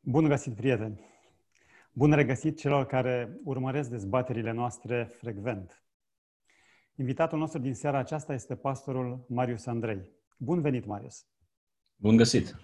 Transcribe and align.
Bun 0.00 0.28
găsit, 0.28 0.54
prieteni! 0.54 1.00
Bun 1.92 2.12
regăsit 2.12 2.58
celor 2.58 2.86
care 2.86 3.40
urmăresc 3.44 3.90
dezbaterile 3.90 4.52
noastre 4.52 5.04
frecvent. 5.04 5.84
Invitatul 6.96 7.38
nostru 7.38 7.60
din 7.60 7.74
seara 7.74 7.98
aceasta 7.98 8.32
este 8.32 8.56
pastorul 8.56 9.24
Marius 9.28 9.66
Andrei. 9.66 10.10
Bun 10.36 10.60
venit, 10.60 10.84
Marius! 10.84 11.26
Bun 11.96 12.16
găsit! 12.16 12.56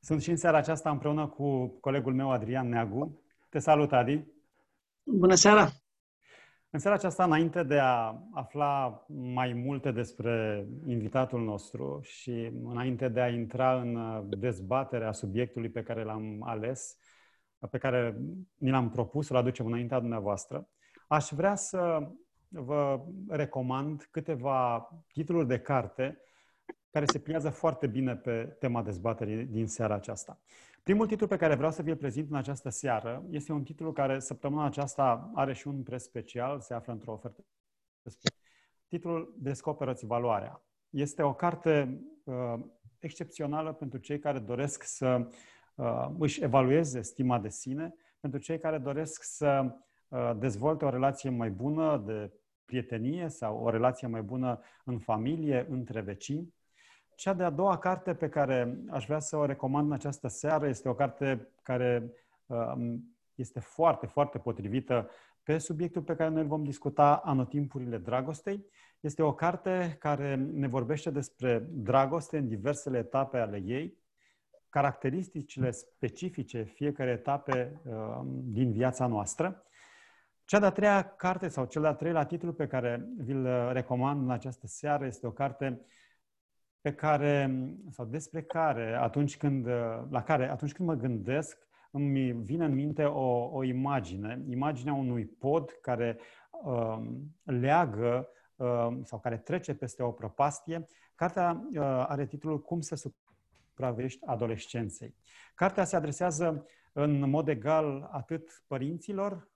Sunt 0.00 0.22
și 0.22 0.30
în 0.30 0.36
seara 0.36 0.56
aceasta 0.56 0.90
împreună 0.90 1.28
cu 1.28 1.66
colegul 1.66 2.14
meu 2.14 2.30
Adrian 2.30 2.68
Neagu. 2.68 3.20
Te 3.48 3.58
salut, 3.58 3.92
Adi! 3.92 4.24
Bună 5.02 5.34
seara! 5.34 5.70
În 6.70 6.78
seara 6.78 6.96
aceasta, 6.96 7.24
înainte 7.24 7.62
de 7.62 7.78
a 7.78 8.14
afla 8.32 9.04
mai 9.08 9.52
multe 9.52 9.90
despre 9.90 10.66
invitatul 10.86 11.44
nostru 11.44 12.00
și 12.02 12.50
înainte 12.64 13.08
de 13.08 13.20
a 13.20 13.28
intra 13.28 13.80
în 13.80 14.22
dezbaterea 14.38 15.12
subiectului 15.12 15.68
pe 15.68 15.82
care 15.82 16.02
l-am 16.04 16.42
ales, 16.42 16.98
pe 17.70 17.78
care 17.78 18.16
ni 18.54 18.70
l-am 18.70 18.90
propus 18.90 19.26
să-l 19.26 19.36
aducem 19.36 19.66
înaintea 19.66 19.98
dumneavoastră, 20.00 20.68
aș 21.06 21.28
vrea 21.30 21.54
să 21.54 22.10
vă 22.48 23.00
recomand 23.28 24.08
câteva 24.10 24.88
titluri 25.12 25.46
de 25.46 25.58
carte 25.58 26.20
care 26.90 27.04
se 27.04 27.18
pliază 27.18 27.50
foarte 27.50 27.86
bine 27.86 28.16
pe 28.16 28.56
tema 28.58 28.82
dezbaterii 28.82 29.44
din 29.44 29.66
seara 29.66 29.94
aceasta. 29.94 30.38
Primul 30.86 31.06
titlu 31.06 31.26
pe 31.26 31.36
care 31.36 31.54
vreau 31.54 31.70
să 31.70 31.82
vi-l 31.82 31.96
prezint 31.96 32.30
în 32.30 32.36
această 32.36 32.68
seară 32.68 33.24
este 33.30 33.52
un 33.52 33.62
titlu 33.62 33.92
care 33.92 34.18
săptămâna 34.18 34.64
aceasta 34.64 35.30
are 35.34 35.52
și 35.52 35.68
un 35.68 35.82
preț 35.82 36.02
special, 36.02 36.60
se 36.60 36.74
află 36.74 36.92
într-o 36.92 37.12
ofertă 37.12 37.44
Titlul 38.88 39.34
Descoperă-ți 39.38 40.06
valoarea. 40.06 40.62
Este 40.90 41.22
o 41.22 41.34
carte 41.34 42.00
uh, 42.24 42.34
excepțională 42.98 43.72
pentru 43.72 43.98
cei 43.98 44.18
care 44.18 44.38
doresc 44.38 44.82
să 44.82 45.28
uh, 45.74 46.08
își 46.18 46.42
evalueze 46.42 47.02
stima 47.02 47.38
de 47.38 47.48
sine, 47.48 47.94
pentru 48.20 48.40
cei 48.40 48.58
care 48.58 48.78
doresc 48.78 49.22
să 49.22 49.74
uh, 50.08 50.32
dezvolte 50.38 50.84
o 50.84 50.90
relație 50.90 51.30
mai 51.30 51.50
bună 51.50 52.02
de 52.06 52.32
prietenie 52.64 53.28
sau 53.28 53.58
o 53.58 53.70
relație 53.70 54.06
mai 54.06 54.22
bună 54.22 54.60
în 54.84 54.98
familie, 54.98 55.66
între 55.68 56.00
vecini. 56.00 56.54
Cea 57.16 57.32
de-a 57.32 57.50
doua 57.50 57.78
carte 57.78 58.14
pe 58.14 58.28
care 58.28 58.78
aș 58.90 59.06
vrea 59.06 59.18
să 59.18 59.36
o 59.36 59.44
recomand 59.44 59.86
în 59.86 59.92
această 59.92 60.28
seară 60.28 60.66
este 60.66 60.88
o 60.88 60.94
carte 60.94 61.48
care 61.62 62.12
um, 62.46 63.16
este 63.34 63.60
foarte, 63.60 64.06
foarte 64.06 64.38
potrivită 64.38 65.10
pe 65.42 65.58
subiectul 65.58 66.02
pe 66.02 66.14
care 66.14 66.30
noi 66.30 66.42
îl 66.42 66.48
vom 66.48 66.64
discuta 66.64 67.16
anotimpurile 67.24 67.98
dragostei. 67.98 68.66
Este 69.00 69.22
o 69.22 69.34
carte 69.34 69.96
care 69.98 70.34
ne 70.34 70.66
vorbește 70.66 71.10
despre 71.10 71.66
dragoste 71.70 72.38
în 72.38 72.48
diversele 72.48 72.98
etape 72.98 73.38
ale 73.38 73.62
ei, 73.64 73.98
caracteristicile 74.68 75.70
specifice 75.70 76.62
fiecare 76.62 77.10
etape 77.10 77.80
um, 77.84 78.42
din 78.44 78.72
viața 78.72 79.06
noastră. 79.06 79.64
Cea 80.44 80.58
de-a 80.58 80.70
treia 80.70 81.02
carte 81.02 81.48
sau 81.48 81.64
cel 81.64 81.82
de-a 81.82 81.94
treilea 81.94 82.24
titlu 82.24 82.52
pe 82.52 82.66
care 82.66 83.08
vi-l 83.18 83.72
recomand 83.72 84.22
în 84.22 84.30
această 84.30 84.66
seară 84.66 85.06
este 85.06 85.26
o 85.26 85.30
carte 85.30 85.80
pe 86.86 86.94
care, 86.94 87.50
sau 87.90 88.04
despre 88.04 88.42
care, 88.42 88.94
atunci 88.94 89.36
când, 89.36 89.66
la 90.08 90.22
care, 90.22 90.50
atunci 90.50 90.72
când 90.72 90.88
mă 90.88 90.94
gândesc, 90.94 91.58
îmi 91.90 92.32
vine 92.32 92.64
în 92.64 92.74
minte 92.74 93.04
o, 93.04 93.56
o 93.56 93.62
imagine, 93.62 94.44
imaginea 94.48 94.94
unui 94.94 95.24
pod 95.24 95.70
care 95.80 96.18
uh, 96.50 96.98
leagă 97.42 98.28
uh, 98.56 98.88
sau 99.02 99.18
care 99.18 99.36
trece 99.36 99.74
peste 99.74 100.02
o 100.02 100.10
propastie. 100.10 100.86
Cartea 101.14 101.68
uh, 101.72 101.80
are 101.82 102.26
titlul 102.26 102.60
Cum 102.60 102.80
să 102.80 102.94
supraviești 102.94 104.26
adolescenței. 104.26 105.14
Cartea 105.54 105.84
se 105.84 105.96
adresează 105.96 106.66
în 106.92 107.30
mod 107.30 107.48
egal 107.48 108.08
atât 108.12 108.64
părinților, 108.66 109.48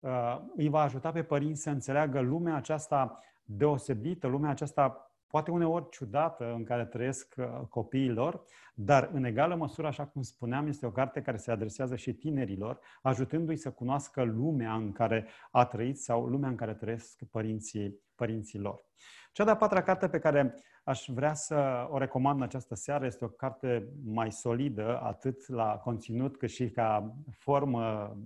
uh, 0.00 0.40
îi 0.56 0.68
va 0.68 0.80
ajuta 0.80 1.12
pe 1.12 1.22
părinți 1.22 1.62
să 1.62 1.70
înțeleagă 1.70 2.20
lumea 2.20 2.54
aceasta 2.54 3.18
deosebită, 3.44 4.26
lumea 4.26 4.50
aceasta 4.50 5.03
poate 5.34 5.50
uneori 5.50 5.88
ciudată 5.90 6.52
în 6.52 6.64
care 6.64 6.84
trăiesc 6.84 7.34
uh, 7.36 7.46
copiii 7.68 8.10
lor, 8.10 8.44
dar 8.74 9.10
în 9.12 9.24
egală 9.24 9.54
măsură, 9.54 9.86
așa 9.86 10.06
cum 10.06 10.22
spuneam, 10.22 10.66
este 10.66 10.86
o 10.86 10.90
carte 10.90 11.22
care 11.22 11.36
se 11.36 11.50
adresează 11.50 11.96
și 11.96 12.12
tinerilor, 12.12 12.78
ajutându-i 13.02 13.56
să 13.56 13.70
cunoască 13.70 14.22
lumea 14.22 14.74
în 14.74 14.92
care 14.92 15.26
a 15.50 15.64
trăit 15.64 15.98
sau 15.98 16.26
lumea 16.26 16.48
în 16.48 16.54
care 16.54 16.74
trăiesc 16.74 17.24
părinții, 17.30 18.00
părinții 18.14 18.58
lor. 18.58 18.84
Cea 19.32 19.44
de-a 19.44 19.56
patra 19.56 19.82
carte 19.82 20.08
pe 20.08 20.18
care 20.18 20.54
aș 20.84 21.04
vrea 21.08 21.34
să 21.34 21.86
o 21.90 21.98
recomand 21.98 22.36
în 22.36 22.42
această 22.42 22.74
seară 22.74 23.06
este 23.06 23.24
o 23.24 23.28
carte 23.28 23.88
mai 24.04 24.32
solidă, 24.32 25.00
atât 25.02 25.48
la 25.48 25.76
conținut 25.76 26.36
cât 26.36 26.50
și 26.50 26.70
ca 26.70 27.14
formă 27.38 28.16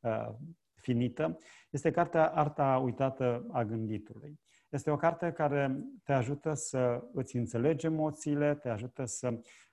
uh, 0.00 0.28
finită. 0.74 1.38
Este 1.70 1.90
cartea 1.90 2.26
Arta 2.26 2.80
uitată 2.84 3.46
a 3.52 3.64
gânditului. 3.64 4.44
Este 4.68 4.90
o 4.90 4.96
carte 4.96 5.32
care 5.32 5.84
te 6.04 6.12
ajută 6.12 6.54
să 6.54 7.04
îți 7.12 7.36
înțelegi 7.36 7.86
emoțiile, 7.86 8.54
te 8.54 8.68
ajută 8.68 9.04
să 9.04 9.28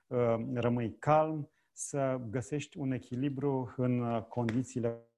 uh, 0.06 0.36
rămâi 0.54 0.96
calm, 0.98 1.50
să 1.72 2.20
găsești 2.30 2.78
un 2.78 2.92
echilibru 2.92 3.74
în 3.76 4.00
uh, 4.00 4.22
condițiile 4.22 5.08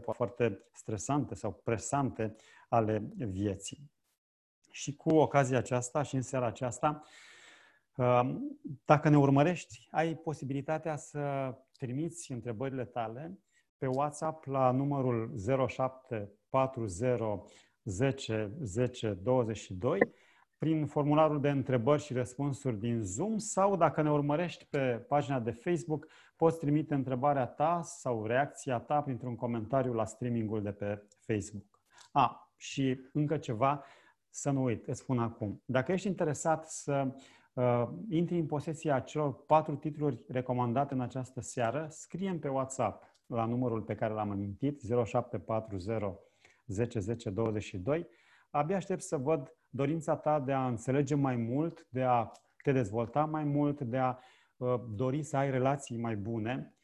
foarte 0.00 0.66
stresante 0.72 1.34
sau 1.34 1.52
presante 1.52 2.34
ale 2.68 3.10
vieții. 3.16 3.90
Și 4.70 4.96
cu 4.96 5.14
ocazia 5.14 5.58
aceasta 5.58 6.02
și 6.02 6.14
în 6.14 6.22
seara 6.22 6.46
aceasta, 6.46 7.02
uh, 7.96 8.34
dacă 8.84 9.08
ne 9.08 9.18
urmărești, 9.18 9.88
ai 9.90 10.14
posibilitatea 10.14 10.96
să 10.96 11.54
trimiți 11.72 12.32
întrebările 12.32 12.84
tale 12.84 13.38
pe 13.78 13.86
WhatsApp 13.86 14.44
la 14.44 14.70
numărul 14.70 15.34
0740 15.68 17.18
10 17.86 18.50
10 18.60 19.18
22 19.22 19.98
prin 20.58 20.86
formularul 20.86 21.40
de 21.40 21.50
întrebări 21.50 22.02
și 22.02 22.12
răspunsuri 22.12 22.78
din 22.78 23.02
Zoom 23.02 23.38
sau 23.38 23.76
dacă 23.76 24.02
ne 24.02 24.10
urmărești 24.10 24.66
pe 24.70 25.04
pagina 25.08 25.40
de 25.40 25.50
Facebook, 25.50 26.06
poți 26.36 26.58
trimite 26.58 26.94
întrebarea 26.94 27.46
ta 27.46 27.80
sau 27.82 28.26
reacția 28.26 28.78
ta 28.78 29.02
printr-un 29.02 29.36
comentariu 29.36 29.92
la 29.92 30.04
streamingul 30.04 30.62
de 30.62 30.72
pe 30.72 31.02
Facebook. 31.26 31.80
A, 32.12 32.52
și 32.56 33.00
încă 33.12 33.36
ceva, 33.36 33.84
să 34.30 34.50
nu 34.50 34.62
uit, 34.62 34.86
îți 34.86 35.00
spun 35.00 35.18
acum. 35.18 35.62
Dacă 35.64 35.92
ești 35.92 36.06
interesat 36.06 36.70
să 36.70 37.14
uh, 37.52 37.88
intri 38.08 38.38
în 38.38 38.46
posesia 38.46 39.00
celor 39.00 39.44
patru 39.44 39.74
titluri 39.74 40.18
recomandate 40.28 40.94
în 40.94 41.00
această 41.00 41.40
seară, 41.40 41.86
scrie 41.90 42.32
pe 42.32 42.48
WhatsApp 42.48 43.04
la 43.26 43.44
numărul 43.44 43.82
pe 43.82 43.94
care 43.94 44.14
l-am 44.14 44.30
amintit, 44.30 44.80
0740 45.04 46.00
10, 46.66 46.98
10, 46.98 47.30
22, 47.30 48.08
abia 48.50 48.76
aștept 48.76 49.02
să 49.02 49.16
văd 49.16 49.56
dorința 49.68 50.16
ta 50.16 50.40
de 50.40 50.52
a 50.52 50.66
înțelege 50.66 51.14
mai 51.14 51.36
mult, 51.36 51.86
de 51.88 52.02
a 52.02 52.30
te 52.62 52.72
dezvolta 52.72 53.24
mai 53.24 53.44
mult, 53.44 53.80
de 53.80 53.98
a 53.98 54.18
uh, 54.56 54.80
dori 54.88 55.22
să 55.22 55.36
ai 55.36 55.50
relații 55.50 55.96
mai 55.96 56.16
bune, 56.16 56.76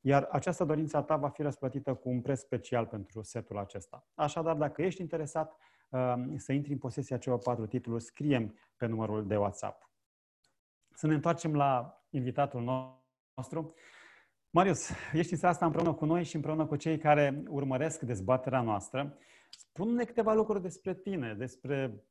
iar 0.00 0.28
această 0.30 0.64
dorință 0.64 0.96
a 0.96 1.02
ta 1.02 1.16
va 1.16 1.28
fi 1.28 1.42
răsplătită 1.42 1.94
cu 1.94 2.08
un 2.08 2.20
preț 2.20 2.38
special 2.38 2.86
pentru 2.86 3.22
setul 3.22 3.58
acesta. 3.58 4.06
Așadar, 4.14 4.56
dacă 4.56 4.82
ești 4.82 5.00
interesat 5.00 5.56
uh, 5.88 6.14
să 6.36 6.52
intri 6.52 6.72
în 6.72 6.78
posesia 6.78 7.18
celor 7.18 7.38
patru 7.38 7.66
titluri, 7.66 8.02
scriem 8.02 8.58
pe 8.76 8.86
numărul 8.86 9.26
de 9.26 9.36
WhatsApp. 9.36 9.90
Să 10.90 11.06
ne 11.06 11.14
întoarcem 11.14 11.54
la 11.54 12.02
invitatul 12.10 12.62
nostru. 13.34 13.74
Marius, 14.52 14.90
ești 15.12 15.32
în 15.32 15.38
seara 15.38 15.54
asta 15.54 15.66
împreună 15.66 15.94
cu 15.94 16.04
noi 16.04 16.24
și 16.24 16.34
împreună 16.34 16.66
cu 16.66 16.76
cei 16.76 16.98
care 16.98 17.42
urmăresc 17.48 18.00
dezbaterea 18.00 18.60
noastră. 18.60 19.18
Spune-ne 19.50 20.04
câteva 20.04 20.32
lucruri 20.32 20.62
despre 20.62 20.94
tine, 20.94 21.34
despre 21.34 22.04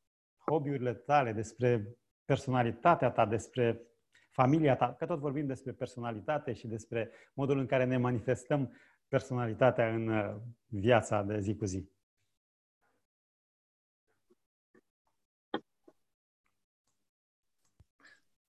hobby-urile 0.50 0.94
tale, 0.94 1.34
despre 1.34 1.98
personalitatea 2.26 3.12
ta, 3.12 3.26
despre 3.26 3.82
familia 4.32 4.76
ta, 4.76 4.94
că 4.94 5.06
tot 5.06 5.20
vorbim 5.20 5.46
despre 5.46 5.72
personalitate 5.72 6.54
și 6.54 6.68
despre 6.68 7.12
modul 7.34 7.58
în 7.58 7.66
care 7.66 7.86
ne 7.86 7.98
manifestăm 7.98 8.78
personalitatea 9.08 9.94
în 9.94 10.08
uh, 10.08 10.36
viața 10.66 11.24
de 11.24 11.40
zi 11.40 11.56
cu 11.56 11.66
zi. 11.66 11.90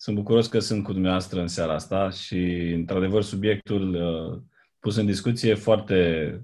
Sunt 0.03 0.17
bucuros 0.17 0.47
că 0.47 0.59
sunt 0.59 0.85
cu 0.85 0.93
dumneavoastră 0.93 1.41
în 1.41 1.47
seara 1.47 1.75
asta 1.75 2.11
și, 2.11 2.73
într-adevăr, 2.75 3.23
subiectul 3.23 3.95
uh, 3.95 4.39
pus 4.79 4.97
în 4.97 5.07
discuție 5.07 5.55
foarte 5.55 6.41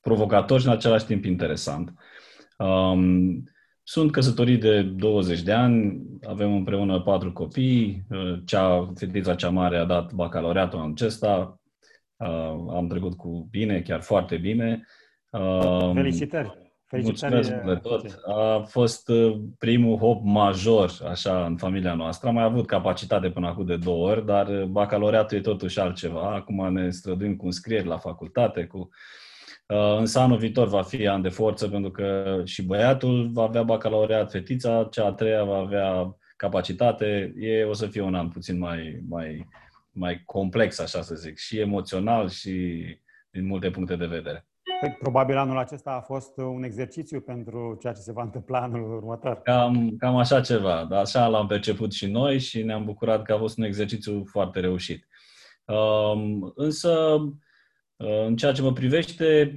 provocator 0.00 0.60
și, 0.60 0.66
în 0.66 0.72
același 0.72 1.04
timp, 1.04 1.24
interesant. 1.24 1.94
Um, 2.58 3.42
sunt 3.82 4.12
căsătorit 4.12 4.60
de 4.60 4.82
20 4.82 5.42
de 5.42 5.52
ani, 5.52 6.02
avem 6.26 6.54
împreună 6.54 7.00
patru 7.00 7.32
copii, 7.32 8.06
uh, 8.10 8.38
cea, 8.44 8.92
fetița 8.94 9.34
cea 9.34 9.50
mare 9.50 9.76
a 9.76 9.84
dat 9.84 10.12
bacalaureatul 10.12 10.78
anul 10.78 10.92
acesta, 10.92 11.60
uh, 12.16 12.74
am 12.74 12.86
trecut 12.88 13.16
cu 13.16 13.48
bine, 13.50 13.80
chiar 13.80 14.00
foarte 14.00 14.36
bine. 14.36 14.86
Um, 15.30 15.94
Felicitări! 15.94 16.61
Mulțumesc 17.00 17.50
de 17.50 17.74
tot. 17.74 18.20
A 18.26 18.64
fost 18.68 19.08
uh, 19.08 19.40
primul 19.58 19.98
hop 19.98 20.24
major, 20.24 20.90
așa, 21.08 21.46
în 21.46 21.56
familia 21.56 21.94
noastră. 21.94 22.28
Am 22.28 22.34
mai 22.34 22.44
avut 22.44 22.66
capacitate 22.66 23.30
până 23.30 23.46
acum 23.46 23.66
de 23.66 23.76
două 23.76 24.10
ori, 24.10 24.26
dar 24.26 24.48
uh, 24.48 24.64
bacalaureatul 24.64 25.36
e 25.36 25.40
totuși 25.40 25.80
altceva. 25.80 26.34
Acum 26.34 26.72
ne 26.72 26.90
străduim 26.90 27.36
cu 27.36 27.44
înscrieri 27.44 27.86
la 27.86 27.98
facultate, 27.98 28.64
cu... 28.64 28.88
Uh, 29.66 29.96
însă 29.98 30.18
anul 30.18 30.36
viitor 30.36 30.68
va 30.68 30.82
fi 30.82 31.08
an 31.08 31.22
de 31.22 31.28
forță, 31.28 31.68
pentru 31.68 31.90
că 31.90 32.40
și 32.44 32.62
băiatul 32.62 33.30
va 33.32 33.42
avea 33.42 33.62
bacalaureat, 33.62 34.30
fetița, 34.30 34.88
cea 34.90 35.06
a 35.06 35.12
treia 35.12 35.44
va 35.44 35.56
avea 35.56 36.16
capacitate. 36.36 37.32
E, 37.36 37.64
o 37.64 37.72
să 37.72 37.86
fie 37.86 38.00
un 38.00 38.14
an 38.14 38.28
puțin 38.28 38.58
mai, 38.58 39.02
mai, 39.08 39.48
mai 39.90 40.22
complex, 40.24 40.78
așa 40.78 41.02
să 41.02 41.14
zic, 41.14 41.38
și 41.38 41.58
emoțional 41.58 42.28
și 42.28 42.84
din 43.30 43.46
multe 43.46 43.70
puncte 43.70 43.96
de 43.96 44.06
vedere. 44.06 44.46
Păi, 44.82 44.96
probabil 44.98 45.36
anul 45.36 45.58
acesta 45.58 45.90
a 45.90 46.00
fost 46.00 46.36
un 46.36 46.62
exercițiu 46.62 47.20
pentru 47.20 47.76
ceea 47.80 47.92
ce 47.92 48.00
se 48.00 48.12
va 48.12 48.22
întâmpla 48.22 48.60
anul 48.60 48.94
următor. 48.94 49.40
Cam, 49.42 49.96
cam 49.98 50.16
așa 50.16 50.40
ceva, 50.40 50.86
dar 50.88 51.00
așa 51.00 51.26
l-am 51.26 51.46
perceput 51.46 51.92
și 51.92 52.06
noi 52.06 52.38
și 52.38 52.62
ne-am 52.62 52.84
bucurat 52.84 53.22
că 53.22 53.32
a 53.32 53.38
fost 53.38 53.58
un 53.58 53.64
exercițiu 53.64 54.24
foarte 54.24 54.60
reușit. 54.60 55.06
Um, 55.64 56.52
însă, 56.54 57.18
uh, 57.96 58.24
în 58.26 58.36
ceea 58.36 58.52
ce 58.52 58.62
mă 58.62 58.72
privește, 58.72 59.54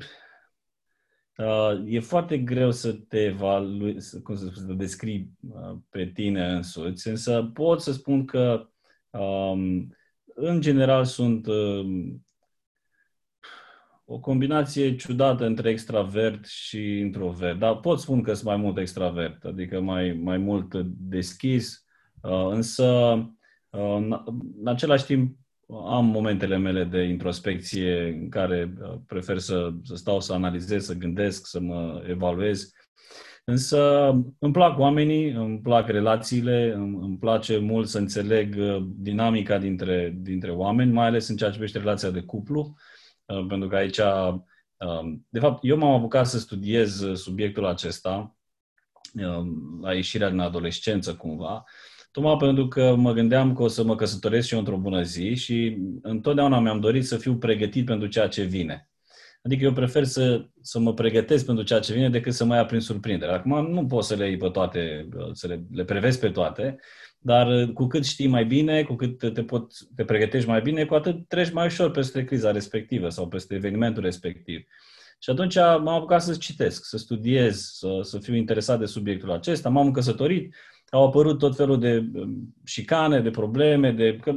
uh, 1.37 1.83
e 1.85 1.99
foarte 1.99 2.37
greu 2.37 2.71
să 2.71 2.93
te 2.93 3.23
evalui, 3.23 3.91
cum 4.23 4.35
să 4.35 4.45
spun, 4.45 4.65
să 4.67 4.73
descrii 4.73 5.31
uh, 5.49 5.75
pe 5.89 6.05
tine 6.05 6.51
însuți, 6.51 7.07
însă 7.07 7.51
pot 7.53 7.81
să 7.81 7.91
spun 7.91 8.25
că 8.25 8.69
um, 9.09 9.95
în 10.25 10.61
general 10.61 11.05
sunt 11.05 11.47
o 14.05 14.19
combinație 14.19 14.95
ciudată 14.95 15.45
între 15.45 15.69
extravert 15.69 16.45
și 16.45 16.99
introvert. 16.99 17.59
Dar 17.59 17.75
pot 17.75 17.99
spun 17.99 18.21
că 18.21 18.33
sunt 18.33 18.45
mai 18.45 18.57
mult 18.57 18.77
extravert, 18.77 19.43
adică 19.43 19.81
mai, 19.81 20.19
mai 20.23 20.37
mult 20.37 20.73
deschis, 20.97 21.85
uh, 22.21 22.47
însă 22.49 22.85
uh, 23.69 23.95
în 24.59 24.67
același 24.67 25.05
timp 25.05 25.37
am 25.87 26.05
momentele 26.05 26.57
mele 26.57 26.83
de 26.83 27.01
introspecție 27.01 28.07
în 28.21 28.29
care 28.29 28.73
uh, 28.81 28.93
prefer 29.07 29.37
să, 29.37 29.69
să 29.83 29.95
stau 29.95 30.19
să 30.19 30.33
analizez, 30.33 30.85
să 30.85 30.93
gândesc, 30.93 31.47
să 31.47 31.59
mă 31.59 32.03
evaluez. 32.07 32.71
Însă 33.43 34.09
îmi 34.39 34.53
plac 34.53 34.79
oamenii, 34.79 35.31
îmi 35.31 35.59
plac 35.59 35.87
relațiile, 35.87 36.73
îmi, 36.75 36.97
îmi 37.01 37.17
place 37.17 37.57
mult 37.57 37.87
să 37.87 37.97
înțeleg 37.97 38.55
dinamica 38.95 39.57
dintre, 39.57 40.15
dintre 40.17 40.51
oameni, 40.51 40.91
mai 40.91 41.05
ales 41.05 41.27
în 41.27 41.35
ceea 41.35 41.49
ce 41.49 41.55
privește 41.55 41.79
relația 41.79 42.09
de 42.09 42.21
cuplu. 42.21 42.59
Uh, 42.59 42.73
Uh, 42.75 42.94
pentru 43.25 43.67
că 43.67 43.75
aici, 43.75 43.97
um, 43.97 45.25
de 45.29 45.39
fapt, 45.39 45.59
eu 45.61 45.77
m-am 45.77 45.93
apucat 45.93 46.27
să 46.27 46.39
studiez 46.39 47.13
subiectul 47.13 47.65
acesta 47.65 48.37
um, 49.13 49.79
la 49.81 49.93
ieșirea 49.93 50.29
din 50.29 50.39
adolescență 50.39 51.15
cumva, 51.15 51.63
tocmai 52.11 52.37
pentru 52.37 52.67
că 52.67 52.95
mă 52.95 53.13
gândeam 53.13 53.53
că 53.53 53.63
o 53.63 53.67
să 53.67 53.83
mă 53.83 53.95
căsătoresc 53.95 54.47
și 54.47 54.53
eu 54.53 54.59
într-o 54.59 54.77
bună 54.77 55.01
zi 55.01 55.35
și 55.35 55.77
întotdeauna 56.01 56.59
mi-am 56.59 56.79
dorit 56.79 57.05
să 57.05 57.17
fiu 57.17 57.35
pregătit 57.35 57.85
pentru 57.85 58.07
ceea 58.07 58.27
ce 58.27 58.43
vine. 58.43 58.89
Adică 59.41 59.63
eu 59.63 59.73
prefer 59.73 60.03
să, 60.03 60.45
să 60.61 60.79
mă 60.79 60.93
pregătesc 60.93 61.45
pentru 61.45 61.63
ceea 61.63 61.79
ce 61.79 61.93
vine 61.93 62.09
decât 62.09 62.33
să 62.33 62.45
mă 62.45 62.55
ia 62.55 62.65
prin 62.65 62.79
surprindere. 62.79 63.31
Acum 63.31 63.71
nu 63.71 63.85
pot 63.85 64.03
să 64.03 64.15
le 64.15 64.27
iei 64.27 64.37
pe 64.37 64.49
toate, 64.49 65.07
să 65.31 65.47
le, 65.47 65.63
le 65.71 65.83
prevezi 65.83 66.19
pe 66.19 66.29
toate, 66.29 66.79
dar 67.25 67.47
uh, 67.47 67.73
cu 67.73 67.87
cât 67.87 68.05
știi 68.05 68.27
mai 68.27 68.45
bine, 68.45 68.83
cu 68.83 68.95
cât 68.95 69.33
te, 69.33 69.43
pot, 69.43 69.71
te 69.95 70.03
pregătești 70.03 70.47
mai 70.47 70.61
bine, 70.61 70.85
cu 70.85 70.93
atât 70.93 71.27
treci 71.27 71.51
mai 71.51 71.65
ușor 71.65 71.91
peste 71.91 72.23
criza 72.23 72.51
respectivă 72.51 73.09
sau 73.09 73.27
peste 73.27 73.55
evenimentul 73.55 74.03
respectiv. 74.03 74.61
Și 75.19 75.29
atunci 75.29 75.55
m-am 75.55 75.87
apucat 75.87 76.21
să 76.21 76.35
citesc, 76.35 76.85
să 76.85 76.97
studiez, 76.97 77.69
să, 77.73 77.99
să 78.01 78.19
fiu 78.19 78.35
interesat 78.35 78.79
de 78.79 78.85
subiectul 78.85 79.31
acesta. 79.31 79.69
M-am 79.69 79.91
căsătorit, 79.91 80.55
au 80.89 81.05
apărut 81.05 81.39
tot 81.39 81.55
felul 81.55 81.79
de 81.79 82.09
um, 82.13 82.55
șicane, 82.65 83.21
de 83.21 83.29
probleme, 83.29 83.91
de, 83.91 84.17
că, 84.17 84.35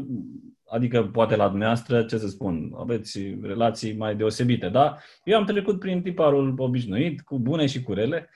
adică 0.71 1.03
poate 1.03 1.37
la 1.37 1.49
dumneavoastră, 1.49 2.03
ce 2.03 2.19
să 2.19 2.29
spun, 2.29 2.73
aveți 2.79 3.21
relații 3.43 3.97
mai 3.97 4.17
deosebite, 4.17 4.69
da? 4.69 4.97
Eu 5.25 5.39
am 5.39 5.45
trecut 5.45 5.79
prin 5.79 6.03
tiparul 6.03 6.55
obișnuit, 6.57 7.21
cu 7.21 7.39
bune 7.39 7.67
și 7.67 7.83
cu 7.83 7.93
rele, 7.93 8.29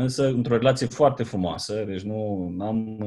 însă 0.00 0.26
într-o 0.26 0.56
relație 0.56 0.86
foarte 0.86 1.22
frumoasă, 1.22 1.84
deci 1.86 2.02
nu 2.02 2.54
am 2.60 3.02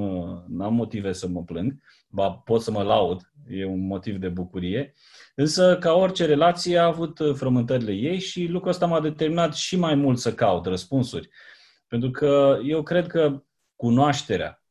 am 0.59 0.73
motive 0.73 1.11
să 1.11 1.27
mă 1.27 1.43
plâng, 1.43 1.79
ba 2.09 2.31
pot 2.31 2.61
să 2.61 2.71
mă 2.71 2.83
laud, 2.83 3.31
e 3.47 3.65
un 3.65 3.87
motiv 3.87 4.17
de 4.17 4.29
bucurie, 4.29 4.93
însă 5.35 5.77
ca 5.77 5.93
orice 5.93 6.25
relație 6.25 6.77
a 6.77 6.85
avut 6.85 7.19
frământările 7.33 7.91
ei 7.91 8.19
și 8.19 8.45
lucrul 8.45 8.71
ăsta 8.71 8.85
m-a 8.85 9.01
determinat 9.01 9.55
și 9.55 9.75
mai 9.75 9.95
mult 9.95 10.17
să 10.17 10.33
caut 10.33 10.65
răspunsuri. 10.65 11.29
Pentru 11.87 12.11
că 12.11 12.59
eu 12.63 12.83
cred 12.83 13.07
că 13.07 13.43
cunoașterea, 13.75 14.63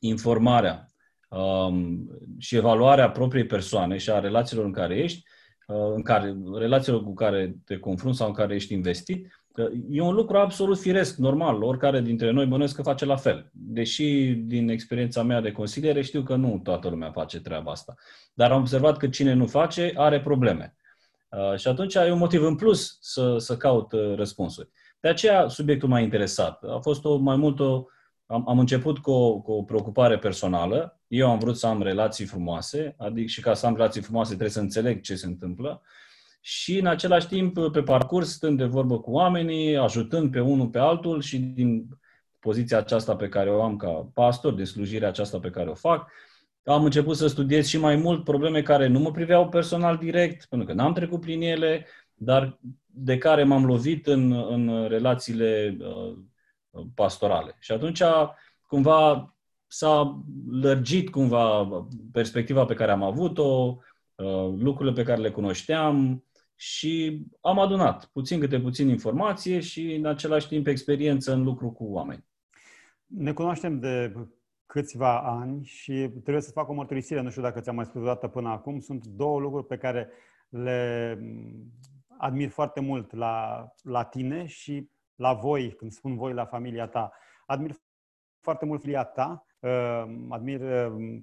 informarea 0.00 0.86
um, 1.28 2.08
și 2.38 2.56
evaluarea 2.56 3.10
propriei 3.10 3.46
persoane 3.46 3.96
și 3.96 4.10
a 4.10 4.18
relațiilor 4.18 4.64
în 4.64 4.72
care 4.72 4.96
ești, 4.96 5.22
uh, 5.66 5.92
în 5.94 6.02
care, 6.02 6.36
relațiilor 6.54 7.02
cu 7.02 7.14
care 7.14 7.56
te 7.64 7.78
confrunți 7.78 8.18
sau 8.18 8.28
în 8.28 8.34
care 8.34 8.54
ești 8.54 8.72
investit, 8.72 9.37
E 9.90 10.00
un 10.00 10.14
lucru 10.14 10.36
absolut 10.36 10.78
firesc, 10.78 11.16
normal. 11.16 11.62
Oricare 11.62 12.00
dintre 12.00 12.30
noi 12.30 12.46
bănuiesc 12.46 12.74
că 12.74 12.82
face 12.82 13.04
la 13.04 13.16
fel. 13.16 13.50
Deși 13.52 14.34
din 14.34 14.68
experiența 14.68 15.22
mea 15.22 15.40
de 15.40 15.52
consiliere 15.52 16.02
știu 16.02 16.22
că 16.22 16.34
nu 16.34 16.60
toată 16.62 16.88
lumea 16.88 17.10
face 17.10 17.40
treaba 17.40 17.70
asta. 17.70 17.94
Dar 18.34 18.52
am 18.52 18.60
observat 18.60 18.96
că 18.96 19.08
cine 19.08 19.32
nu 19.32 19.46
face 19.46 19.92
are 19.96 20.20
probleme. 20.20 20.76
Uh, 21.28 21.58
și 21.58 21.68
atunci 21.68 21.96
ai 21.96 22.10
un 22.10 22.18
motiv 22.18 22.42
în 22.42 22.56
plus 22.56 22.98
să, 23.00 23.38
să 23.38 23.56
caut 23.56 23.92
uh, 23.92 24.14
răspunsuri. 24.14 24.68
De 25.00 25.08
aceea 25.08 25.48
subiectul 25.48 25.88
m-a 25.88 26.00
interesat. 26.00 26.62
A 26.62 26.78
fost 26.82 27.04
o, 27.04 27.16
mai 27.16 27.36
mult 27.36 27.60
o... 27.60 27.84
Am, 28.26 28.48
am 28.48 28.58
început 28.58 28.98
cu 28.98 29.10
o, 29.10 29.40
cu 29.40 29.52
o 29.52 29.62
preocupare 29.62 30.18
personală. 30.18 31.00
Eu 31.06 31.30
am 31.30 31.38
vrut 31.38 31.56
să 31.56 31.66
am 31.66 31.82
relații 31.82 32.24
frumoase, 32.24 32.94
adică 32.98 33.26
și 33.26 33.40
ca 33.40 33.54
să 33.54 33.66
am 33.66 33.74
relații 33.74 34.02
frumoase 34.02 34.28
trebuie 34.28 34.50
să 34.50 34.60
înțeleg 34.60 35.00
ce 35.00 35.14
se 35.14 35.26
întâmplă 35.26 35.82
și 36.50 36.78
în 36.78 36.86
același 36.86 37.26
timp, 37.26 37.70
pe 37.72 37.82
parcurs, 37.82 38.32
stând 38.32 38.58
de 38.58 38.64
vorbă 38.64 39.00
cu 39.00 39.10
oamenii, 39.10 39.76
ajutând 39.76 40.30
pe 40.30 40.40
unul 40.40 40.68
pe 40.68 40.78
altul 40.78 41.20
și 41.20 41.38
din 41.38 41.86
poziția 42.38 42.78
aceasta 42.78 43.16
pe 43.16 43.28
care 43.28 43.50
o 43.50 43.62
am 43.62 43.76
ca 43.76 44.10
pastor, 44.14 44.54
de 44.54 44.64
slujirea 44.64 45.08
aceasta 45.08 45.38
pe 45.38 45.50
care 45.50 45.70
o 45.70 45.74
fac, 45.74 46.10
am 46.64 46.84
început 46.84 47.16
să 47.16 47.26
studiez 47.26 47.66
și 47.66 47.78
mai 47.78 47.96
mult 47.96 48.24
probleme 48.24 48.62
care 48.62 48.86
nu 48.86 48.98
mă 48.98 49.10
priveau 49.10 49.48
personal 49.48 49.96
direct, 49.96 50.44
pentru 50.44 50.66
că 50.66 50.72
n-am 50.72 50.92
trecut 50.92 51.20
prin 51.20 51.42
ele, 51.42 51.86
dar 52.14 52.58
de 52.86 53.18
care 53.18 53.44
m-am 53.44 53.66
lovit 53.66 54.06
în, 54.06 54.32
în 54.32 54.88
relațiile 54.88 55.76
uh, 55.80 56.16
pastorale. 56.94 57.56
Și 57.58 57.72
atunci, 57.72 58.02
cumva, 58.66 59.34
s-a 59.66 60.22
lărgit 60.50 61.10
cumva 61.10 61.68
perspectiva 62.12 62.64
pe 62.64 62.74
care 62.74 62.90
am 62.90 63.02
avut-o, 63.02 63.78
uh, 64.14 64.54
lucrurile 64.58 64.94
pe 64.94 65.02
care 65.02 65.20
le 65.20 65.30
cunoșteam, 65.30 66.22
și 66.60 67.22
am 67.40 67.58
adunat 67.58 68.04
puțin 68.04 68.40
câte 68.40 68.60
puțin 68.60 68.88
informație 68.88 69.60
și 69.60 69.94
în 69.94 70.06
același 70.06 70.48
timp 70.48 70.66
experiență 70.66 71.32
în 71.32 71.42
lucru 71.42 71.70
cu 71.70 71.84
oameni. 71.84 72.24
Ne 73.06 73.32
cunoaștem 73.32 73.78
de 73.78 74.14
câțiva 74.66 75.20
ani 75.20 75.64
și 75.64 76.08
trebuie 76.22 76.42
să 76.42 76.50
fac 76.50 76.68
o 76.68 76.72
mărturisire, 76.72 77.20
nu 77.20 77.30
știu 77.30 77.42
dacă 77.42 77.60
ți-am 77.60 77.74
mai 77.74 77.84
spus 77.84 78.00
o 78.00 78.04
dată 78.04 78.28
până 78.28 78.48
acum, 78.48 78.80
sunt 78.80 79.06
două 79.06 79.40
lucruri 79.40 79.66
pe 79.66 79.76
care 79.76 80.08
le 80.48 81.18
admir 82.18 82.48
foarte 82.48 82.80
mult 82.80 83.12
la, 83.12 83.66
la 83.82 84.04
tine 84.04 84.46
și 84.46 84.90
la 85.14 85.32
voi, 85.32 85.72
când 85.72 85.92
spun 85.92 86.16
voi, 86.16 86.32
la 86.32 86.44
familia 86.44 86.86
ta. 86.86 87.12
Admir 87.46 87.74
foarte 88.40 88.64
mult 88.64 88.80
filia 88.80 89.04
ta, 89.04 89.46
uh, 89.58 90.04
admir 90.28 90.60
uh, 90.60 91.16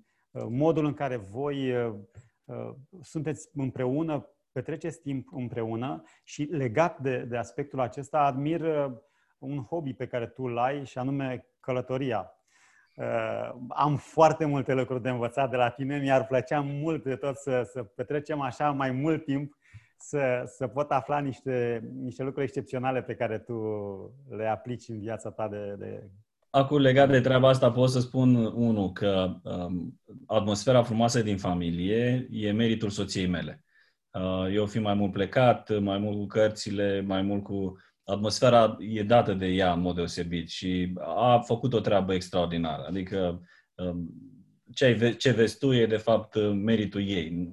modul 0.50 0.86
în 0.86 0.94
care 0.94 1.16
voi 1.16 1.72
uh, 1.72 1.96
sunteți 3.02 3.50
împreună 3.54 4.35
petreceți 4.56 5.02
timp 5.02 5.28
împreună 5.32 6.04
și 6.24 6.44
legat 6.44 7.00
de, 7.00 7.18
de 7.18 7.38
aspectul 7.38 7.80
acesta, 7.80 8.20
admir 8.20 8.62
uh, 8.62 8.92
un 9.38 9.64
hobby 9.64 9.94
pe 9.94 10.08
care 10.08 10.28
tu 10.28 10.44
îl 10.44 10.58
ai 10.58 10.86
și 10.86 10.98
anume 10.98 11.46
călătoria. 11.60 12.32
Uh, 12.96 13.50
am 13.68 13.96
foarte 13.96 14.46
multe 14.46 14.74
lucruri 14.74 15.02
de 15.02 15.10
învățat 15.10 15.50
de 15.50 15.56
la 15.56 15.70
tine, 15.70 16.00
mi-ar 16.00 16.28
plăcea 16.28 16.60
mult 16.60 17.04
de 17.04 17.16
tot 17.16 17.38
să, 17.38 17.70
să 17.72 17.84
petrecem 17.84 18.42
așa 18.42 18.72
mai 18.72 18.92
mult 18.92 19.26
timp, 19.26 19.58
să, 19.98 20.44
să 20.46 20.68
pot 20.68 20.92
afla 20.92 21.20
niște, 21.20 21.90
niște 22.02 22.24
lucruri 22.24 22.46
excepționale 22.46 23.02
pe 23.02 23.16
care 23.16 23.38
tu 23.38 23.56
le 24.30 24.48
aplici 24.48 24.88
în 24.88 25.00
viața 25.00 25.32
ta 25.32 25.48
de, 25.48 25.76
de 25.78 26.10
Acum, 26.50 26.78
legat 26.78 27.10
de 27.10 27.20
treaba 27.20 27.50
asta, 27.50 27.72
pot 27.72 27.90
să 27.90 28.00
spun, 28.00 28.36
unul, 28.36 28.92
că 28.92 29.36
um, 29.44 30.00
atmosfera 30.26 30.84
frumoasă 30.84 31.22
din 31.22 31.38
familie 31.38 32.28
e 32.32 32.52
meritul 32.52 32.90
soției 32.90 33.28
mele. 33.28 33.65
Uh, 34.16 34.48
eu 34.54 34.66
fi 34.66 34.80
mai 34.80 34.94
mult 34.94 35.12
plecat, 35.12 35.80
mai 35.80 35.98
mult 35.98 36.18
cu 36.18 36.26
cărțile, 36.26 37.02
mai 37.02 37.22
mult 37.22 37.44
cu 37.44 37.78
atmosfera 38.04 38.78
e 38.80 39.04
dată 39.04 39.34
de 39.34 39.46
ea 39.46 39.74
în 39.74 39.82
mod 39.82 39.96
deosebit 39.96 40.50
și 40.50 40.94
a 41.00 41.40
făcut 41.40 41.74
o 41.74 41.80
treabă 41.80 42.14
extraordinară. 42.14 42.86
Adică 42.88 43.42
um, 43.76 44.10
ce, 44.74 44.86
ai, 44.86 45.16
ce 45.16 45.32
vezi 45.32 45.58
tu 45.58 45.74
e 45.74 45.86
de 45.86 45.98
fapt 45.98 46.36
meritul 46.54 47.08
ei. 47.08 47.50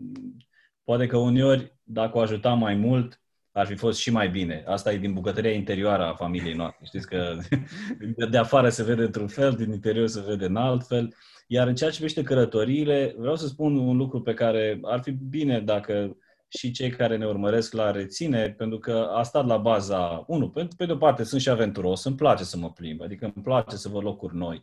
Poate 0.85 1.07
că 1.07 1.17
uneori, 1.17 1.77
dacă 1.83 2.19
o 2.19 2.21
ajutam 2.21 2.59
mai 2.59 2.75
mult, 2.75 3.21
ar 3.53 3.67
fi 3.67 3.75
fost 3.75 3.99
și 3.99 4.11
mai 4.11 4.29
bine. 4.29 4.65
Asta 4.67 4.93
e 4.93 4.99
din 4.99 5.13
bucătăria 5.13 5.53
interioară 5.53 6.05
a 6.05 6.15
familiei 6.15 6.55
noastre. 6.55 6.85
Știți 6.87 7.07
că 7.07 7.39
de 8.31 8.39
afară 8.39 8.69
se 8.69 8.85
vede 8.85 9.03
într-un 9.03 9.29
fel, 9.29 9.53
din 9.53 9.73
interior 9.73 10.07
se 10.07 10.25
vede 10.27 10.45
în 10.45 10.57
alt 10.57 10.87
fel. 10.87 11.15
Iar 11.47 11.67
în 11.67 11.75
ceea 11.75 11.91
ce 11.91 11.97
privește 11.97 12.23
călătoriile, 12.23 13.15
vreau 13.19 13.37
să 13.37 13.47
spun 13.47 13.77
un 13.77 13.97
lucru 13.97 14.23
pe 14.23 14.35
care 14.35 14.79
ar 14.83 15.01
fi 15.01 15.11
bine 15.11 15.61
dacă 15.61 16.17
și 16.59 16.71
cei 16.71 16.91
care 16.91 17.17
ne 17.17 17.27
urmăresc 17.27 17.73
la 17.73 17.91
reține, 17.91 18.51
pentru 18.51 18.79
că 18.79 19.11
a 19.15 19.23
stat 19.23 19.47
la 19.47 19.57
baza, 19.57 20.25
unu, 20.27 20.51
pe, 20.51 20.69
pe 20.77 20.87
de 20.87 20.93
o 20.93 20.97
parte 20.97 21.25
sunt 21.25 21.41
și 21.41 21.49
aventuros, 21.49 22.05
îmi 22.05 22.17
place 22.17 22.45
să 22.45 22.57
mă 22.57 22.73
plimb, 22.73 23.03
adică 23.03 23.25
îmi 23.35 23.45
place 23.45 23.77
să 23.77 23.89
văd 23.89 24.03
locuri 24.03 24.37
noi. 24.37 24.63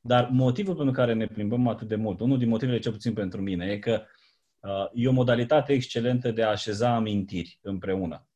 Dar 0.00 0.28
motivul 0.32 0.74
pentru 0.74 0.94
care 0.94 1.12
ne 1.12 1.26
plimbăm 1.26 1.68
atât 1.68 1.88
de 1.88 1.96
mult, 1.96 2.20
unul 2.20 2.38
din 2.38 2.48
motivele 2.48 2.78
cel 2.78 2.92
puțin 2.92 3.12
pentru 3.12 3.40
mine, 3.40 3.66
e 3.66 3.78
că 3.78 4.02
uh, 4.60 4.86
e 4.94 5.08
o 5.08 5.12
modalitate 5.12 5.72
excelentă 5.72 6.30
de 6.30 6.42
a 6.42 6.50
așeza 6.50 6.94
amintiri 6.94 7.58
împreună. 7.62 8.26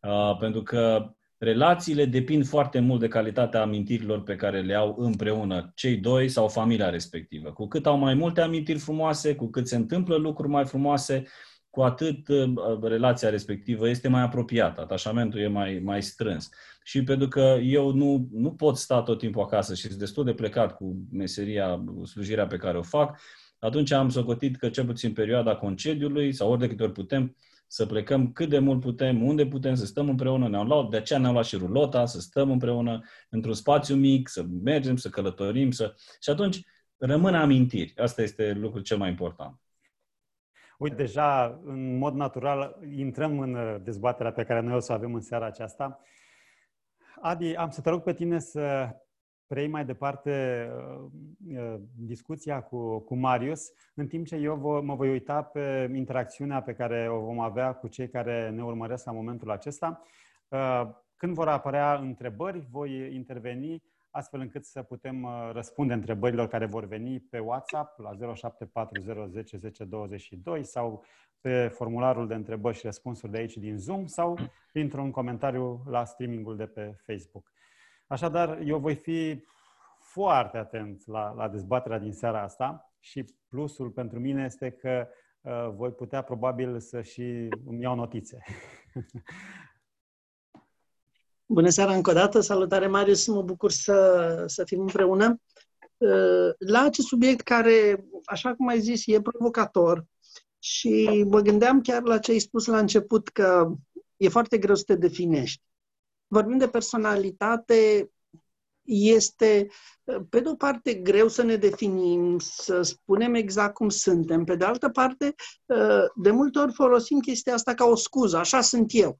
Uh, 0.00 0.36
pentru 0.38 0.62
că 0.62 1.14
relațiile 1.38 2.04
depind 2.04 2.46
foarte 2.46 2.78
mult 2.78 3.00
de 3.00 3.08
calitatea 3.08 3.62
amintirilor 3.62 4.22
pe 4.22 4.36
care 4.36 4.60
le 4.60 4.74
au 4.74 4.94
împreună 4.98 5.72
cei 5.74 5.96
doi 5.96 6.28
sau 6.28 6.48
familia 6.48 6.90
respectivă. 6.90 7.52
Cu 7.52 7.66
cât 7.66 7.86
au 7.86 7.96
mai 7.96 8.14
multe 8.14 8.40
amintiri 8.40 8.78
frumoase, 8.78 9.34
cu 9.34 9.46
cât 9.46 9.68
se 9.68 9.76
întâmplă 9.76 10.16
lucruri 10.16 10.48
mai 10.48 10.66
frumoase, 10.66 11.24
cu 11.70 11.82
atât 11.82 12.28
uh, 12.28 12.52
relația 12.82 13.30
respectivă 13.30 13.88
este 13.88 14.08
mai 14.08 14.22
apropiată, 14.22 14.80
atașamentul 14.80 15.40
e 15.40 15.46
mai, 15.46 15.80
mai 15.84 16.02
strâns. 16.02 16.48
Și 16.84 17.04
pentru 17.04 17.28
că 17.28 17.58
eu 17.62 17.92
nu, 17.92 18.28
nu 18.32 18.52
pot 18.52 18.76
sta 18.76 19.02
tot 19.02 19.18
timpul 19.18 19.42
acasă 19.42 19.74
și 19.74 19.86
sunt 19.86 19.98
destul 19.98 20.24
de 20.24 20.34
plecat 20.34 20.76
cu 20.76 20.96
meseria, 21.12 21.84
slujirea 22.04 22.46
pe 22.46 22.56
care 22.56 22.78
o 22.78 22.82
fac, 22.82 23.20
atunci 23.58 23.90
am 23.90 24.08
socotit 24.08 24.56
că 24.56 24.68
cel 24.68 24.84
puțin 24.86 25.12
perioada 25.12 25.56
concediului 25.56 26.32
sau 26.32 26.50
ori 26.50 26.60
de 26.60 26.68
câte 26.68 26.82
ori 26.82 26.92
putem, 26.92 27.36
să 27.66 27.86
plecăm 27.86 28.32
cât 28.32 28.48
de 28.48 28.58
mult 28.58 28.80
putem, 28.80 29.22
unde 29.26 29.46
putem, 29.46 29.74
să 29.74 29.86
stăm 29.86 30.08
împreună. 30.08 30.48
Ne-am 30.48 30.66
luat, 30.66 30.88
de 30.88 30.96
aceea 30.96 31.18
ne-am 31.18 31.32
luat 31.32 31.44
și 31.44 31.56
rulota, 31.56 32.06
să 32.06 32.20
stăm 32.20 32.50
împreună 32.50 33.00
într-un 33.28 33.54
spațiu 33.54 33.94
mic, 33.94 34.28
să 34.28 34.44
mergem, 34.62 34.96
să 34.96 35.08
călătorim. 35.08 35.70
Să... 35.70 35.94
Și 36.20 36.30
atunci 36.30 36.62
rămân 36.96 37.34
amintiri. 37.34 37.92
Asta 37.96 38.22
este 38.22 38.52
lucrul 38.52 38.82
cel 38.82 38.96
mai 38.96 39.08
important. 39.08 39.60
Uite, 40.80 40.94
deja, 40.94 41.60
în 41.64 41.96
mod 41.96 42.14
natural, 42.14 42.78
intrăm 42.96 43.38
în 43.38 43.54
uh, 43.54 43.76
dezbaterea 43.82 44.32
pe 44.32 44.44
care 44.44 44.60
noi 44.60 44.74
o 44.74 44.78
să 44.78 44.92
o 44.92 44.94
avem 44.94 45.14
în 45.14 45.20
seara 45.20 45.46
aceasta. 45.46 46.00
Adi, 47.20 47.56
am 47.56 47.70
să 47.70 47.80
te 47.80 47.90
rog 47.90 48.02
pe 48.02 48.12
tine 48.12 48.38
să 48.38 48.88
prei 49.46 49.66
mai 49.66 49.84
departe 49.84 50.66
uh, 50.76 51.10
uh, 51.56 51.80
discuția 51.96 52.62
cu, 52.62 52.98
cu 52.98 53.14
Marius, 53.14 53.72
în 53.94 54.06
timp 54.06 54.26
ce 54.26 54.36
eu 54.36 54.56
vă, 54.56 54.80
mă 54.80 54.94
voi 54.94 55.10
uita 55.10 55.42
pe 55.42 55.90
interacțiunea 55.94 56.62
pe 56.62 56.72
care 56.72 57.08
o 57.10 57.20
vom 57.20 57.40
avea 57.40 57.72
cu 57.72 57.88
cei 57.88 58.08
care 58.08 58.50
ne 58.50 58.64
urmăresc 58.64 59.04
la 59.04 59.12
momentul 59.12 59.50
acesta. 59.50 60.02
Uh, 60.48 60.82
când 61.16 61.34
vor 61.34 61.48
apărea 61.48 61.94
întrebări, 61.94 62.66
voi 62.70 63.14
interveni 63.14 63.82
astfel 64.10 64.40
încât 64.40 64.64
să 64.64 64.82
putem 64.82 65.22
uh, 65.22 65.50
răspunde 65.52 65.92
întrebărilor 65.92 66.48
care 66.48 66.66
vor 66.66 66.86
veni 66.86 67.20
pe 67.20 67.38
WhatsApp 67.38 67.98
la 67.98 68.10
0740101022 70.58 70.60
sau 70.62 71.04
pe 71.40 71.68
formularul 71.68 72.26
de 72.26 72.34
întrebări 72.34 72.76
și 72.76 72.84
răspunsuri 72.84 73.32
de 73.32 73.38
aici 73.38 73.56
din 73.56 73.78
Zoom 73.78 74.06
sau 74.06 74.38
printr-un 74.72 75.10
comentariu 75.10 75.82
la 75.86 76.04
streamingul 76.04 76.56
de 76.56 76.66
pe 76.66 76.96
Facebook. 77.06 77.52
Așadar, 78.06 78.60
eu 78.64 78.78
voi 78.78 78.94
fi 78.94 79.44
foarte 79.98 80.56
atent 80.56 81.06
la, 81.06 81.32
la 81.32 81.48
dezbaterea 81.48 81.98
din 81.98 82.12
seara 82.12 82.42
asta 82.42 82.92
și 83.00 83.24
plusul 83.48 83.90
pentru 83.90 84.18
mine 84.18 84.44
este 84.44 84.70
că 84.70 85.08
uh, 85.40 85.68
voi 85.74 85.92
putea 85.92 86.22
probabil 86.22 86.80
să 86.80 87.02
și 87.02 87.48
îmi 87.66 87.82
iau 87.82 87.94
notițe. 87.94 88.38
Bună 91.52 91.68
seara 91.68 91.94
încă 91.94 92.10
o 92.10 92.12
dată, 92.12 92.40
salutare 92.40 92.86
Marius, 92.86 93.26
mă 93.26 93.42
bucur 93.42 93.70
să, 93.70 94.44
să 94.46 94.64
fim 94.64 94.80
împreună. 94.80 95.40
Uh, 95.96 96.54
la 96.58 96.82
acest 96.82 97.06
subiect 97.06 97.40
care, 97.40 98.04
așa 98.24 98.54
cum 98.54 98.68
ai 98.68 98.80
zis, 98.80 99.06
e 99.06 99.20
provocator 99.20 100.04
și 100.58 101.24
mă 101.28 101.40
gândeam 101.40 101.80
chiar 101.80 102.02
la 102.02 102.18
ce 102.18 102.30
ai 102.30 102.38
spus 102.38 102.66
la 102.66 102.78
început, 102.78 103.28
că 103.28 103.72
e 104.16 104.28
foarte 104.28 104.58
greu 104.58 104.74
să 104.74 104.82
te 104.86 104.94
definești. 104.94 105.62
Vorbim 106.26 106.58
de 106.58 106.68
personalitate, 106.68 108.10
este, 108.82 109.68
pe 110.28 110.40
de 110.40 110.48
o 110.48 110.54
parte, 110.54 110.94
greu 110.94 111.28
să 111.28 111.42
ne 111.42 111.56
definim, 111.56 112.38
să 112.38 112.82
spunem 112.82 113.34
exact 113.34 113.74
cum 113.74 113.88
suntem. 113.88 114.44
Pe 114.44 114.54
de 114.54 114.64
altă 114.64 114.88
parte, 114.88 115.34
uh, 115.66 116.04
de 116.22 116.30
multe 116.30 116.58
ori 116.58 116.72
folosim 116.72 117.18
chestia 117.18 117.54
asta 117.54 117.74
ca 117.74 117.84
o 117.84 117.94
scuză, 117.94 118.36
așa 118.36 118.60
sunt 118.60 118.90
eu. 118.94 119.18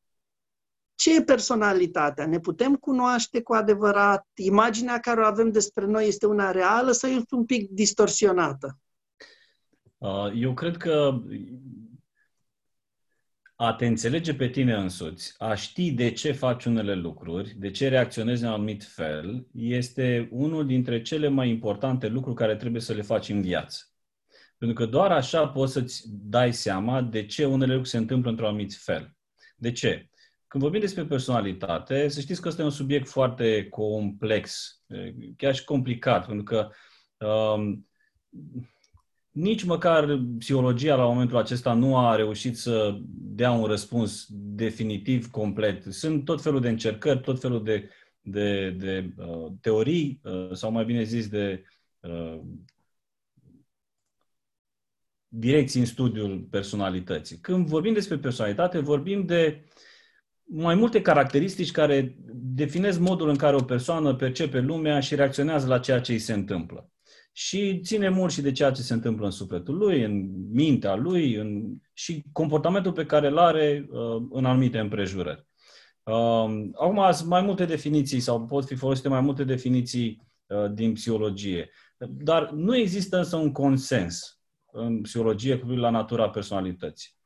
Ce 1.00 1.16
e 1.16 1.22
personalitatea? 1.22 2.26
Ne 2.26 2.38
putem 2.38 2.74
cunoaște 2.74 3.42
cu 3.42 3.52
adevărat? 3.52 4.26
Imaginea 4.34 4.98
care 4.98 5.20
o 5.20 5.24
avem 5.24 5.50
despre 5.50 5.86
noi 5.86 6.06
este 6.06 6.26
una 6.26 6.50
reală 6.50 6.90
sau 6.90 7.10
este 7.10 7.34
un 7.34 7.44
pic 7.44 7.70
distorsionată? 7.70 8.78
Uh, 9.98 10.32
eu 10.34 10.54
cred 10.54 10.76
că 10.76 11.20
a 13.54 13.72
te 13.72 13.86
înțelege 13.86 14.34
pe 14.34 14.48
tine 14.48 14.74
însuți, 14.74 15.34
a 15.38 15.54
ști 15.54 15.92
de 15.92 16.10
ce 16.10 16.32
faci 16.32 16.64
unele 16.64 16.94
lucruri, 16.94 17.54
de 17.58 17.70
ce 17.70 17.88
reacționezi 17.88 18.42
în 18.42 18.48
un 18.48 18.54
anumit 18.54 18.84
fel, 18.84 19.46
este 19.52 20.28
unul 20.30 20.66
dintre 20.66 21.02
cele 21.02 21.28
mai 21.28 21.48
importante 21.48 22.08
lucruri 22.08 22.36
care 22.36 22.56
trebuie 22.56 22.80
să 22.80 22.92
le 22.92 23.02
faci 23.02 23.28
în 23.28 23.42
viață. 23.42 23.84
Pentru 24.58 24.76
că 24.76 24.90
doar 24.90 25.12
așa 25.12 25.48
poți 25.48 25.72
să-ți 25.72 26.02
dai 26.08 26.52
seama 26.52 27.02
de 27.02 27.26
ce 27.26 27.44
unele 27.44 27.72
lucruri 27.72 27.88
se 27.88 27.96
întâmplă 27.96 28.30
într-un 28.30 28.48
anumit 28.48 28.74
fel. 28.74 29.14
De 29.56 29.72
ce? 29.72 30.09
Când 30.50 30.62
vorbim 30.62 30.80
despre 30.80 31.04
personalitate, 31.04 32.08
să 32.08 32.20
știți 32.20 32.40
că 32.40 32.48
ăsta 32.48 32.62
e 32.62 32.64
un 32.64 32.70
subiect 32.70 33.08
foarte 33.08 33.68
complex, 33.68 34.74
chiar 35.36 35.54
și 35.54 35.64
complicat, 35.64 36.26
pentru 36.26 36.44
că 36.44 36.70
um, 37.26 37.88
nici 39.30 39.64
măcar 39.64 40.20
psihologia 40.38 40.94
la 40.94 41.04
momentul 41.04 41.36
acesta 41.36 41.72
nu 41.72 41.98
a 41.98 42.16
reușit 42.16 42.56
să 42.56 42.98
dea 43.10 43.50
un 43.50 43.64
răspuns 43.64 44.26
definitiv, 44.30 45.30
complet. 45.30 45.82
Sunt 45.82 46.24
tot 46.24 46.42
felul 46.42 46.60
de 46.60 46.68
încercări, 46.68 47.20
tot 47.20 47.40
felul 47.40 47.64
de, 47.64 47.90
de, 48.20 48.70
de 48.70 49.12
uh, 49.16 49.52
teorii, 49.60 50.20
uh, 50.24 50.52
sau 50.52 50.70
mai 50.70 50.84
bine 50.84 51.02
zis, 51.02 51.28
de 51.28 51.64
uh, 52.00 52.40
direcții 55.28 55.80
în 55.80 55.86
studiul 55.86 56.38
personalității. 56.38 57.38
Când 57.38 57.66
vorbim 57.66 57.92
despre 57.92 58.18
personalitate, 58.18 58.78
vorbim 58.78 59.26
de 59.26 59.64
mai 60.52 60.74
multe 60.74 61.02
caracteristici 61.02 61.70
care 61.70 62.16
definesc 62.32 62.98
modul 62.98 63.28
în 63.28 63.36
care 63.36 63.56
o 63.56 63.62
persoană 63.62 64.14
percepe 64.14 64.60
lumea 64.60 65.00
și 65.00 65.14
reacționează 65.14 65.66
la 65.66 65.78
ceea 65.78 66.00
ce 66.00 66.12
îi 66.12 66.18
se 66.18 66.32
întâmplă. 66.32 66.90
Și 67.32 67.80
ține 67.80 68.08
mult 68.08 68.32
și 68.32 68.40
de 68.40 68.52
ceea 68.52 68.70
ce 68.70 68.82
se 68.82 68.92
întâmplă 68.92 69.24
în 69.24 69.30
sufletul 69.30 69.76
lui, 69.76 70.04
în 70.04 70.30
mintea 70.52 70.94
lui 70.94 71.34
în, 71.34 71.62
și 71.92 72.24
comportamentul 72.32 72.92
pe 72.92 73.06
care 73.06 73.26
îl 73.26 73.38
are 73.38 73.86
uh, 73.90 74.22
în 74.30 74.44
anumite 74.44 74.78
împrejurări. 74.78 75.46
Uh, 76.02 76.68
acum 76.74 77.12
sunt 77.12 77.28
mai 77.28 77.42
multe 77.42 77.64
definiții 77.64 78.20
sau 78.20 78.44
pot 78.44 78.66
fi 78.66 78.74
folosite 78.74 79.08
mai 79.08 79.20
multe 79.20 79.44
definiții 79.44 80.26
uh, 80.46 80.72
din 80.72 80.92
psihologie. 80.92 81.70
Dar 81.98 82.50
nu 82.50 82.76
există 82.76 83.16
însă 83.16 83.36
un 83.36 83.52
consens 83.52 84.40
în 84.72 85.00
psihologie 85.00 85.52
cu 85.52 85.60
privire 85.60 85.80
la 85.80 85.90
natura 85.90 86.30
personalității. 86.30 87.18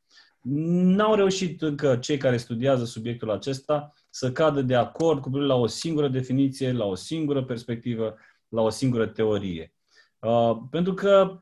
N-au 0.47 1.15
reușit 1.15 1.63
încă 1.63 1.97
cei 1.97 2.17
care 2.17 2.37
studiază 2.37 2.85
subiectul 2.85 3.31
acesta 3.31 3.93
să 4.11 4.33
cadă 4.33 4.63
de 4.63 4.75
acord 4.75 5.21
cu 5.21 5.29
privire 5.29 5.49
la 5.49 5.57
o 5.57 5.67
singură 5.67 6.09
definiție, 6.09 6.73
la 6.73 6.85
o 6.85 6.95
singură 6.95 7.45
perspectivă, 7.45 8.17
la 8.49 8.63
o 8.63 8.69
singură 8.69 9.07
teorie. 9.07 9.75
Uh, 10.19 10.57
pentru 10.71 10.95
că 10.95 11.39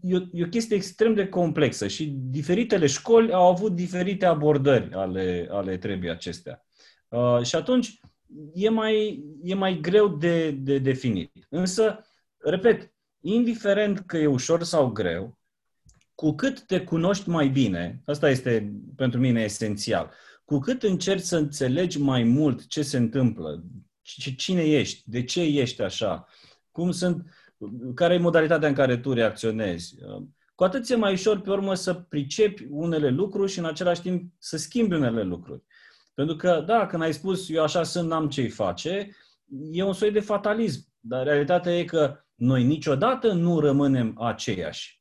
e 0.00 0.16
o, 0.16 0.20
e 0.32 0.44
o 0.44 0.48
chestie 0.48 0.76
extrem 0.76 1.14
de 1.14 1.28
complexă 1.28 1.86
și 1.86 2.06
diferitele 2.16 2.86
școli 2.86 3.32
au 3.32 3.48
avut 3.48 3.74
diferite 3.74 4.26
abordări 4.26 4.92
ale, 4.92 5.48
ale 5.50 5.76
trebii 5.76 6.10
acestea. 6.10 6.66
Uh, 7.08 7.42
și 7.42 7.56
atunci 7.56 8.00
e 8.54 8.68
mai, 8.68 9.24
e 9.42 9.54
mai 9.54 9.78
greu 9.80 10.08
de, 10.08 10.50
de 10.50 10.78
definit. 10.78 11.46
Însă, 11.48 12.04
repet, 12.38 12.92
indiferent 13.20 13.98
că 13.98 14.16
e 14.16 14.26
ușor 14.26 14.62
sau 14.62 14.90
greu, 14.90 15.37
cu 16.20 16.32
cât 16.32 16.62
te 16.62 16.80
cunoști 16.80 17.28
mai 17.28 17.48
bine, 17.48 18.02
asta 18.04 18.30
este 18.30 18.72
pentru 18.96 19.20
mine 19.20 19.42
esențial, 19.42 20.10
cu 20.44 20.58
cât 20.58 20.82
încerci 20.82 21.22
să 21.22 21.36
înțelegi 21.36 22.00
mai 22.00 22.22
mult 22.22 22.66
ce 22.66 22.82
se 22.82 22.96
întâmplă, 22.96 23.64
cine 24.36 24.62
ești, 24.62 25.10
de 25.10 25.24
ce 25.24 25.42
ești 25.42 25.82
așa, 25.82 26.26
cum 26.70 26.90
sunt, 26.90 27.26
care 27.94 28.14
e 28.14 28.18
modalitatea 28.18 28.68
în 28.68 28.74
care 28.74 28.96
tu 28.96 29.12
reacționezi, 29.12 29.94
cu 30.54 30.64
atât 30.64 30.84
ți 30.84 30.94
mai 30.94 31.12
ușor 31.12 31.40
pe 31.40 31.50
urmă 31.50 31.74
să 31.74 31.94
pricepi 31.94 32.66
unele 32.70 33.08
lucruri 33.08 33.50
și 33.50 33.58
în 33.58 33.64
același 33.64 34.00
timp 34.00 34.32
să 34.38 34.56
schimbi 34.56 34.94
unele 34.94 35.22
lucruri. 35.22 35.62
Pentru 36.14 36.36
că, 36.36 36.62
da, 36.66 36.86
când 36.86 37.02
ai 37.02 37.12
spus 37.12 37.50
eu 37.50 37.62
așa 37.62 37.82
sunt, 37.82 38.08
n-am 38.08 38.28
ce-i 38.28 38.48
face, 38.48 39.10
e 39.70 39.82
un 39.82 39.92
soi 39.92 40.10
de 40.10 40.20
fatalism. 40.20 40.88
Dar 41.00 41.24
realitatea 41.24 41.78
e 41.78 41.84
că 41.84 42.24
noi 42.34 42.64
niciodată 42.64 43.32
nu 43.32 43.60
rămânem 43.60 44.20
aceiași. 44.20 44.97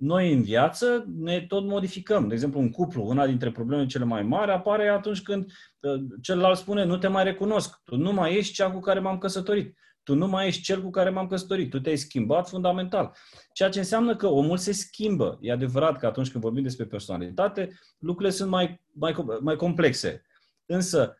Noi 0.00 0.32
în 0.32 0.42
viață 0.42 1.04
ne 1.16 1.40
tot 1.40 1.64
modificăm. 1.64 2.28
De 2.28 2.34
exemplu, 2.34 2.60
un 2.60 2.70
cuplu, 2.70 3.06
una 3.06 3.26
dintre 3.26 3.50
problemele 3.50 3.86
cele 3.86 4.04
mai 4.04 4.22
mari 4.22 4.50
apare 4.50 4.88
atunci 4.88 5.22
când 5.22 5.52
uh, 5.80 6.00
celălalt 6.22 6.58
spune 6.58 6.84
nu 6.84 6.96
te 6.96 7.08
mai 7.08 7.24
recunosc, 7.24 7.80
tu 7.84 7.96
nu 7.96 8.12
mai 8.12 8.36
ești 8.36 8.52
cea 8.52 8.70
cu 8.70 8.80
care 8.80 9.00
m-am 9.00 9.18
căsătorit, 9.18 9.76
tu 10.02 10.14
nu 10.14 10.26
mai 10.26 10.46
ești 10.46 10.62
cel 10.62 10.82
cu 10.82 10.90
care 10.90 11.10
m-am 11.10 11.26
căsătorit, 11.26 11.70
tu 11.70 11.80
te-ai 11.80 11.96
schimbat 11.96 12.48
fundamental. 12.48 13.16
Ceea 13.52 13.68
ce 13.68 13.78
înseamnă 13.78 14.16
că 14.16 14.26
omul 14.26 14.56
se 14.56 14.72
schimbă. 14.72 15.38
E 15.40 15.52
adevărat 15.52 15.98
că 15.98 16.06
atunci 16.06 16.30
când 16.30 16.42
vorbim 16.42 16.62
despre 16.62 16.84
personalitate, 16.84 17.80
lucrurile 17.98 18.34
sunt 18.34 18.50
mai, 18.50 18.80
mai, 18.92 19.14
mai 19.40 19.56
complexe. 19.56 20.22
Însă, 20.66 21.16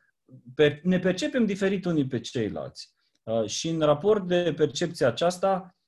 per, 0.54 0.80
ne 0.82 0.98
percepem 0.98 1.46
diferit 1.46 1.84
unii 1.84 2.06
pe 2.06 2.20
ceilalți. 2.20 2.90
Uh, 3.22 3.46
și 3.46 3.68
în 3.68 3.80
raport 3.80 4.26
de 4.26 4.54
percepția 4.56 5.06
aceasta, 5.06 5.74
um, 5.76 5.79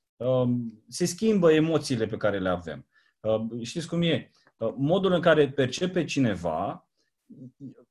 se 0.87 1.05
schimbă 1.05 1.51
emoțiile 1.51 2.05
pe 2.05 2.17
care 2.17 2.39
le 2.39 2.49
avem. 2.49 2.87
Uh, 3.19 3.61
știți 3.61 3.87
cum 3.87 4.01
e? 4.01 4.29
Uh, 4.57 4.73
modul 4.77 5.11
în 5.11 5.21
care 5.21 5.49
percepe 5.49 6.03
cineva 6.03 6.87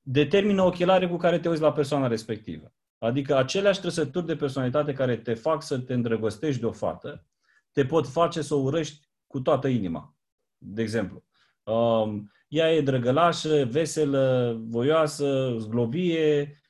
determină 0.01 0.62
ochelare 0.62 1.09
cu 1.09 1.17
care 1.17 1.39
te 1.39 1.49
uiți 1.49 1.62
la 1.62 1.73
persoana 1.73 2.07
respectivă. 2.07 2.73
Adică 2.99 3.37
aceleași 3.37 3.81
trăsături 3.81 4.27
de 4.27 4.37
personalitate 4.37 4.93
care 4.93 5.17
te 5.17 5.35
fac 5.35 5.62
să 5.62 5.79
te 5.79 5.95
îndrăgostești 5.95 6.61
de 6.61 6.67
o 6.67 6.73
fată, 6.73 7.27
te 7.73 7.85
pot 7.85 8.07
face 8.09 8.43
să 8.43 8.55
o 8.55 8.61
urăști 8.61 9.09
cu 9.27 9.41
toată 9.41 9.69
inima. 9.69 10.17
De 10.59 10.83
exemplu, 10.83 11.25
um, 11.62 12.33
ea 12.49 12.73
e 12.73 12.81
drăgălașă, 12.81 13.65
veselă, 13.71 14.57
voioasă, 14.65 15.55
zglobie, 15.59 16.62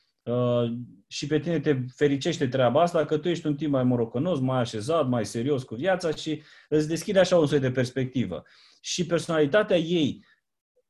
și 1.07 1.27
pe 1.27 1.39
tine 1.39 1.61
te 1.61 1.77
fericește 1.95 2.49
treaba 2.49 2.83
asta 2.83 3.05
că 3.05 3.19
tu 3.19 3.29
ești 3.29 3.47
un 3.47 3.57
timp 3.57 3.73
mai 3.73 3.85
morocănos, 3.85 4.41
mai 4.41 4.61
așezat, 4.61 5.09
mai 5.09 5.27
serios 5.27 5.63
cu 5.63 5.75
viața 5.75 6.15
și 6.15 6.43
îți 6.69 6.89
deschide 6.89 7.19
așa 7.19 7.39
un 7.39 7.47
soi 7.47 7.61
de 7.61 7.71
perspectivă. 7.71 8.43
Și 8.81 9.07
personalitatea 9.07 9.77
ei 9.77 10.25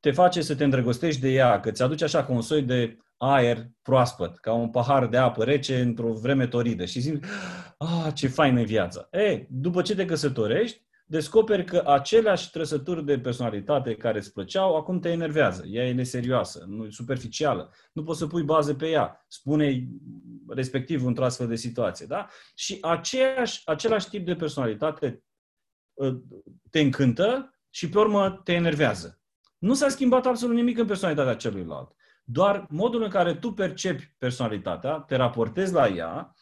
te 0.00 0.10
face 0.10 0.42
să 0.42 0.54
te 0.54 0.64
îndrăgostești 0.64 1.20
de 1.20 1.32
ea, 1.32 1.60
că 1.60 1.70
ți 1.70 1.82
aduce 1.82 2.04
așa 2.04 2.24
ca 2.24 2.32
un 2.32 2.40
soi 2.40 2.62
de 2.62 2.96
aer 3.16 3.70
proaspăt, 3.82 4.38
ca 4.38 4.52
un 4.52 4.70
pahar 4.70 5.06
de 5.06 5.16
apă 5.16 5.44
rece 5.44 5.80
într-o 5.80 6.12
vreme 6.12 6.46
toridă 6.46 6.84
și 6.84 7.00
simți, 7.00 7.28
ah, 7.78 8.12
ce 8.14 8.28
faină 8.28 8.62
viața. 8.62 9.08
E, 9.10 9.46
după 9.48 9.82
ce 9.82 9.94
te 9.94 10.04
căsătorești, 10.04 10.82
descoperi 11.12 11.64
că 11.64 11.82
aceleași 11.86 12.50
trăsături 12.50 13.04
de 13.04 13.18
personalitate 13.18 13.96
care 13.96 14.18
îți 14.18 14.32
plăceau, 14.32 14.76
acum 14.76 15.00
te 15.00 15.08
enervează. 15.08 15.64
Ea 15.66 15.86
e 15.88 15.92
neserioasă, 15.92 16.64
nu 16.68 16.84
e 16.84 16.90
superficială. 16.90 17.72
Nu 17.92 18.02
poți 18.02 18.18
să 18.18 18.26
pui 18.26 18.42
bază 18.42 18.74
pe 18.74 18.88
ea. 18.88 19.24
Spune 19.28 19.88
respectiv 20.48 21.04
într-o 21.04 21.24
astfel 21.24 21.46
de 21.46 21.56
situație. 21.56 22.06
Da? 22.06 22.26
Și 22.54 22.78
aceeași, 22.80 23.62
același 23.64 24.08
tip 24.08 24.26
de 24.26 24.34
personalitate 24.34 25.22
ă, 25.98 26.20
te 26.70 26.80
încântă 26.80 27.58
și 27.70 27.88
pe 27.88 27.98
urmă 27.98 28.40
te 28.44 28.52
enervează. 28.52 29.20
Nu 29.58 29.74
s-a 29.74 29.88
schimbat 29.88 30.26
absolut 30.26 30.54
nimic 30.54 30.78
în 30.78 30.86
personalitatea 30.86 31.36
celuilalt. 31.36 31.92
Doar 32.24 32.66
modul 32.68 33.02
în 33.02 33.10
care 33.10 33.34
tu 33.34 33.52
percepi 33.52 34.14
personalitatea, 34.18 34.98
te 34.98 35.16
raportezi 35.16 35.72
la 35.72 35.88
ea 35.88 36.34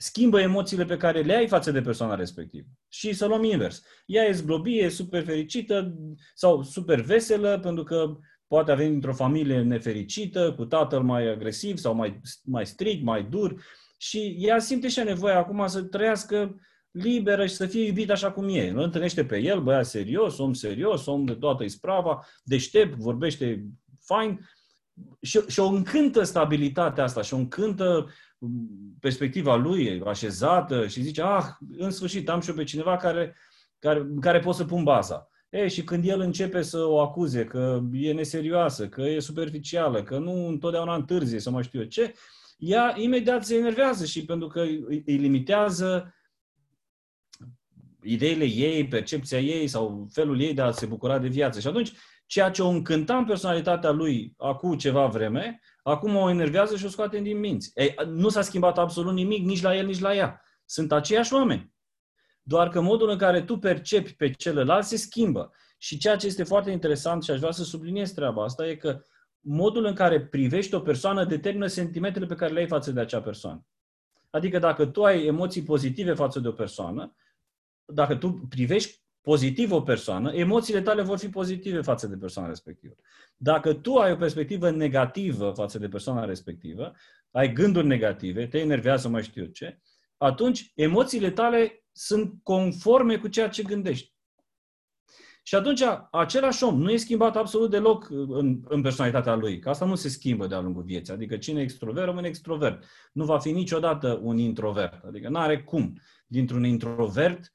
schimbă 0.00 0.40
emoțiile 0.40 0.84
pe 0.84 0.96
care 0.96 1.22
le 1.22 1.34
ai 1.34 1.48
față 1.48 1.70
de 1.70 1.80
persoana 1.80 2.14
respectivă. 2.14 2.66
Și 2.88 3.12
să 3.12 3.26
luăm 3.26 3.44
invers. 3.44 3.82
Ea 4.06 4.24
e 4.24 4.32
zglobie, 4.32 4.82
e 4.82 4.88
super 4.88 5.24
fericită 5.24 5.94
sau 6.34 6.62
super 6.62 7.00
veselă 7.00 7.58
pentru 7.58 7.82
că 7.82 8.18
poate 8.46 8.70
avea 8.70 8.86
dintr-o 8.86 9.12
familie 9.12 9.62
nefericită, 9.62 10.52
cu 10.52 10.64
tatăl 10.64 11.02
mai 11.02 11.28
agresiv 11.28 11.76
sau 11.76 11.94
mai, 11.94 12.20
mai 12.44 12.66
strict, 12.66 13.04
mai 13.04 13.22
dur 13.22 13.62
și 13.96 14.36
ea 14.38 14.58
simte 14.58 14.88
și 14.88 14.98
nevoia 14.98 15.38
acum 15.38 15.66
să 15.66 15.82
trăiască 15.82 16.60
liberă 16.90 17.46
și 17.46 17.54
să 17.54 17.66
fie 17.66 17.86
iubită 17.86 18.12
așa 18.12 18.32
cum 18.32 18.48
e. 18.48 18.68
Îl 18.68 18.78
întâlnește 18.78 19.24
pe 19.24 19.38
el, 19.38 19.62
băiat 19.62 19.86
serios, 19.86 20.38
om 20.38 20.52
serios, 20.52 21.06
om 21.06 21.24
de 21.24 21.34
toată 21.34 21.64
isprava, 21.64 22.24
deștept, 22.42 22.94
vorbește 22.94 23.64
fain 24.00 24.48
și, 25.20 25.40
și 25.48 25.60
o 25.60 25.66
încântă 25.66 26.22
stabilitatea 26.22 27.04
asta 27.04 27.22
și 27.22 27.34
o 27.34 27.36
încântă 27.36 28.08
perspectiva 29.00 29.56
lui 29.56 30.02
așezată 30.06 30.86
și 30.86 31.02
zice, 31.02 31.22
ah, 31.22 31.44
în 31.76 31.90
sfârșit 31.90 32.28
am 32.28 32.40
și 32.40 32.48
eu 32.48 32.54
pe 32.54 32.64
cineva 32.64 32.96
care, 32.96 33.36
care, 33.78 34.06
care 34.20 34.38
pot 34.38 34.54
să 34.54 34.64
pun 34.64 34.82
baza. 34.82 35.28
E, 35.48 35.68
și 35.68 35.84
când 35.84 36.04
el 36.04 36.20
începe 36.20 36.62
să 36.62 36.84
o 36.84 37.00
acuze 37.00 37.44
că 37.44 37.80
e 37.92 38.12
neserioasă, 38.12 38.88
că 38.88 39.02
e 39.02 39.18
superficială, 39.18 40.02
că 40.02 40.18
nu 40.18 40.46
întotdeauna 40.46 40.94
întârzie 40.94 41.38
sau 41.38 41.52
mai 41.52 41.62
știu 41.62 41.80
eu 41.80 41.86
ce, 41.86 42.14
ea 42.58 42.94
imediat 42.96 43.44
se 43.44 43.56
enervează 43.56 44.04
și 44.04 44.24
pentru 44.24 44.46
că 44.46 44.60
îi, 44.60 45.02
îi 45.06 45.16
limitează 45.16 46.14
ideile 48.02 48.44
ei, 48.44 48.88
percepția 48.88 49.40
ei 49.40 49.66
sau 49.66 50.08
felul 50.12 50.40
ei 50.40 50.54
de 50.54 50.60
a 50.60 50.70
se 50.70 50.86
bucura 50.86 51.18
de 51.18 51.28
viață. 51.28 51.60
Și 51.60 51.66
atunci, 51.66 51.92
ceea 52.28 52.50
ce 52.50 52.62
o 52.62 52.68
încânta 52.68 53.16
în 53.16 53.24
personalitatea 53.24 53.90
lui 53.90 54.34
acum 54.36 54.76
ceva 54.76 55.06
vreme, 55.06 55.60
Acum 55.88 56.16
o 56.16 56.30
enervează 56.30 56.76
și 56.76 56.84
o 56.84 56.88
scoate 56.88 57.20
din 57.20 57.38
minți. 57.38 57.70
Ei, 57.74 57.94
nu 58.06 58.28
s-a 58.28 58.42
schimbat 58.42 58.78
absolut 58.78 59.12
nimic 59.12 59.44
nici 59.44 59.62
la 59.62 59.76
el, 59.76 59.86
nici 59.86 59.98
la 59.98 60.14
ea. 60.14 60.42
Sunt 60.64 60.92
aceiași 60.92 61.34
oameni. 61.34 61.72
Doar 62.42 62.68
că 62.68 62.80
modul 62.80 63.10
în 63.10 63.18
care 63.18 63.42
tu 63.42 63.58
percepi 63.58 64.12
pe 64.12 64.30
celălalt 64.30 64.84
se 64.84 64.96
schimbă. 64.96 65.50
Și 65.78 65.98
ceea 65.98 66.16
ce 66.16 66.26
este 66.26 66.44
foarte 66.44 66.70
interesant 66.70 67.22
și 67.22 67.30
aș 67.30 67.38
vrea 67.38 67.50
să 67.50 67.64
subliniez 67.64 68.10
treaba 68.10 68.44
asta 68.44 68.66
e 68.66 68.74
că 68.74 69.02
modul 69.40 69.84
în 69.84 69.94
care 69.94 70.20
privești 70.20 70.74
o 70.74 70.80
persoană 70.80 71.24
determină 71.24 71.66
sentimentele 71.66 72.26
pe 72.26 72.34
care 72.34 72.52
le 72.52 72.60
ai 72.60 72.66
față 72.66 72.92
de 72.92 73.00
acea 73.00 73.20
persoană. 73.20 73.66
Adică 74.30 74.58
dacă 74.58 74.86
tu 74.86 75.04
ai 75.04 75.26
emoții 75.26 75.62
pozitive 75.62 76.14
față 76.14 76.40
de 76.40 76.48
o 76.48 76.52
persoană, 76.52 77.16
dacă 77.84 78.16
tu 78.16 78.46
privești 78.48 79.02
pozitiv 79.20 79.72
o 79.72 79.80
persoană, 79.80 80.32
emoțiile 80.32 80.82
tale 80.82 81.02
vor 81.02 81.18
fi 81.18 81.28
pozitive 81.28 81.80
față 81.80 82.06
de 82.06 82.16
persoana 82.16 82.48
respectivă. 82.48 82.94
Dacă 83.36 83.74
tu 83.74 83.94
ai 83.94 84.12
o 84.12 84.16
perspectivă 84.16 84.70
negativă 84.70 85.50
față 85.50 85.78
de 85.78 85.88
persoana 85.88 86.24
respectivă, 86.24 86.92
ai 87.30 87.52
gânduri 87.52 87.86
negative, 87.86 88.46
te 88.46 88.58
enervează 88.58 89.08
mai 89.08 89.22
știu 89.22 89.44
ce, 89.44 89.80
atunci 90.16 90.72
emoțiile 90.74 91.30
tale 91.30 91.84
sunt 91.92 92.34
conforme 92.42 93.16
cu 93.16 93.28
ceea 93.28 93.48
ce 93.48 93.62
gândești. 93.62 94.16
Și 95.42 95.54
atunci, 95.54 95.82
același 96.10 96.64
om 96.64 96.80
nu 96.80 96.90
e 96.90 96.96
schimbat 96.96 97.36
absolut 97.36 97.70
deloc 97.70 98.10
în, 98.10 98.60
în 98.68 98.82
personalitatea 98.82 99.34
lui, 99.34 99.58
că 99.58 99.68
asta 99.68 99.84
nu 99.84 99.94
se 99.94 100.08
schimbă 100.08 100.46
de-a 100.46 100.60
lungul 100.60 100.82
vieții. 100.82 101.12
Adică 101.12 101.36
cine 101.36 101.60
e 101.60 101.62
extrovert 101.62 102.06
rămâne 102.06 102.28
extrovert. 102.28 102.84
Nu 103.12 103.24
va 103.24 103.38
fi 103.38 103.50
niciodată 103.50 104.20
un 104.22 104.38
introvert. 104.38 105.04
Adică 105.04 105.28
nu 105.28 105.38
are 105.38 105.62
cum. 105.62 106.00
Dintr-un 106.26 106.64
introvert 106.64 107.52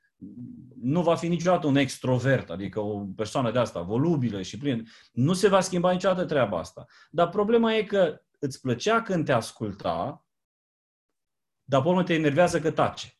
nu 0.81 1.01
va 1.01 1.15
fi 1.15 1.27
niciodată 1.27 1.67
un 1.67 1.75
extrovert, 1.75 2.49
adică 2.49 2.79
o 2.79 3.05
persoană 3.15 3.51
de 3.51 3.59
asta, 3.59 3.81
volubilă 3.81 4.41
și 4.41 4.57
plină. 4.57 4.83
Nu 5.11 5.33
se 5.33 5.47
va 5.47 5.59
schimba 5.59 5.91
niciodată 5.91 6.25
treaba 6.25 6.57
asta. 6.57 6.85
Dar 7.09 7.29
problema 7.29 7.73
e 7.73 7.83
că 7.83 8.21
îți 8.39 8.61
plăcea 8.61 9.01
când 9.01 9.25
te 9.25 9.31
asculta, 9.31 10.25
dar 11.63 11.81
pe 11.81 11.87
urmă 11.87 12.03
te 12.03 12.13
enervează 12.13 12.59
că 12.59 12.71
tace. 12.71 13.17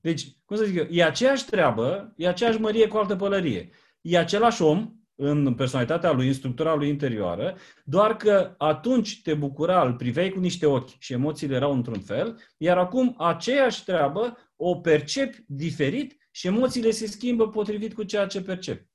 Deci, 0.00 0.36
cum 0.44 0.56
să 0.56 0.64
zic 0.64 0.76
eu, 0.76 0.84
e 0.84 1.04
aceeași 1.04 1.44
treabă, 1.44 2.12
e 2.16 2.28
aceeași 2.28 2.60
mărie 2.60 2.88
cu 2.88 2.96
altă 2.96 3.16
pălărie. 3.16 3.70
E 4.00 4.18
același 4.18 4.62
om, 4.62 4.96
în 5.14 5.54
personalitatea 5.54 6.12
lui, 6.12 6.26
în 6.26 6.32
structura 6.32 6.74
lui 6.74 6.88
interioară, 6.88 7.56
doar 7.84 8.16
că 8.16 8.54
atunci 8.58 9.22
te 9.22 9.34
bucura, 9.34 9.82
îl 9.82 9.94
priveai 9.94 10.30
cu 10.30 10.38
niște 10.38 10.66
ochi 10.66 10.98
și 10.98 11.12
emoțiile 11.12 11.54
erau 11.54 11.72
într-un 11.72 12.00
fel, 12.00 12.40
iar 12.56 12.78
acum 12.78 13.14
aceeași 13.18 13.84
treabă 13.84 14.36
o 14.56 14.80
percepi 14.80 15.44
diferit 15.46 16.28
și 16.30 16.46
emoțiile 16.46 16.90
se 16.90 17.06
schimbă 17.06 17.48
potrivit 17.48 17.94
cu 17.94 18.02
ceea 18.02 18.26
ce 18.26 18.42
percepi. 18.42 18.88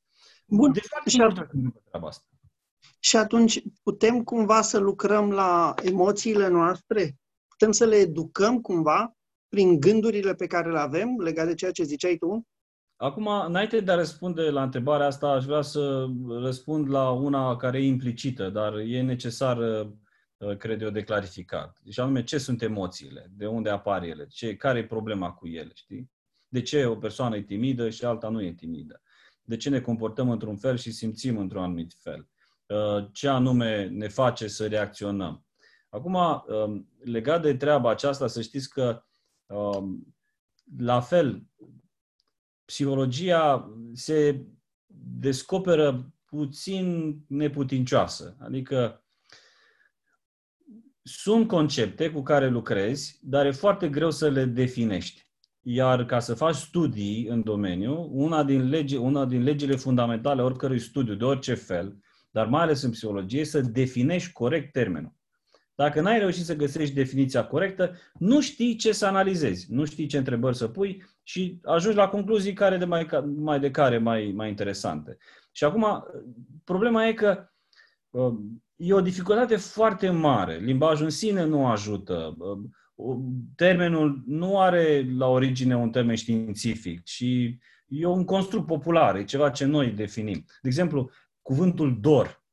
Bun. 0.47 0.71
De 0.71 0.81
fapt, 0.83 1.07
și, 1.07 1.21
atunci, 1.21 1.73
treaba 1.89 2.07
asta. 2.07 2.25
și 2.99 3.17
atunci 3.17 3.63
putem 3.83 4.23
cumva 4.23 4.61
să 4.61 4.79
lucrăm 4.79 5.31
la 5.31 5.73
emoțiile 5.83 6.47
noastre? 6.47 7.17
Putem 7.47 7.71
să 7.71 7.85
le 7.85 7.95
educăm 7.95 8.61
cumva 8.61 9.15
prin 9.47 9.79
gândurile 9.79 10.33
pe 10.33 10.47
care 10.47 10.71
le 10.71 10.79
avem 10.79 11.19
legate 11.19 11.47
de 11.47 11.55
ceea 11.55 11.71
ce 11.71 11.83
ziceai 11.83 12.15
tu? 12.15 12.47
Acum, 12.95 13.27
înainte 13.27 13.79
de 13.79 13.91
a 13.91 13.95
răspunde 13.95 14.41
la 14.41 14.63
întrebarea 14.63 15.05
asta, 15.05 15.27
aș 15.27 15.45
vrea 15.45 15.61
să 15.61 16.07
răspund 16.27 16.89
la 16.89 17.09
una 17.09 17.55
care 17.55 17.77
e 17.77 17.87
implicită, 17.87 18.49
dar 18.49 18.73
e 18.77 19.01
necesară, 19.01 19.79
uh, 19.79 19.91
cred 20.47 20.81
eu, 20.81 20.89
de 20.89 21.03
clarificat. 21.03 21.79
Deci 21.83 21.97
anume, 21.97 22.23
ce 22.23 22.37
sunt 22.37 22.61
emoțiile? 22.61 23.31
De 23.35 23.47
unde 23.47 23.69
apar 23.69 24.03
ele? 24.03 24.27
Ce, 24.27 24.55
care 24.55 24.79
e 24.79 24.85
problema 24.85 25.31
cu 25.31 25.47
ele? 25.47 25.71
Știi? 25.73 26.11
De 26.47 26.61
ce 26.61 26.85
o 26.85 26.95
persoană 26.95 27.35
e 27.35 27.41
timidă 27.41 27.89
și 27.89 28.05
alta 28.05 28.29
nu 28.29 28.41
e 28.41 28.53
timidă? 28.53 29.01
De 29.41 29.57
ce 29.57 29.69
ne 29.69 29.81
comportăm 29.81 30.29
într-un 30.29 30.57
fel 30.57 30.77
și 30.77 30.91
simțim 30.91 31.37
într-un 31.37 31.61
anumit 31.63 31.93
fel? 31.97 32.29
Uh, 32.65 33.07
ce 33.11 33.27
anume 33.27 33.87
ne 33.87 34.07
face 34.07 34.47
să 34.47 34.67
reacționăm? 34.67 35.45
Acum, 35.89 36.13
um, 36.13 36.89
legat 37.03 37.41
de 37.41 37.55
treaba 37.55 37.89
aceasta, 37.89 38.27
să 38.27 38.41
știți 38.41 38.69
că 38.69 39.03
um, 39.45 40.15
la 40.77 41.01
fel, 41.01 41.43
psihologia 42.65 43.71
se 43.93 44.45
descoperă 45.19 46.13
puțin 46.25 47.17
neputincioasă. 47.27 48.37
Adică 48.39 49.03
sunt 51.03 51.47
concepte 51.47 52.09
cu 52.09 52.21
care 52.21 52.49
lucrezi, 52.49 53.19
dar 53.21 53.45
e 53.45 53.51
foarte 53.51 53.89
greu 53.89 54.11
să 54.11 54.29
le 54.29 54.45
definești. 54.45 55.29
Iar 55.61 56.05
ca 56.05 56.19
să 56.19 56.33
faci 56.33 56.55
studii 56.55 57.27
în 57.27 57.43
domeniu, 57.43 58.09
una 58.11 58.43
din, 58.43 58.69
lege, 58.69 58.97
una 58.97 59.25
din 59.25 59.43
legile 59.43 59.75
fundamentale 59.75 60.41
oricărui 60.41 60.79
studiu, 60.79 61.15
de 61.15 61.23
orice 61.23 61.53
fel, 61.53 61.97
dar 62.31 62.47
mai 62.47 62.61
ales 62.61 62.81
în 62.81 62.91
psihologie, 62.91 63.45
să 63.45 63.61
definești 63.61 64.31
corect 64.31 64.71
termenul. 64.71 65.19
Dacă 65.75 66.01
n-ai 66.01 66.19
reușit 66.19 66.45
să 66.45 66.55
găsești 66.55 66.95
definiția 66.95 67.45
corectă, 67.45 67.95
nu 68.19 68.41
știi 68.41 68.75
ce 68.75 68.91
să 68.91 69.05
analizezi, 69.05 69.73
nu 69.73 69.85
știi 69.85 70.07
ce 70.07 70.17
întrebări 70.17 70.55
să 70.55 70.67
pui 70.67 71.03
și 71.23 71.59
ajungi 71.63 71.97
la 71.97 72.07
concluzii 72.07 72.53
care 72.53 72.77
de 72.77 72.85
mai, 72.85 73.07
mai 73.35 73.59
de 73.59 73.71
care 73.71 73.97
mai, 73.97 74.31
mai 74.35 74.49
interesante. 74.49 75.17
Și 75.51 75.63
acum, 75.63 76.05
problema 76.63 77.07
e 77.07 77.13
că 77.13 77.37
uh, 77.37 77.50
e 78.75 78.93
o 78.93 79.01
dificultate 79.01 79.55
foarte 79.55 80.09
mare. 80.09 80.57
Limbajul 80.57 81.03
în 81.05 81.11
sine 81.11 81.45
nu 81.45 81.67
ajută. 81.67 82.35
Uh, 82.37 83.17
termenul 83.55 84.23
nu 84.25 84.59
are 84.59 85.05
la 85.17 85.27
origine 85.27 85.75
un 85.75 85.89
termen 85.89 86.15
științific, 86.15 87.03
ci 87.03 87.25
e 87.87 88.05
un 88.05 88.23
construct 88.25 88.65
popular, 88.65 89.15
e 89.15 89.23
ceva 89.23 89.49
ce 89.49 89.65
noi 89.65 89.91
definim. 89.91 90.45
De 90.61 90.67
exemplu, 90.67 91.09
cuvântul 91.41 91.99
dor 91.99 92.43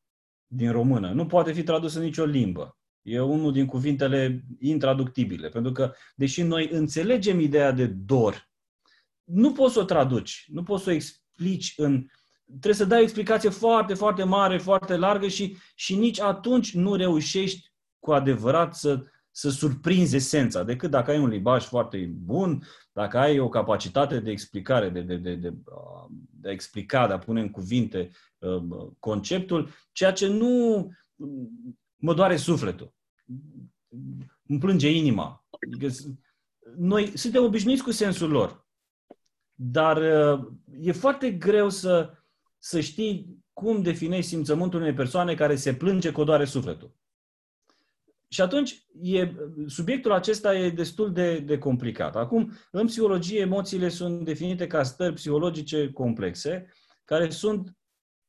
din 0.46 0.70
română 0.70 1.12
nu 1.12 1.26
poate 1.26 1.52
fi 1.52 1.62
tradus 1.62 1.94
în 1.94 2.02
nicio 2.02 2.24
limbă. 2.24 2.78
E 3.02 3.20
unul 3.20 3.52
din 3.52 3.66
cuvintele 3.66 4.44
intraductibile, 4.60 5.48
pentru 5.48 5.72
că, 5.72 5.92
deși 6.14 6.42
noi 6.42 6.68
înțelegem 6.72 7.40
ideea 7.40 7.72
de 7.72 7.86
dor, 7.86 8.50
nu 9.24 9.52
poți 9.52 9.72
să 9.72 9.80
o 9.80 9.84
traduci, 9.84 10.44
nu 10.48 10.62
poți 10.62 10.82
să 10.82 10.90
o 10.90 10.92
explici 10.92 11.74
în. 11.76 12.06
Trebuie 12.48 12.74
să 12.74 12.84
dai 12.84 12.98
o 12.98 13.02
explicație 13.02 13.48
foarte, 13.48 13.94
foarte 13.94 14.24
mare, 14.24 14.58
foarte 14.58 14.96
largă 14.96 15.28
și, 15.28 15.56
și 15.74 15.96
nici 15.96 16.20
atunci 16.20 16.74
nu 16.74 16.94
reușești 16.94 17.72
cu 17.98 18.12
adevărat 18.12 18.74
să, 18.74 19.04
să 19.30 19.50
surprinzi 19.50 20.16
esența, 20.16 20.62
decât 20.62 20.90
dacă 20.90 21.10
ai 21.10 21.18
un 21.18 21.28
limbaj 21.28 21.64
foarte 21.64 22.10
bun, 22.14 22.62
dacă 22.92 23.18
ai 23.18 23.38
o 23.38 23.48
capacitate 23.48 24.20
de 24.20 24.30
explicare, 24.30 24.88
de, 24.88 25.00
de, 25.00 25.16
de, 25.16 25.34
de, 25.34 25.54
de 26.30 26.48
a 26.48 26.52
explica, 26.52 27.06
de 27.06 27.12
a 27.12 27.18
pune 27.18 27.40
în 27.40 27.50
cuvinte 27.50 28.10
uh, 28.38 28.88
conceptul, 28.98 29.68
ceea 29.92 30.12
ce 30.12 30.26
nu 30.26 30.88
mă 31.96 32.14
doare 32.14 32.36
sufletul. 32.36 32.94
Îmi 34.46 34.58
plânge 34.58 34.90
inima. 34.90 35.46
Adică 35.66 35.94
noi 36.76 37.18
suntem 37.18 37.44
obișnuiți 37.44 37.82
cu 37.82 37.90
sensul 37.90 38.30
lor, 38.30 38.66
dar 39.54 39.96
uh, 39.96 40.46
e 40.80 40.92
foarte 40.92 41.30
greu 41.30 41.68
să, 41.68 42.12
să 42.58 42.80
știi 42.80 43.44
cum 43.52 43.82
definești 43.82 44.30
simțământul 44.30 44.80
unei 44.80 44.94
persoane 44.94 45.34
care 45.34 45.56
se 45.56 45.74
plânge 45.74 46.10
cu 46.10 46.20
o 46.20 46.24
doare 46.24 46.44
sufletul. 46.44 46.96
Și 48.28 48.40
atunci, 48.40 48.86
e, 49.02 49.32
subiectul 49.66 50.12
acesta 50.12 50.56
e 50.56 50.70
destul 50.70 51.12
de, 51.12 51.38
de 51.38 51.58
complicat. 51.58 52.16
Acum, 52.16 52.52
în 52.70 52.86
psihologie, 52.86 53.40
emoțiile 53.40 53.88
sunt 53.88 54.24
definite 54.24 54.66
ca 54.66 54.82
stări 54.82 55.14
psihologice 55.14 55.90
complexe, 55.92 56.72
care 57.04 57.30
sunt 57.30 57.76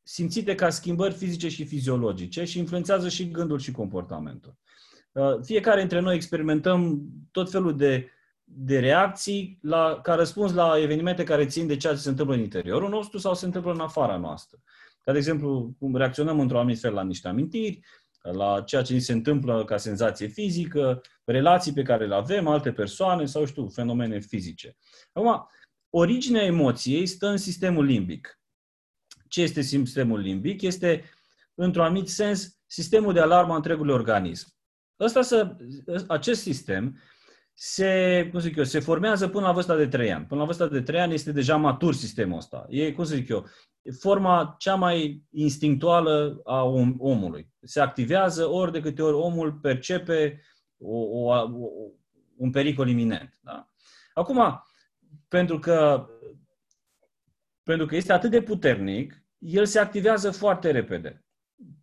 simțite 0.04 0.56
ca 0.56 0.70
schimbări 0.70 1.13
fizice 1.13 1.50
și 1.50 1.65
fiziologice 1.65 2.44
și 2.44 2.60
influențează 2.60 3.10
și 3.10 3.32
gândul 3.32 3.60
și 3.60 3.72
comportamentul. 3.72 4.58
Uh, 5.12 5.39
fiecare 5.44 5.80
dintre 5.80 6.00
noi 6.00 6.15
experimentăm 6.15 7.02
tot 7.32 7.52
felul 7.52 7.78
de, 7.78 8.10
de 8.52 8.80
reacții 8.80 9.60
la, 9.62 10.00
ca 10.02 10.16
răspuns 10.16 10.54
la 10.54 10.80
evenimente 10.80 11.24
care 11.24 11.46
țin 11.46 11.68
de 11.68 11.78
ceea 11.78 11.94
ce 11.94 12.00
se 12.00 12.10
întâmplă 12.10 12.36
în 12.36 12.42
interiorul 12.42 12.90
nostru 12.90 13.18
sau 13.18 13.34
se 13.34 13.46
întâmplă 13.46 13.72
în 13.72 13.80
afara 13.80 14.18
noastră. 14.18 14.58
Ca 15.04 15.12
de 15.12 15.18
exemplu, 15.18 15.76
cum 15.80 15.96
reacționăm 15.96 16.40
într-un 16.40 16.60
anumit 16.60 16.80
fel 16.80 16.94
la 16.94 17.04
niște 17.04 17.28
amintiri, 17.28 17.80
la 18.22 18.62
ceea 18.62 18.82
ce 18.82 18.94
ni 18.94 19.00
se 19.00 19.12
întâmplă 19.12 19.66
ca 19.66 19.78
senzație 19.78 20.28
fizică, 20.28 21.02
relații 21.24 21.74
pe 21.74 21.82
care 21.82 22.08
le 22.08 22.16
avem, 22.16 22.48
alte 22.48 22.72
persoane 22.72 23.26
sau, 23.26 23.46
știu, 23.46 23.68
fenomene 23.68 24.20
fizice. 24.20 24.78
Acum, 25.14 25.48
originea 25.90 26.44
emoției 26.44 27.06
stă 27.06 27.28
în 27.28 27.38
sistemul 27.38 27.86
limbic. 27.86 28.40
Ce 29.28 29.42
este 29.42 29.62
sistemul 29.62 30.20
limbic? 30.20 30.62
Este, 30.62 31.10
într-un 31.54 31.84
anumit 31.84 32.08
sens, 32.08 32.60
sistemul 32.66 33.14
de 33.14 33.20
alarmă 33.20 33.54
a 33.54 33.56
întregului 33.56 33.94
organism. 33.94 34.48
Ăsta 35.00 35.22
să, 35.22 35.56
acest 36.08 36.42
sistem 36.42 37.00
se, 37.62 38.28
cum 38.32 38.39
zic 38.39 38.56
eu, 38.56 38.63
se 38.63 38.80
formează 38.80 39.28
până 39.28 39.45
la 39.45 39.52
vârsta 39.52 39.76
de 39.76 39.88
3 39.88 40.13
ani. 40.13 40.26
Până 40.26 40.39
la 40.39 40.45
vârsta 40.45 40.67
de 40.67 40.82
3 40.82 41.00
ani 41.00 41.13
este 41.13 41.32
deja 41.32 41.56
matur 41.56 41.93
sistemul 41.93 42.38
ăsta. 42.38 42.65
E, 42.69 42.91
cum 42.91 43.04
să 43.04 43.15
zic 43.15 43.30
eu, 43.30 43.45
forma 44.00 44.56
cea 44.60 44.76
mai 44.76 45.24
instinctuală 45.30 46.41
a 46.43 46.63
om, 46.63 46.95
omului. 46.98 47.50
Se 47.62 47.80
activează 47.80 48.45
ori 48.45 48.72
de 48.72 48.82
câte 48.82 49.02
ori 49.02 49.15
omul 49.15 49.54
percepe 49.54 50.41
o, 50.78 50.98
o, 50.98 51.34
o, 51.34 51.69
un 52.38 52.52
pericol 52.52 52.89
iminent. 52.89 53.39
Da? 53.41 53.69
Acum, 54.13 54.63
pentru 55.28 55.60
că, 55.60 56.08
pentru 57.63 57.86
că 57.86 57.95
este 57.95 58.13
atât 58.13 58.32
de 58.32 58.41
puternic, 58.41 59.24
el 59.38 59.65
se 59.65 59.80
activează 59.80 60.32
foarte 60.32 60.72
repede. 60.72 61.26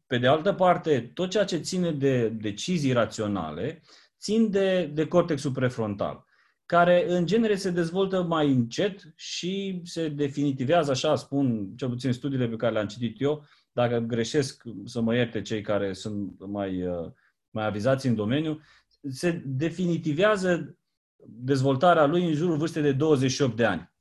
Pe 0.07 0.19
de 0.19 0.27
altă 0.27 0.53
parte, 0.53 1.11
tot 1.15 1.31
ceea 1.31 1.45
ce 1.45 1.59
ține 1.59 1.93
de 1.93 2.29
decizii 2.29 2.93
raționale 2.93 3.83
țin 4.19 4.51
de, 4.51 4.91
de 4.95 5.07
cortexul 5.07 5.51
prefrontal, 5.51 6.25
care 6.67 7.05
în 7.09 7.27
genere 7.27 7.57
se 7.57 7.71
dezvoltă 7.71 8.23
mai 8.23 8.53
încet 8.53 9.13
și 9.17 9.81
se 9.85 10.09
definitivează, 10.09 10.91
așa 10.91 11.17
spun 11.17 11.73
cel 11.77 11.89
puțin 11.89 12.13
studiile 12.13 12.49
pe 12.49 12.57
care 12.57 12.73
le-am 12.73 12.87
citit 12.87 13.21
eu, 13.21 13.45
dacă 13.73 13.99
greșesc 13.99 14.63
să 14.85 15.01
mă 15.01 15.15
ierte 15.15 15.43
cei 15.43 15.61
care 15.61 15.93
sunt 15.93 16.47
mai, 16.47 16.87
uh, 16.87 17.11
mai 17.51 17.67
avizați 17.67 18.07
în 18.07 18.15
domeniu, 18.15 18.61
se 19.11 19.43
definitivează 19.45 20.77
dezvoltarea 21.27 22.07
lui 22.07 22.27
în 22.27 22.33
jurul 22.33 22.57
vârstei 22.57 22.83
de 22.83 22.93
28 22.93 23.57
de 23.57 23.65
ani. 23.65 23.95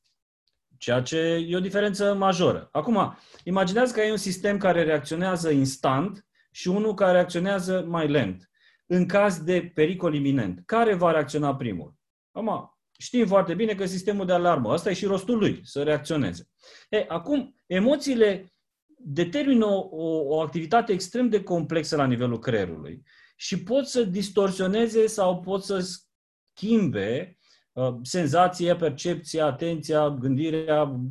Ceea 0.78 1.02
ce 1.02 1.18
e 1.48 1.56
o 1.56 1.60
diferență 1.60 2.14
majoră. 2.14 2.70
Acum, 2.72 3.18
imaginează 3.44 3.94
că 3.94 4.00
ai 4.00 4.12
un 4.12 4.18
sistem 4.18 4.58
care 4.58 4.84
reacționează 4.84 5.50
instant 5.50 6.26
și 6.52 6.68
unul 6.68 6.94
care 6.94 7.12
reacționează 7.12 7.86
mai 7.88 8.08
lent. 8.08 8.50
În 8.86 9.06
caz 9.06 9.44
de 9.44 9.72
pericol 9.74 10.14
iminent, 10.14 10.62
care 10.66 10.94
va 10.94 11.12
reacționa 11.12 11.56
primul? 11.56 11.96
Acum, 12.32 12.78
știm 12.98 13.28
foarte 13.28 13.54
bine 13.54 13.76
că 13.76 13.86
sistemul 13.86 14.26
de 14.26 14.34
alarmă, 14.34 14.70
ăsta 14.70 14.90
e 14.90 14.94
și 14.94 15.06
rostul 15.06 15.38
lui, 15.38 15.60
să 15.64 15.84
reacționeze. 15.84 16.50
E, 16.90 17.06
acum, 17.08 17.56
emoțiile 17.66 18.54
determină 18.98 19.66
o, 19.66 19.88
o, 19.92 20.36
o 20.36 20.40
activitate 20.42 20.92
extrem 20.92 21.30
de 21.30 21.44
complexă 21.44 21.96
la 21.96 22.06
nivelul 22.06 22.40
creierului 22.40 23.04
și 23.36 23.64
pot 23.64 23.88
să 23.88 24.04
distorsioneze 24.04 25.08
sau 25.08 25.40
pot 25.40 25.64
să 25.64 25.80
schimbe 25.80 27.38
Uh, 27.76 27.96
senzația, 28.02 28.76
percepția, 28.76 29.46
atenția, 29.46 30.10
gândirea, 30.10 31.02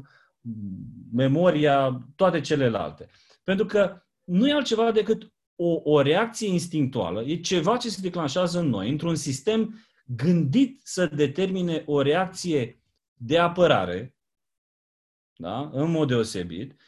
memoria, 1.12 2.06
toate 2.16 2.40
celelalte. 2.40 3.08
Pentru 3.42 3.66
că 3.66 4.02
nu 4.24 4.48
e 4.48 4.52
altceva 4.52 4.92
decât 4.92 5.32
o, 5.56 5.80
o 5.84 6.00
reacție 6.00 6.48
instinctuală, 6.48 7.22
e 7.22 7.36
ceva 7.36 7.76
ce 7.76 7.88
se 7.88 8.00
declanșează 8.00 8.58
în 8.58 8.68
noi, 8.68 8.90
într-un 8.90 9.14
sistem 9.14 9.78
gândit 10.06 10.80
să 10.82 11.06
determine 11.06 11.82
o 11.86 12.02
reacție 12.02 12.82
de 13.14 13.38
apărare, 13.38 14.14
da? 15.36 15.70
în 15.72 15.90
mod 15.90 16.08
deosebit, 16.08 16.80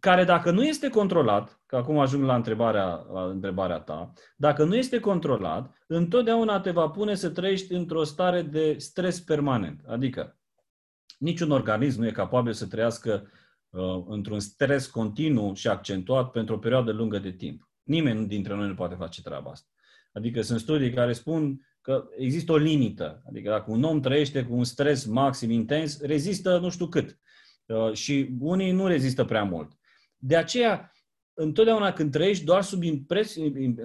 care 0.00 0.24
dacă 0.24 0.50
nu 0.50 0.64
este 0.64 0.88
controlat, 0.88 1.60
că 1.66 1.76
acum 1.76 1.98
ajung 1.98 2.24
la 2.24 2.34
întrebarea, 2.34 3.06
la 3.12 3.24
întrebarea 3.24 3.78
ta, 3.78 4.12
dacă 4.36 4.64
nu 4.64 4.76
este 4.76 5.00
controlat, 5.00 5.84
întotdeauna 5.86 6.60
te 6.60 6.70
va 6.70 6.88
pune 6.88 7.14
să 7.14 7.30
trăiești 7.30 7.72
într-o 7.72 8.04
stare 8.04 8.42
de 8.42 8.78
stres 8.78 9.20
permanent. 9.20 9.80
Adică 9.86 10.38
niciun 11.18 11.50
organism 11.50 12.00
nu 12.00 12.06
e 12.06 12.10
capabil 12.10 12.52
să 12.52 12.66
trăiască 12.66 13.22
uh, 13.22 13.45
într-un 14.08 14.40
stres 14.40 14.86
continuu 14.86 15.54
și 15.54 15.68
accentuat 15.68 16.30
pentru 16.30 16.54
o 16.54 16.58
perioadă 16.58 16.92
lungă 16.92 17.18
de 17.18 17.30
timp. 17.30 17.68
Nimeni 17.82 18.26
dintre 18.26 18.54
noi 18.54 18.68
nu 18.68 18.74
poate 18.74 18.94
face 18.94 19.22
treaba 19.22 19.50
asta. 19.50 19.68
Adică 20.12 20.42
sunt 20.42 20.60
studii 20.60 20.92
care 20.92 21.12
spun 21.12 21.60
că 21.80 22.04
există 22.16 22.52
o 22.52 22.56
limită. 22.56 23.22
Adică 23.28 23.50
dacă 23.50 23.70
un 23.70 23.82
om 23.82 24.00
trăiește 24.00 24.44
cu 24.44 24.54
un 24.54 24.64
stres 24.64 25.04
maxim 25.04 25.50
intens, 25.50 26.00
rezistă 26.00 26.58
nu 26.58 26.70
știu 26.70 26.86
cât. 26.86 27.18
Uh, 27.66 27.92
și 27.92 28.36
unii 28.40 28.70
nu 28.70 28.86
rezistă 28.86 29.24
prea 29.24 29.44
mult. 29.44 29.72
De 30.16 30.36
aceea, 30.36 30.92
întotdeauna 31.34 31.92
când 31.92 32.12
trăiești 32.12 32.44
doar 32.44 32.62
sub 32.62 32.82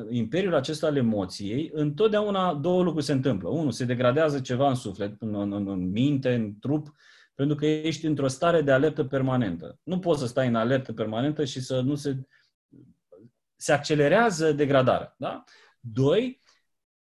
imperiul 0.10 0.56
acesta 0.56 0.88
al 0.88 0.96
emoției, 0.96 1.70
întotdeauna 1.74 2.54
două 2.54 2.84
lucruri 2.84 3.06
se 3.06 3.12
întâmplă. 3.12 3.50
Unu, 3.50 3.72
se 3.72 3.86
degradează 3.86 4.40
ceva 4.40 4.70
în 4.70 4.76
suflet, 4.76 5.16
în, 5.20 5.36
în, 5.36 5.68
în 5.68 5.90
minte, 5.90 6.34
în 6.34 6.60
trup, 6.60 6.94
pentru 7.36 7.56
că 7.56 7.66
ești 7.66 8.06
într-o 8.06 8.28
stare 8.28 8.62
de 8.62 8.72
alertă 8.72 9.04
permanentă. 9.04 9.80
Nu 9.84 10.00
poți 10.00 10.20
să 10.20 10.28
stai 10.28 10.48
în 10.48 10.56
alertă 10.56 10.94
permanentă 10.94 11.46
și 11.46 11.62
să 11.62 11.82
nu 11.82 11.96
se... 11.96 12.18
Se 13.56 13.72
accelerează 13.72 14.52
degradarea. 14.52 15.16
Da? 15.18 15.44
Doi, 15.80 16.42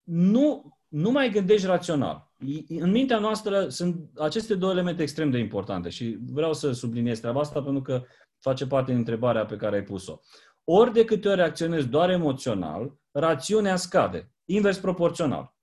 nu, 0.02 0.78
nu 0.88 1.10
mai 1.10 1.30
gândești 1.30 1.66
rațional. 1.66 2.32
În 2.68 2.90
mintea 2.90 3.18
noastră 3.18 3.68
sunt 3.68 4.10
aceste 4.18 4.54
două 4.54 4.72
elemente 4.72 5.02
extrem 5.02 5.30
de 5.30 5.38
importante 5.38 5.88
și 5.88 6.18
vreau 6.26 6.52
să 6.52 6.72
subliniez 6.72 7.20
treaba 7.20 7.40
asta 7.40 7.62
pentru 7.62 7.82
că 7.82 8.02
face 8.38 8.66
parte 8.66 8.90
din 8.90 8.98
întrebarea 8.98 9.44
pe 9.44 9.56
care 9.56 9.76
ai 9.76 9.82
pus-o. 9.82 10.20
Ori 10.64 10.92
de 10.92 11.04
câte 11.04 11.28
ori 11.28 11.36
reacționezi 11.36 11.88
doar 11.88 12.10
emoțional, 12.10 12.98
rațiunea 13.10 13.76
scade, 13.76 14.32
invers 14.44 14.78
proporțional. 14.78 15.54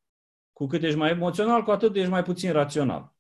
Cu 0.53 0.67
cât 0.67 0.83
ești 0.83 0.97
mai 0.97 1.09
emoțional, 1.09 1.63
cu 1.63 1.71
atât 1.71 1.95
ești 1.95 2.09
mai 2.09 2.23
puțin 2.23 2.51
rațional. 2.51 3.15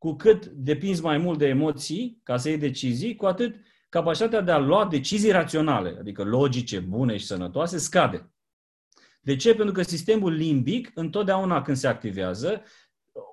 Cu 0.00 0.14
cât 0.14 0.46
depinzi 0.46 1.02
mai 1.02 1.18
mult 1.18 1.38
de 1.38 1.46
emoții 1.46 2.20
ca 2.22 2.36
să 2.36 2.48
iei 2.48 2.58
decizii, 2.58 3.16
cu 3.16 3.26
atât 3.26 3.56
capacitatea 3.88 4.40
de 4.40 4.50
a 4.50 4.58
lua 4.58 4.86
decizii 4.86 5.30
raționale, 5.30 5.96
adică 5.98 6.22
logice, 6.22 6.78
bune 6.78 7.16
și 7.16 7.26
sănătoase, 7.26 7.78
scade. 7.78 8.32
De 9.20 9.36
ce? 9.36 9.54
Pentru 9.54 9.74
că 9.74 9.82
sistemul 9.82 10.32
limbic, 10.32 10.90
întotdeauna 10.94 11.62
când 11.62 11.76
se 11.76 11.86
activează, 11.86 12.62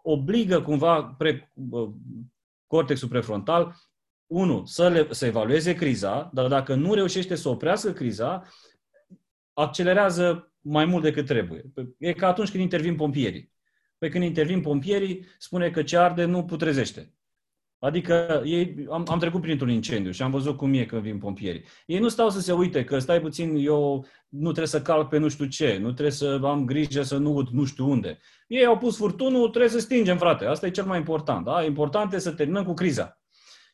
obligă 0.04 0.62
cumva 0.62 1.04
pre, 1.04 1.54
cortexul 2.66 3.08
prefrontal, 3.08 3.76
unu, 4.26 4.66
să, 4.66 4.90
le, 4.90 5.08
să 5.10 5.26
evalueze 5.26 5.76
criza, 5.76 6.30
dar 6.34 6.48
dacă 6.48 6.76
nu 6.76 6.94
reușește 6.94 7.36
să 7.36 7.50
oprească 7.50 7.92
criza, 7.92 8.44
accelerează 9.54 10.54
mai 10.62 10.86
mult 10.86 11.04
decât 11.04 11.26
trebuie. 11.26 11.64
E 11.98 12.14
ca 12.14 12.28
atunci 12.28 12.50
când 12.50 12.64
intervin 12.64 12.96
pompierii. 12.96 13.56
Păi 13.98 14.10
când 14.10 14.24
intervin 14.24 14.62
pompierii, 14.62 15.26
spune 15.38 15.70
că 15.70 15.84
ce 15.84 15.98
arde 15.98 16.26
nu 16.26 16.44
putrezește. 16.44 17.12
Adică 17.80 18.42
ei, 18.46 18.88
am, 18.90 19.06
am 19.10 19.20
trecut 19.20 19.42
printr-un 19.42 19.70
incendiu 19.70 20.12
și 20.12 20.22
am 20.22 20.32
văzut 20.32 20.58
cum 20.58 20.74
e 20.74 20.86
când 20.86 21.02
vin 21.02 21.18
pompierii. 21.18 21.64
Ei 21.86 22.00
nu 22.00 22.08
stau 22.08 22.30
să 22.30 22.40
se 22.40 22.54
uite 22.54 22.84
că 22.84 23.00
stai 23.00 23.22
puțin, 23.22 23.56
eu 23.56 24.06
nu 24.30 24.44
trebuie 24.44 24.68
să 24.68 24.82
calc 24.82 25.10
pe 25.10 25.18
nu 25.18 25.28
știu 25.28 25.46
ce, 25.46 25.78
nu 25.82 25.92
trebuie 25.92 26.12
să 26.12 26.40
am 26.44 26.66
grijă 26.66 27.02
să 27.02 27.18
nu 27.18 27.34
ud 27.34 27.48
nu 27.48 27.66
știu 27.66 27.90
unde. 27.90 28.20
Ei 28.48 28.66
au 28.66 28.78
pus 28.78 28.98
furtunul, 28.98 29.50
trebuie 29.50 29.72
să 29.72 29.80
stingem, 29.80 30.18
frate. 30.18 30.46
Asta 30.46 30.66
e 30.66 30.72
cel 30.72 30.86
mai 30.86 30.98
important. 30.98 31.46
Da? 31.46 31.64
Important 31.64 32.14
e 32.14 32.18
să 32.18 32.32
terminăm 32.32 32.64
cu 32.64 32.74
criza. 32.74 33.22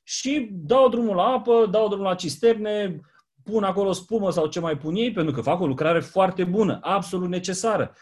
Și 0.03 0.49
dau 0.51 0.89
drumul 0.89 1.15
la 1.15 1.23
apă, 1.23 1.67
dau 1.71 1.87
drumul 1.87 2.05
la 2.05 2.15
cisterne, 2.15 2.99
pun 3.43 3.63
acolo 3.63 3.91
spumă 3.91 4.31
sau 4.31 4.47
ce 4.47 4.59
mai 4.59 4.77
pun 4.77 4.95
ei, 4.95 5.11
pentru 5.11 5.33
că 5.33 5.41
fac 5.41 5.59
o 5.59 5.67
lucrare 5.67 5.99
foarte 5.99 6.43
bună, 6.43 6.79
absolut 6.81 7.29
necesară. 7.29 7.95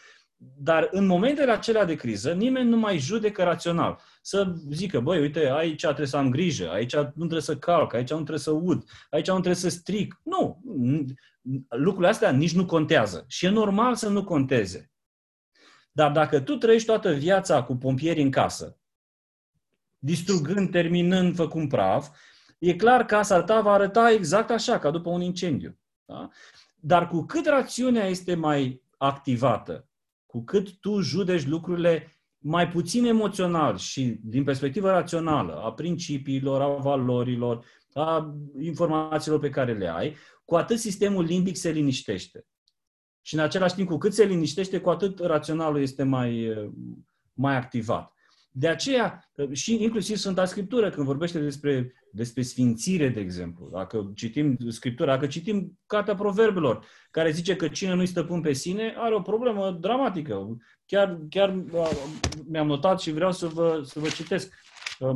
Dar 0.43 0.88
în 0.91 1.06
momentele 1.06 1.51
acelea 1.51 1.86
de 1.86 1.95
criză, 1.95 2.34
nimeni 2.34 2.69
nu 2.69 2.77
mai 2.77 2.97
judecă 2.97 3.43
rațional. 3.43 3.99
Să 4.21 4.54
zică, 4.69 4.99
băi, 4.99 5.19
uite, 5.19 5.49
aici 5.49 5.82
trebuie 5.82 6.08
să 6.08 6.17
am 6.17 6.30
grijă, 6.30 6.69
aici 6.69 6.95
nu 6.95 7.12
trebuie 7.15 7.41
să 7.41 7.58
calc, 7.58 7.93
aici 7.93 8.10
nu 8.10 8.15
trebuie 8.15 8.39
să 8.39 8.51
ud, 8.51 8.84
aici 9.10 9.27
nu 9.27 9.34
trebuie 9.34 9.56
să 9.56 9.69
stric. 9.69 10.19
Nu, 10.23 10.62
lucrurile 11.69 12.10
astea 12.10 12.32
nici 12.32 12.54
nu 12.54 12.65
contează. 12.65 13.25
Și 13.27 13.45
e 13.45 13.49
normal 13.49 13.95
să 13.95 14.10
nu 14.10 14.23
conteze. 14.23 14.91
Dar 15.91 16.12
dacă 16.12 16.39
tu 16.39 16.56
trăiești 16.56 16.88
toată 16.88 17.12
viața 17.12 17.63
cu 17.63 17.75
pompieri 17.75 18.21
în 18.21 18.32
casă, 18.32 18.80
distrugând, 19.97 20.71
terminând, 20.71 21.36
făcând 21.36 21.69
praf, 21.69 22.08
e 22.60 22.75
clar 22.75 22.99
că 23.06 23.15
casa 23.15 23.43
ta 23.43 23.62
va 23.62 23.71
arăta 23.73 24.12
exact 24.12 24.49
așa, 24.49 24.80
ca 24.80 24.91
după 24.91 25.10
un 25.10 25.21
incendiu. 25.21 25.80
Da? 26.06 26.30
Dar 26.75 27.08
cu 27.08 27.25
cât 27.25 27.45
rațiunea 27.45 28.06
este 28.06 28.36
mai 28.36 28.84
activată, 28.97 29.86
cu 30.31 30.43
cât 30.43 30.79
tu 30.79 30.99
judeci 30.99 31.45
lucrurile 31.45 32.07
mai 32.37 32.67
puțin 32.67 33.05
emoțional 33.05 33.77
și 33.77 34.19
din 34.23 34.43
perspectivă 34.43 34.89
rațională, 34.89 35.53
a 35.55 35.73
principiilor, 35.73 36.61
a 36.61 36.67
valorilor, 36.67 37.65
a 37.93 38.35
informațiilor 38.59 39.39
pe 39.39 39.49
care 39.49 39.73
le 39.73 39.87
ai, 39.87 40.15
cu 40.45 40.55
atât 40.55 40.79
sistemul 40.79 41.23
limbic 41.23 41.55
se 41.55 41.69
liniștește. 41.69 42.45
Și 43.21 43.33
în 43.33 43.39
același 43.39 43.75
timp, 43.75 43.87
cu 43.87 43.97
cât 43.97 44.13
se 44.13 44.23
liniștește, 44.23 44.79
cu 44.79 44.89
atât 44.89 45.19
raționalul 45.19 45.81
este 45.81 46.03
mai, 46.03 46.53
mai 47.33 47.55
activat. 47.55 48.13
De 48.53 48.67
aceea, 48.67 49.31
și 49.51 49.83
inclusiv 49.83 50.15
Sfânta 50.15 50.45
Scriptură, 50.45 50.89
când 50.89 51.05
vorbește 51.05 51.39
despre, 51.39 51.93
despre 52.11 52.41
sfințire, 52.41 53.09
de 53.09 53.19
exemplu, 53.19 53.69
dacă 53.71 54.11
citim 54.15 54.57
Scriptura, 54.67 55.11
dacă 55.11 55.27
citim 55.27 55.79
Cartea 55.85 56.15
Proverbelor, 56.15 56.85
care 57.11 57.31
zice 57.31 57.55
că 57.55 57.67
cine 57.67 57.93
nu-i 57.93 58.05
stăpân 58.05 58.41
pe 58.41 58.53
sine 58.53 58.93
are 58.97 59.15
o 59.15 59.21
problemă 59.21 59.71
dramatică. 59.71 60.57
Chiar, 60.85 61.19
chiar 61.29 61.63
mi-am 62.47 62.67
notat 62.67 62.99
și 62.99 63.11
vreau 63.11 63.31
să 63.31 63.47
vă, 63.47 63.81
să 63.85 63.99
vă 63.99 64.07
citesc. 64.07 64.53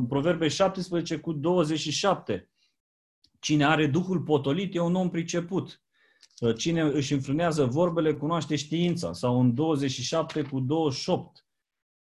Proverbe 0.07 0.47
17 0.47 1.17
cu 1.17 1.33
27. 1.33 2.49
Cine 3.39 3.65
are 3.65 3.87
Duhul 3.87 4.19
potolit 4.19 4.75
e 4.75 4.79
un 4.79 4.95
om 4.95 5.09
priceput. 5.09 5.81
Cine 6.57 6.81
își 6.81 7.13
înfrânează 7.13 7.65
vorbele 7.65 8.13
cunoaște 8.13 8.55
știința. 8.55 9.13
Sau 9.13 9.39
în 9.39 9.53
27 9.53 10.41
cu 10.41 10.59
28 10.59 11.44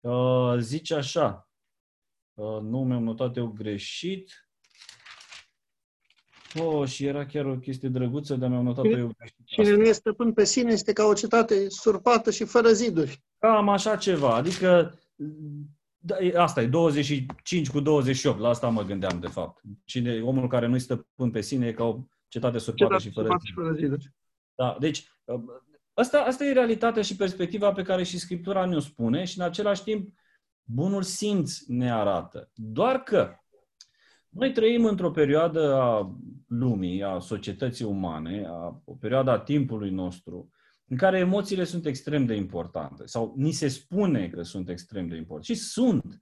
Uh, 0.03 0.55
zice 0.59 0.95
așa, 0.95 1.49
uh, 2.33 2.61
nu 2.61 2.83
mi-am 2.83 3.03
notat 3.03 3.37
eu 3.37 3.47
greșit. 3.47 4.47
Oh, 6.59 6.87
și 6.87 7.05
era 7.05 7.25
chiar 7.25 7.45
o 7.45 7.57
chestie 7.57 7.89
drăguță, 7.89 8.35
dar 8.35 8.49
mi-am 8.49 8.63
notat 8.63 8.85
eu 8.85 9.11
greșit. 9.17 9.35
Cine 9.45 9.75
nu 9.75 9.81
este 9.81 9.93
stăpân 9.93 10.33
pe 10.33 10.43
sine 10.43 10.71
este 10.71 10.93
ca 10.93 11.05
o 11.05 11.13
cetate 11.13 11.69
surpată 11.69 12.31
și 12.31 12.43
fără 12.43 12.71
ziduri. 12.71 13.23
Cam 13.37 13.69
așa 13.69 13.95
ceva. 13.95 14.35
Adică 14.35 14.99
da, 15.97 16.15
asta 16.35 16.61
e, 16.61 16.67
25 16.67 17.69
cu 17.69 17.79
28, 17.79 18.39
la 18.39 18.49
asta 18.49 18.69
mă 18.69 18.83
gândeam 18.83 19.19
de 19.19 19.27
fapt. 19.27 19.61
Cine, 19.83 20.21
omul 20.21 20.47
care 20.47 20.67
nu-i 20.67 20.79
stăpân 20.79 21.31
pe 21.31 21.41
sine 21.41 21.67
e 21.67 21.73
ca 21.73 21.83
o 21.83 21.99
cetate 22.27 22.57
surpată 22.57 22.83
cetate 22.83 23.07
și 23.07 23.13
fără, 23.13 23.27
ziduri. 23.27 23.53
fără 23.53 23.73
ziduri. 23.73 24.13
Da, 24.55 24.77
deci 24.79 25.07
uh, 25.23 25.41
Asta, 25.93 26.19
asta 26.21 26.45
e 26.45 26.51
realitatea 26.51 27.01
și 27.01 27.15
perspectiva 27.15 27.71
pe 27.71 27.81
care 27.81 28.03
și 28.03 28.19
Scriptura 28.19 28.65
ne-o 28.65 28.79
spune 28.79 29.23
și 29.23 29.39
în 29.39 29.45
același 29.45 29.83
timp 29.83 30.13
bunul 30.63 31.01
simț 31.01 31.59
ne 31.67 31.91
arată. 31.91 32.51
Doar 32.53 33.03
că 33.03 33.35
noi 34.29 34.51
trăim 34.51 34.85
într-o 34.85 35.11
perioadă 35.11 35.73
a 35.73 36.17
lumii, 36.47 37.03
a 37.03 37.19
societății 37.19 37.85
umane, 37.85 38.45
a, 38.47 38.81
o 38.85 38.93
perioadă 38.93 39.31
a 39.31 39.39
timpului 39.39 39.89
nostru, 39.89 40.49
în 40.87 40.97
care 40.97 41.19
emoțiile 41.19 41.63
sunt 41.63 41.85
extrem 41.85 42.25
de 42.25 42.35
importante 42.35 43.05
sau 43.05 43.33
ni 43.37 43.51
se 43.51 43.67
spune 43.67 44.29
că 44.29 44.41
sunt 44.43 44.69
extrem 44.69 45.07
de 45.07 45.15
importante 45.15 45.53
și 45.53 45.59
sunt. 45.59 46.19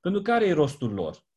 Pentru 0.00 0.22
care 0.22 0.46
e 0.46 0.52
rostul 0.52 0.92
lor? 0.92 1.28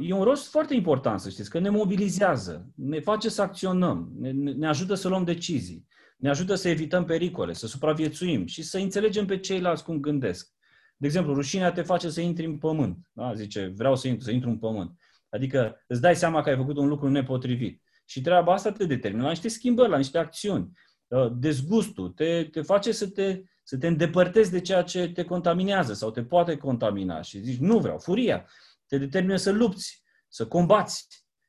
E 0.00 0.12
un 0.12 0.22
rost 0.22 0.50
foarte 0.50 0.74
important, 0.74 1.20
să 1.20 1.30
știți, 1.30 1.50
că 1.50 1.58
ne 1.58 1.68
mobilizează, 1.68 2.70
ne 2.74 3.00
face 3.00 3.28
să 3.28 3.42
acționăm, 3.42 4.12
ne, 4.18 4.30
ne 4.30 4.66
ajută 4.66 4.94
să 4.94 5.08
luăm 5.08 5.24
decizii 5.24 5.86
ne 6.16 6.28
ajută 6.28 6.54
să 6.54 6.68
evităm 6.68 7.04
pericole, 7.04 7.52
să 7.52 7.66
supraviețuim 7.66 8.46
și 8.46 8.62
să 8.62 8.78
înțelegem 8.78 9.26
pe 9.26 9.38
ceilalți 9.38 9.84
cum 9.84 10.00
gândesc. 10.00 10.54
De 10.96 11.06
exemplu, 11.06 11.34
rușinea 11.34 11.72
te 11.72 11.82
face 11.82 12.10
să 12.10 12.20
intri 12.20 12.44
în 12.44 12.58
pământ. 12.58 12.98
Da? 13.12 13.34
Zice, 13.34 13.72
vreau 13.76 13.96
să 13.96 14.08
intru, 14.08 14.24
să 14.24 14.30
intru 14.30 14.48
în 14.48 14.58
pământ. 14.58 15.00
Adică 15.28 15.84
îți 15.86 16.00
dai 16.00 16.16
seama 16.16 16.42
că 16.42 16.48
ai 16.48 16.56
făcut 16.56 16.76
un 16.76 16.88
lucru 16.88 17.08
nepotrivit. 17.08 17.82
Și 18.04 18.20
treaba 18.20 18.52
asta 18.52 18.72
te 18.72 18.86
determină 18.86 19.22
la 19.22 19.28
niște 19.28 19.48
schimbări, 19.48 19.90
la 19.90 19.96
niște 19.96 20.18
acțiuni. 20.18 20.72
Uh, 21.06 21.32
dezgustul 21.32 22.08
te, 22.08 22.44
te 22.44 22.62
face 22.62 22.92
să 22.92 23.08
te, 23.08 23.42
să 23.62 23.78
te 23.78 23.86
îndepărtezi 23.86 24.50
de 24.50 24.60
ceea 24.60 24.82
ce 24.82 25.08
te 25.12 25.24
contaminează 25.24 25.92
sau 25.92 26.10
te 26.10 26.24
poate 26.24 26.56
contamina 26.56 27.22
și 27.22 27.38
zici, 27.38 27.58
nu 27.58 27.78
vreau, 27.78 27.98
furia. 27.98 28.48
Te 28.86 28.98
determină 28.98 29.36
să 29.36 29.50
lupți, 29.50 30.02
să 30.28 30.46
combați, 30.46 31.08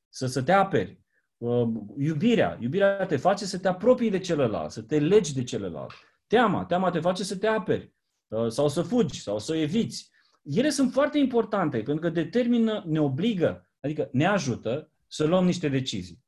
să, 0.10 0.25
să 0.25 0.43
te 0.43 0.51
aperi. 0.51 1.01
Uh, 1.38 1.67
iubirea. 1.97 2.58
Iubirea 2.60 3.06
te 3.06 3.17
face 3.17 3.45
să 3.45 3.60
te 3.60 3.67
apropii 3.67 4.10
de 4.10 4.19
celălalt, 4.19 4.71
să 4.71 4.82
te 4.82 5.00
legi 5.00 5.34
de 5.34 5.43
celălalt. 5.43 5.91
Teama. 6.28 6.65
Teama 6.65 6.89
te 6.89 7.00
face 7.00 7.23
să 7.23 7.38
te 7.38 7.47
aperi 7.47 7.93
uh, 8.28 8.47
sau 8.47 8.67
să 8.67 8.82
fugi 8.82 9.21
sau 9.21 9.39
să 9.39 9.56
eviți. 9.56 10.10
Ele 10.43 10.69
sunt 10.69 10.91
foarte 10.91 11.17
importante 11.17 11.78
pentru 11.78 12.00
că 12.00 12.10
determină, 12.10 12.84
ne 12.88 13.00
obligă, 13.00 13.69
adică 13.80 14.10
ne 14.12 14.26
ajută 14.26 14.91
să 15.08 15.26
luăm 15.26 15.45
niște 15.45 15.69
decizii. 15.69 16.26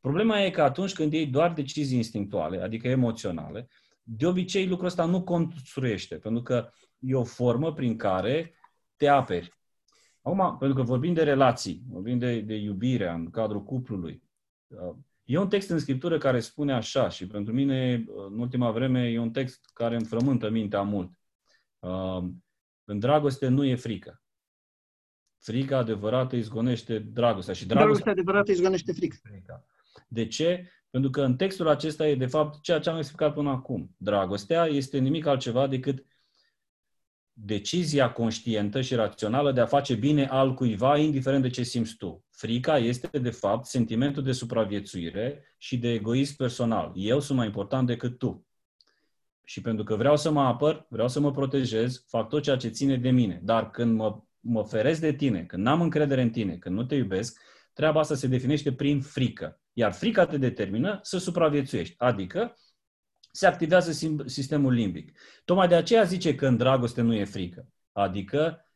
Problema 0.00 0.40
e 0.40 0.50
că 0.50 0.62
atunci 0.62 0.92
când 0.92 1.12
iei 1.12 1.26
doar 1.26 1.52
decizii 1.52 1.96
instinctuale, 1.96 2.62
adică 2.62 2.88
emoționale, 2.88 3.68
de 4.02 4.26
obicei 4.26 4.66
lucrul 4.66 4.86
ăsta 4.86 5.04
nu 5.04 5.22
construiește, 5.22 6.16
pentru 6.16 6.42
că 6.42 6.70
e 6.98 7.14
o 7.14 7.24
formă 7.24 7.72
prin 7.72 7.96
care 7.96 8.54
te 8.96 9.06
aperi. 9.06 9.60
Acum, 10.22 10.56
pentru 10.58 10.76
că 10.76 10.82
vorbim 10.82 11.12
de 11.12 11.22
relații, 11.22 11.82
vorbim 11.88 12.18
de, 12.18 12.40
de 12.40 12.54
iubire 12.54 13.08
în 13.08 13.30
cadrul 13.30 13.62
cuplului, 13.62 14.22
E 15.24 15.38
un 15.38 15.48
text 15.48 15.70
în 15.70 15.78
Scriptură 15.78 16.18
care 16.18 16.40
spune 16.40 16.72
așa 16.72 17.08
și 17.08 17.26
pentru 17.26 17.52
mine, 17.52 18.04
în 18.28 18.38
ultima 18.38 18.70
vreme, 18.70 19.08
e 19.08 19.18
un 19.18 19.30
text 19.30 19.70
care 19.74 19.96
îmi 19.96 20.04
frământă 20.04 20.50
mintea 20.50 20.82
mult. 20.82 21.10
În 22.84 22.98
dragoste 22.98 23.48
nu 23.48 23.64
e 23.64 23.74
frică. 23.74 24.22
Frica 25.38 25.76
adevărată 25.76 26.36
izgonește 26.36 26.98
dragostea. 26.98 27.54
Și 27.54 27.66
dragostea, 27.66 27.84
dragostea 27.84 28.12
adevărată 28.12 28.50
izgonește 28.50 28.92
frica. 28.92 29.66
De 30.08 30.26
ce? 30.26 30.70
Pentru 30.90 31.10
că 31.10 31.22
în 31.22 31.36
textul 31.36 31.68
acesta 31.68 32.08
e, 32.08 32.14
de 32.14 32.26
fapt, 32.26 32.62
ceea 32.62 32.78
ce 32.78 32.90
am 32.90 32.96
explicat 32.96 33.34
până 33.34 33.50
acum. 33.50 33.94
Dragostea 33.96 34.64
este 34.64 34.98
nimic 34.98 35.26
altceva 35.26 35.66
decât 35.66 36.06
decizia 37.32 38.12
conștientă 38.12 38.80
și 38.80 38.94
rațională 38.94 39.52
de 39.52 39.60
a 39.60 39.66
face 39.66 39.94
bine 39.94 40.26
al 40.26 40.54
cuiva, 40.54 40.98
indiferent 40.98 41.42
de 41.42 41.48
ce 41.48 41.62
simți 41.62 41.96
tu. 41.96 42.24
Frica 42.30 42.78
este, 42.78 43.18
de 43.18 43.30
fapt, 43.30 43.66
sentimentul 43.66 44.22
de 44.22 44.32
supraviețuire 44.32 45.54
și 45.58 45.78
de 45.78 45.92
egoism 45.92 46.36
personal. 46.36 46.92
Eu 46.94 47.20
sunt 47.20 47.38
mai 47.38 47.46
important 47.46 47.86
decât 47.86 48.18
tu. 48.18 48.46
Și 49.44 49.60
pentru 49.60 49.84
că 49.84 49.96
vreau 49.96 50.16
să 50.16 50.30
mă 50.30 50.40
apăr, 50.40 50.86
vreau 50.88 51.08
să 51.08 51.20
mă 51.20 51.30
protejez, 51.30 52.04
fac 52.08 52.28
tot 52.28 52.42
ceea 52.42 52.56
ce 52.56 52.68
ține 52.68 52.96
de 52.96 53.10
mine. 53.10 53.40
Dar 53.44 53.70
când 53.70 53.96
mă, 53.96 54.22
mă 54.40 54.64
feresc 54.64 55.00
de 55.00 55.12
tine, 55.12 55.44
când 55.44 55.62
n-am 55.62 55.80
încredere 55.80 56.22
în 56.22 56.30
tine, 56.30 56.56
când 56.56 56.76
nu 56.76 56.84
te 56.84 56.94
iubesc, 56.94 57.40
treaba 57.72 58.00
asta 58.00 58.14
se 58.14 58.26
definește 58.26 58.72
prin 58.72 59.00
frică. 59.00 59.60
Iar 59.72 59.92
frica 59.92 60.26
te 60.26 60.38
determină 60.38 60.98
să 61.02 61.18
supraviețuiești. 61.18 61.94
Adică 61.98 62.56
se 63.34 63.46
activează 63.46 63.92
sistemul 64.26 64.72
limbic. 64.72 65.18
Tocmai 65.44 65.68
de 65.68 65.74
aceea 65.74 66.02
zice 66.02 66.34
că 66.34 66.46
în 66.46 66.56
dragoste 66.56 67.00
nu 67.00 67.14
e 67.14 67.24
frică. 67.24 67.68
Adică, 67.92 68.66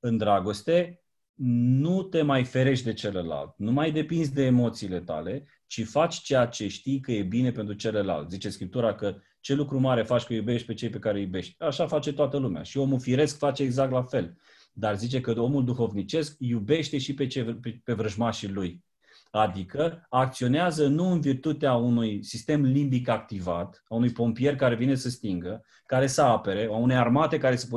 în 0.00 0.16
dragoste, 0.16 1.00
nu 1.34 2.02
te 2.02 2.22
mai 2.22 2.44
ferești 2.44 2.84
de 2.84 2.92
celălalt, 2.92 3.54
nu 3.56 3.72
mai 3.72 3.92
depinzi 3.92 4.34
de 4.34 4.44
emoțiile 4.44 5.00
tale, 5.00 5.46
ci 5.66 5.84
faci 5.84 6.14
ceea 6.14 6.46
ce 6.46 6.68
știi 6.68 7.00
că 7.00 7.12
e 7.12 7.22
bine 7.22 7.52
pentru 7.52 7.74
celălalt. 7.74 8.30
Zice 8.30 8.48
Scriptura 8.48 8.94
că 8.94 9.16
ce 9.40 9.54
lucru 9.54 9.80
mare 9.80 10.02
faci 10.02 10.22
că 10.22 10.32
iubești 10.32 10.66
pe 10.66 10.74
cei 10.74 10.90
pe 10.90 10.98
care 10.98 11.16
îi 11.16 11.22
iubești. 11.22 11.54
Așa 11.58 11.86
face 11.86 12.12
toată 12.12 12.36
lumea. 12.36 12.62
Și 12.62 12.78
omul 12.78 13.00
firesc 13.00 13.38
face 13.38 13.62
exact 13.62 13.92
la 13.92 14.02
fel. 14.02 14.36
Dar 14.72 14.96
zice 14.96 15.20
că 15.20 15.40
omul 15.40 15.64
duhovnicesc 15.64 16.36
iubește 16.38 16.98
și 16.98 17.14
pe, 17.14 17.26
ce, 17.26 17.44
pe, 17.44 17.80
pe 17.84 17.92
vrăjmașii 17.92 18.48
lui. 18.48 18.84
Adică 19.30 20.06
acționează 20.08 20.86
nu 20.86 21.10
în 21.10 21.20
virtutea 21.20 21.74
unui 21.74 22.22
sistem 22.24 22.62
limbic 22.62 23.08
activat, 23.08 23.84
a 23.88 23.94
unui 23.94 24.12
pompier 24.12 24.56
care 24.56 24.74
vine 24.74 24.94
să 24.94 25.08
stingă, 25.08 25.64
care 25.86 26.06
să 26.06 26.22
apere, 26.22 26.66
a 26.66 26.76
unei 26.76 26.96
armate 26.96 27.38
care 27.38 27.56
se 27.56 27.68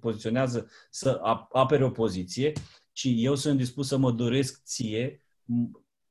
poziționează 0.00 0.70
să 0.90 1.20
apere 1.52 1.84
o 1.84 1.90
poziție, 1.90 2.52
ci 2.92 3.06
eu 3.16 3.34
sunt 3.34 3.56
dispus 3.56 3.88
să 3.88 3.96
mă 3.96 4.10
doresc 4.10 4.62
ție, 4.64 5.22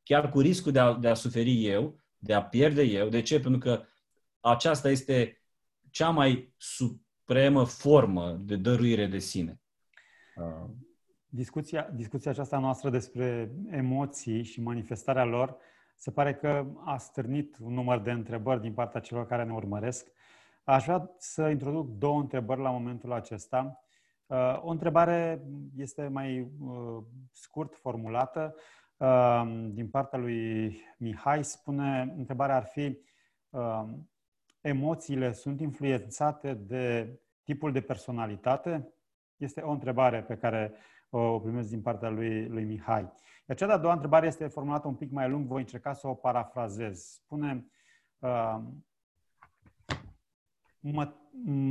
chiar 0.04 0.30
cu 0.30 0.40
riscul 0.40 0.72
de 0.72 0.80
a, 0.80 0.94
de 0.94 1.08
a 1.08 1.14
suferi 1.14 1.66
eu, 1.66 2.00
de 2.18 2.34
a 2.34 2.44
pierde 2.44 2.84
eu. 2.84 3.10
De 3.10 3.22
ce? 3.22 3.40
Pentru 3.40 3.60
că 3.60 3.84
aceasta 4.40 4.90
este 4.90 5.42
cea 5.90 6.10
mai 6.10 6.54
supremă 6.58 7.64
formă 7.64 8.42
de 8.42 8.56
dăruire 8.56 9.06
de 9.06 9.20
sine. 9.20 9.62
Uh, 11.36 11.42
discuția, 11.42 11.90
discuția 11.94 12.32
aceasta 12.32 12.60
noastră 12.60 12.90
despre 12.90 13.52
emoții 13.70 14.44
și 14.44 14.62
manifestarea 14.62 15.24
lor 15.24 15.58
se 15.96 16.12
pare 16.12 16.34
că 16.34 16.66
a 16.86 16.98
stârnit 16.98 17.58
un 17.62 17.74
număr 17.74 18.00
de 18.00 18.12
întrebări 18.12 18.62
din 18.62 18.74
partea 18.74 19.00
celor 19.00 19.26
care 19.26 19.44
ne 19.44 19.54
urmăresc. 19.54 20.08
Aș 20.64 20.84
vrea 20.84 21.12
să 21.18 21.48
introduc 21.48 21.90
două 21.98 22.20
întrebări 22.20 22.62
la 22.62 22.70
momentul 22.70 23.12
acesta. 23.12 23.84
Uh, 24.26 24.62
o 24.62 24.70
întrebare 24.70 25.42
este 25.78 26.08
mai 26.08 26.40
uh, 26.40 27.04
scurt 27.32 27.76
formulată 27.76 28.56
din 29.70 29.90
partea 29.90 30.20
lui 30.20 30.78
Mihai. 30.98 31.44
Spune, 31.44 32.14
întrebarea 32.18 32.56
ar 32.56 32.64
fi, 32.64 32.98
emoțiile 34.62 35.34
sunt 35.34 35.60
influențate 35.60 36.54
de 36.54 37.20
tipul 37.44 37.72
de 37.72 37.82
personalitate? 37.82 38.94
Este 39.38 39.62
o 39.62 39.72
întrebare 39.72 40.24
pe 40.24 40.38
care 40.38 40.74
o 41.18 41.40
primesc 41.40 41.70
din 41.70 41.82
partea 41.82 42.10
lui, 42.10 42.48
lui 42.48 42.64
Mihai. 42.64 43.12
Iar 43.48 43.58
cea 43.58 43.66
de-a 43.66 43.78
doua 43.78 43.94
întrebare 43.94 44.28
este 44.28 44.48
formulată 44.48 44.88
un 44.88 44.96
pic 44.96 45.12
mai 45.12 45.30
lung, 45.30 45.48
voi 45.48 45.62
încerca 45.62 45.94
să 45.94 46.08
o 46.08 46.14
parafrazez. 46.14 47.00
Spune, 47.00 47.66
uh, 48.20 48.58
mă, 50.80 51.14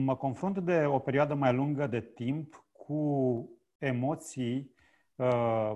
mă 0.04 0.16
confrunt 0.16 0.58
de 0.58 0.84
o 0.84 0.98
perioadă 0.98 1.34
mai 1.34 1.54
lungă 1.54 1.86
de 1.86 2.00
timp 2.00 2.64
cu 2.72 3.48
emoții 3.78 4.74
uh, 5.16 5.72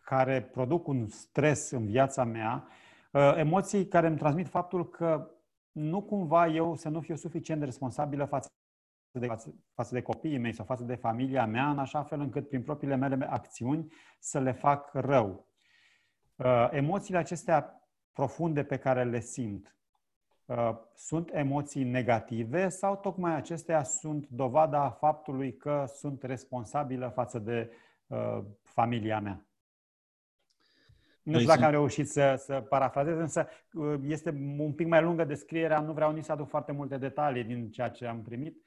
care 0.00 0.42
produc 0.42 0.86
un 0.86 1.08
stres 1.08 1.70
în 1.70 1.86
viața 1.86 2.24
mea, 2.24 2.68
uh, 3.12 3.34
emoții 3.36 3.86
care 3.86 4.06
îmi 4.06 4.16
transmit 4.16 4.48
faptul 4.48 4.88
că 4.88 5.30
nu 5.72 6.02
cumva 6.02 6.46
eu 6.46 6.74
să 6.74 6.88
nu 6.88 7.00
fiu 7.00 7.16
suficient 7.16 7.60
de 7.60 7.66
responsabilă 7.66 8.24
față 8.24 8.48
de, 9.12 9.26
față, 9.26 9.54
față 9.74 9.94
de 9.94 10.02
copiii 10.02 10.38
mei 10.38 10.52
sau 10.52 10.64
față 10.64 10.84
de 10.84 10.94
familia 10.94 11.46
mea, 11.46 11.70
în 11.70 11.78
așa 11.78 12.02
fel 12.02 12.20
încât 12.20 12.48
prin 12.48 12.62
propriile 12.62 12.96
mele 12.96 13.26
acțiuni 13.30 13.92
să 14.18 14.40
le 14.40 14.52
fac 14.52 14.90
rău. 14.92 15.46
Uh, 16.36 16.68
emoțiile 16.70 17.18
acestea 17.18 17.88
profunde 18.12 18.64
pe 18.64 18.76
care 18.76 19.04
le 19.04 19.20
simt, 19.20 19.76
uh, 20.44 20.76
sunt 20.94 21.30
emoții 21.32 21.84
negative 21.84 22.68
sau 22.68 22.96
tocmai 22.96 23.34
acestea 23.34 23.82
sunt 23.82 24.28
dovada 24.28 24.90
faptului 24.90 25.56
că 25.56 25.84
sunt 25.94 26.22
responsabilă 26.22 27.08
față 27.08 27.38
de 27.38 27.70
uh, 28.06 28.40
familia 28.62 29.20
mea? 29.20 29.44
Nu 31.22 31.32
știu 31.32 31.48
dacă 31.48 31.64
am 31.64 31.70
reușit 31.70 32.08
să, 32.08 32.34
să 32.38 32.60
parafrazez, 32.60 33.16
însă 33.16 33.48
este 34.02 34.30
un 34.58 34.72
pic 34.72 34.86
mai 34.86 35.02
lungă 35.02 35.24
descrierea, 35.24 35.80
nu 35.80 35.92
vreau 35.92 36.12
nici 36.12 36.24
să 36.24 36.32
aduc 36.32 36.48
foarte 36.48 36.72
multe 36.72 36.96
detalii 36.96 37.44
din 37.44 37.70
ceea 37.70 37.88
ce 37.88 38.06
am 38.06 38.22
primit, 38.22 38.62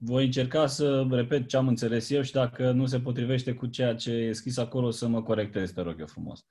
voi 0.00 0.24
încerca 0.24 0.66
să 0.66 1.06
repet 1.10 1.48
ce 1.48 1.56
am 1.56 1.68
înțeles 1.68 2.10
eu 2.10 2.22
și 2.22 2.32
dacă 2.32 2.70
nu 2.70 2.86
se 2.86 3.00
potrivește 3.00 3.54
cu 3.54 3.66
ceea 3.66 3.94
ce 3.94 4.10
e 4.10 4.32
scris 4.32 4.56
acolo, 4.56 4.90
să 4.90 5.08
mă 5.08 5.22
corectez, 5.22 5.70
te 5.70 5.80
rog 5.80 5.96
eu 5.98 6.06
frumos. 6.06 6.46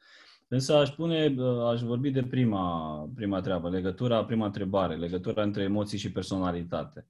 Însă 0.47 0.75
aș 0.75 0.89
pune, 0.89 1.35
aș 1.71 1.81
vorbi 1.81 2.09
de 2.09 2.23
prima, 2.23 3.09
prima 3.15 3.41
treabă, 3.41 3.69
legătura, 3.69 4.25
prima 4.25 4.45
întrebare, 4.45 4.95
legătura 4.95 5.43
între 5.43 5.63
emoții 5.63 5.97
și 5.97 6.11
personalitate. 6.11 7.07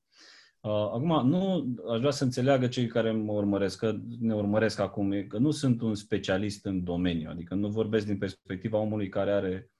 Acum, 0.62 1.28
nu 1.28 1.74
aș 1.92 2.00
vrea 2.00 2.12
să 2.12 2.24
înțeleagă 2.24 2.68
cei 2.68 2.88
care 2.88 3.12
mă 3.12 3.32
urmăresc, 3.32 3.80
că 3.80 3.96
ne 4.20 4.34
urmăresc 4.34 4.80
acum, 4.80 5.26
că 5.28 5.38
nu 5.38 5.52
sunt 5.52 5.82
un 5.82 5.96
specialist 5.96 6.66
în 6.66 6.84
domeniu, 6.84 7.30
adică 7.30 7.56
nu 7.56 7.70
vorbesc 7.70 8.06
din 8.06 8.18
perspectiva 8.18 8.78
omului 8.78 9.10
care 9.10 9.32
are 9.32 9.72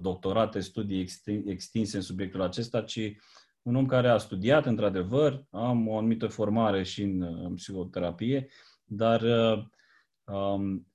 doctorate, 0.00 0.60
studii 0.60 1.06
extinse 1.44 1.96
în 1.96 2.02
subiectul 2.02 2.42
acesta, 2.42 2.82
ci 2.82 3.16
un 3.64 3.74
om 3.74 3.86
care 3.86 4.08
a 4.08 4.18
studiat, 4.18 4.66
într-adevăr, 4.66 5.44
am 5.50 5.88
o 5.88 5.96
anumită 5.96 6.26
formare 6.26 6.82
și 6.82 7.02
în, 7.02 7.22
în 7.22 7.54
psihoterapie, 7.54 8.48
dar 8.84 9.20
uh, 9.20 9.64
um, 10.24 10.86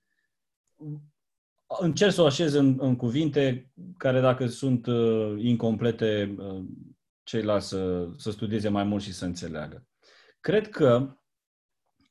încerc 1.80 2.12
să 2.12 2.22
o 2.22 2.26
așez 2.26 2.54
în, 2.54 2.78
în 2.80 2.96
cuvinte 2.96 3.72
care, 3.98 4.22
dacă 4.22 4.48
sunt 4.48 4.86
uh, 4.86 5.36
incomplete, 5.38 6.36
uh, 6.38 6.64
ceilalți 7.24 7.68
să, 7.68 8.10
să 8.18 8.32
studieze 8.32 8.70
mai 8.70 8.84
mult 8.84 9.02
și 9.02 9.14
să 9.14 9.26
înțeleagă. 9.26 9.88
Cred 10.40 10.70
că 10.70 11.18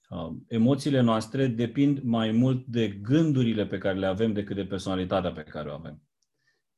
uh, 0.08 0.30
emoțiile 0.46 1.00
noastre 1.00 1.46
depind 1.46 2.02
mai 2.02 2.30
mult 2.30 2.66
de 2.66 2.88
gândurile 2.88 3.66
pe 3.66 3.78
care 3.78 3.98
le 3.98 4.06
avem 4.06 4.32
decât 4.32 4.56
de 4.56 4.64
personalitatea 4.64 5.32
pe 5.32 5.42
care 5.42 5.68
o 5.70 5.74
avem. 5.74 6.07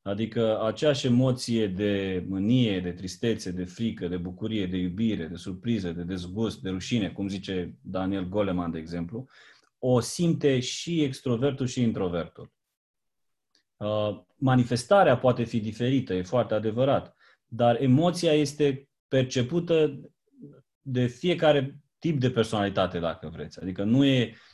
Adică 0.01 0.61
aceeași 0.63 1.07
emoție 1.07 1.67
de 1.67 2.23
mânie, 2.27 2.79
de 2.79 2.91
tristețe, 2.91 3.51
de 3.51 3.65
frică, 3.65 4.07
de 4.07 4.17
bucurie, 4.17 4.65
de 4.65 4.77
iubire, 4.77 5.25
de 5.25 5.35
surpriză, 5.35 5.91
de 5.91 6.03
dezgust, 6.03 6.61
de 6.61 6.69
rușine, 6.69 7.09
cum 7.09 7.27
zice 7.27 7.75
Daniel 7.81 8.29
Goleman, 8.29 8.71
de 8.71 8.77
exemplu, 8.77 9.25
o 9.79 9.99
simte 9.99 10.59
și 10.59 11.03
extrovertul 11.03 11.65
și 11.65 11.81
introvertul. 11.81 12.51
Uh, 13.77 14.21
manifestarea 14.35 15.17
poate 15.17 15.43
fi 15.43 15.59
diferită, 15.59 16.13
e 16.13 16.21
foarte 16.21 16.53
adevărat, 16.53 17.15
dar 17.45 17.81
emoția 17.81 18.33
este 18.33 18.89
percepută 19.07 19.99
de 20.81 21.05
fiecare 21.05 21.79
tip 21.99 22.19
de 22.19 22.31
personalitate, 22.31 22.99
dacă 22.99 23.29
vreți. 23.33 23.59
Adică 23.59 23.83
nu 23.83 24.05
e 24.05 24.33
Um, 24.33 24.50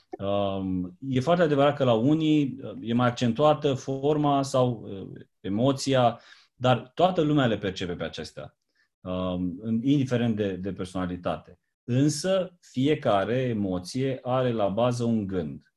e 1.07 1.19
foarte 1.19 1.43
adevărat 1.43 1.75
că 1.75 1.83
la 1.83 1.93
unii 1.93 2.59
uh, 2.61 2.71
e 2.81 2.93
mai 2.93 3.07
accentuată 3.07 3.73
forma 3.73 4.43
sau 4.43 4.87
uh, 4.89 5.21
emoția, 5.39 6.19
dar 6.55 6.91
toată 6.93 7.21
lumea 7.21 7.45
le 7.45 7.57
percepe 7.57 7.93
pe 7.93 8.03
acestea, 8.03 8.57
um, 9.01 9.59
indiferent 9.83 10.35
de, 10.35 10.55
de 10.55 10.73
personalitate. 10.73 11.59
Însă, 11.83 12.57
fiecare 12.59 13.41
emoție 13.41 14.19
are 14.21 14.51
la 14.51 14.67
bază 14.67 15.03
un 15.03 15.27
gând. 15.27 15.73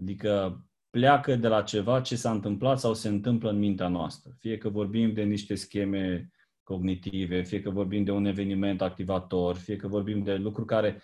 Adică 0.00 0.64
pleacă 0.90 1.36
de 1.36 1.48
la 1.48 1.62
ceva 1.62 2.00
ce 2.00 2.16
s-a 2.16 2.30
întâmplat 2.30 2.78
sau 2.78 2.94
se 2.94 3.08
întâmplă 3.08 3.50
în 3.50 3.58
mintea 3.58 3.88
noastră. 3.88 4.36
Fie 4.38 4.58
că 4.58 4.68
vorbim 4.68 5.12
de 5.12 5.22
niște 5.22 5.54
scheme 5.54 6.30
cognitive, 6.62 7.42
fie 7.42 7.60
că 7.60 7.70
vorbim 7.70 8.04
de 8.04 8.10
un 8.10 8.24
eveniment 8.24 8.82
activator, 8.82 9.56
fie 9.56 9.76
că 9.76 9.88
vorbim 9.88 10.22
de 10.22 10.34
lucruri 10.34 10.66
care 10.66 11.02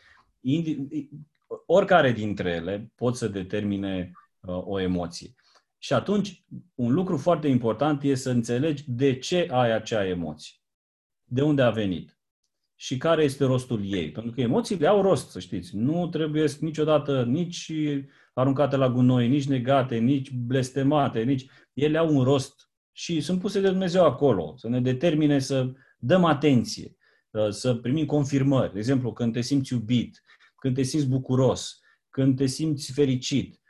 oricare 1.66 2.12
dintre 2.12 2.50
ele 2.50 2.92
pot 2.94 3.16
să 3.16 3.28
determine 3.28 4.10
uh, 4.40 4.66
o 4.66 4.80
emoție. 4.80 5.34
Și 5.78 5.92
atunci, 5.92 6.44
un 6.74 6.92
lucru 6.92 7.16
foarte 7.16 7.48
important 7.48 8.02
este 8.02 8.22
să 8.22 8.30
înțelegi 8.30 8.84
de 8.86 9.18
ce 9.18 9.48
ai 9.50 9.72
acea 9.72 10.06
emoție. 10.06 10.54
De 11.24 11.42
unde 11.42 11.62
a 11.62 11.70
venit. 11.70 12.18
Și 12.74 12.96
care 12.96 13.22
este 13.22 13.44
rostul 13.44 13.80
ei. 13.84 14.10
Pentru 14.10 14.32
că 14.32 14.40
emoțiile 14.40 14.86
au 14.86 15.02
rost, 15.02 15.30
să 15.30 15.38
știți. 15.38 15.76
Nu 15.76 16.08
trebuie 16.08 16.46
niciodată 16.60 17.24
nici 17.24 17.72
aruncate 18.34 18.76
la 18.76 18.88
gunoi, 18.88 19.28
nici 19.28 19.48
negate, 19.48 19.96
nici 19.96 20.30
blestemate, 20.30 21.22
nici... 21.22 21.46
Ele 21.72 21.98
au 21.98 22.16
un 22.16 22.22
rost 22.22 22.70
și 22.92 23.20
sunt 23.20 23.40
puse 23.40 23.60
de 23.60 23.68
Dumnezeu 23.68 24.04
acolo, 24.04 24.54
să 24.56 24.68
ne 24.68 24.80
determine 24.80 25.38
să 25.38 25.72
dăm 25.98 26.24
atenție, 26.24 26.96
uh, 27.30 27.48
să 27.48 27.74
primim 27.74 28.06
confirmări. 28.06 28.72
De 28.72 28.78
exemplu, 28.78 29.12
când 29.12 29.32
te 29.32 29.40
simți 29.40 29.72
iubit, 29.72 30.22
când 30.60 30.74
te 30.74 30.82
simți 30.82 31.08
bucuros, 31.08 31.80
când 32.10 32.36
te 32.36 32.46
simți 32.46 32.92
fericit. 32.92 33.60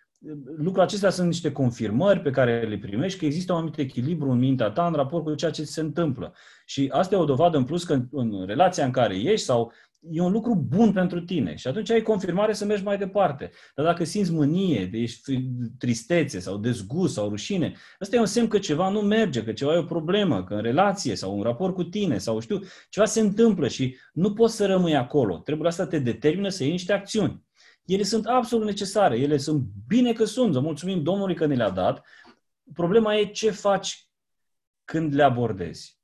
lucrul 0.57 0.83
acestea 0.83 1.11
sunt 1.11 1.27
niște 1.27 1.53
confirmări 1.53 2.21
pe 2.21 2.31
care 2.31 2.69
le 2.69 2.79
primești 2.79 3.19
că 3.19 3.25
există 3.25 3.53
un 3.53 3.59
anumit 3.59 3.79
echilibru 3.79 4.31
în 4.31 4.39
mintea 4.39 4.71
ta 4.71 4.87
în 4.87 4.93
raport 4.93 5.25
cu 5.25 5.35
ceea 5.35 5.51
ce 5.51 5.65
se 5.65 5.81
întâmplă. 5.81 6.35
Și 6.67 6.89
asta 6.93 7.15
e 7.15 7.19
o 7.19 7.25
dovadă 7.25 7.57
în 7.57 7.65
plus 7.65 7.85
că 7.85 7.93
în, 7.93 8.09
în 8.11 8.47
relația 8.47 8.85
în 8.85 8.91
care 8.91 9.19
ești 9.19 9.47
sau 9.47 9.73
e 10.09 10.21
un 10.21 10.33
lucru 10.33 10.55
bun 10.55 10.93
pentru 10.93 11.21
tine 11.21 11.57
și 11.57 11.67
atunci 11.67 11.91
ai 11.91 12.03
confirmare 12.03 12.53
să 12.53 12.65
mergi 12.65 12.85
mai 12.85 12.99
departe. 12.99 13.51
Dar 13.75 13.85
dacă 13.85 14.05
simți 14.05 14.33
mânie, 14.33 14.91
ești 14.93 15.41
tristețe 15.79 16.39
sau 16.39 16.57
dezgust 16.57 17.15
sau 17.15 17.29
rușine, 17.29 17.75
ăsta 18.01 18.17
e 18.17 18.19
un 18.19 18.27
semn 18.27 18.49
că 18.49 18.59
ceva 18.59 18.89
nu 18.89 19.01
merge, 19.01 19.45
că 19.45 19.53
ceva 19.53 19.75
e 19.75 19.79
o 19.79 19.85
problemă, 19.85 20.45
că 20.45 20.55
în 20.55 20.63
relație 20.63 21.15
sau 21.15 21.37
în 21.37 21.43
raport 21.43 21.75
cu 21.75 21.85
tine 21.85 22.19
sau 22.19 22.41
știu, 22.41 22.61
ceva 22.89 23.07
se 23.07 23.21
întâmplă 23.21 23.69
și 23.69 23.97
nu 24.13 24.33
poți 24.33 24.57
să 24.57 24.67
rămâi 24.67 24.97
acolo. 24.97 25.39
Trebuie 25.39 25.69
asta 25.69 25.87
te 25.87 25.99
determină 25.99 26.49
să 26.49 26.63
iei 26.63 26.73
niște 26.73 26.93
acțiuni. 26.93 27.45
Ele 27.85 28.03
sunt 28.03 28.27
absolut 28.27 28.67
necesare, 28.67 29.19
ele 29.19 29.37
sunt 29.37 29.63
bine 29.87 30.13
că 30.13 30.25
sunt, 30.25 30.53
să 30.53 30.61
mulțumim 30.61 31.03
Domnului 31.03 31.35
că 31.35 31.47
ne 31.47 31.55
le-a 31.55 31.71
dat. 31.71 32.07
Problema 32.75 33.17
e 33.17 33.25
ce 33.25 33.51
faci 33.51 34.09
când 34.85 35.15
le 35.15 35.23
abordezi. 35.23 35.99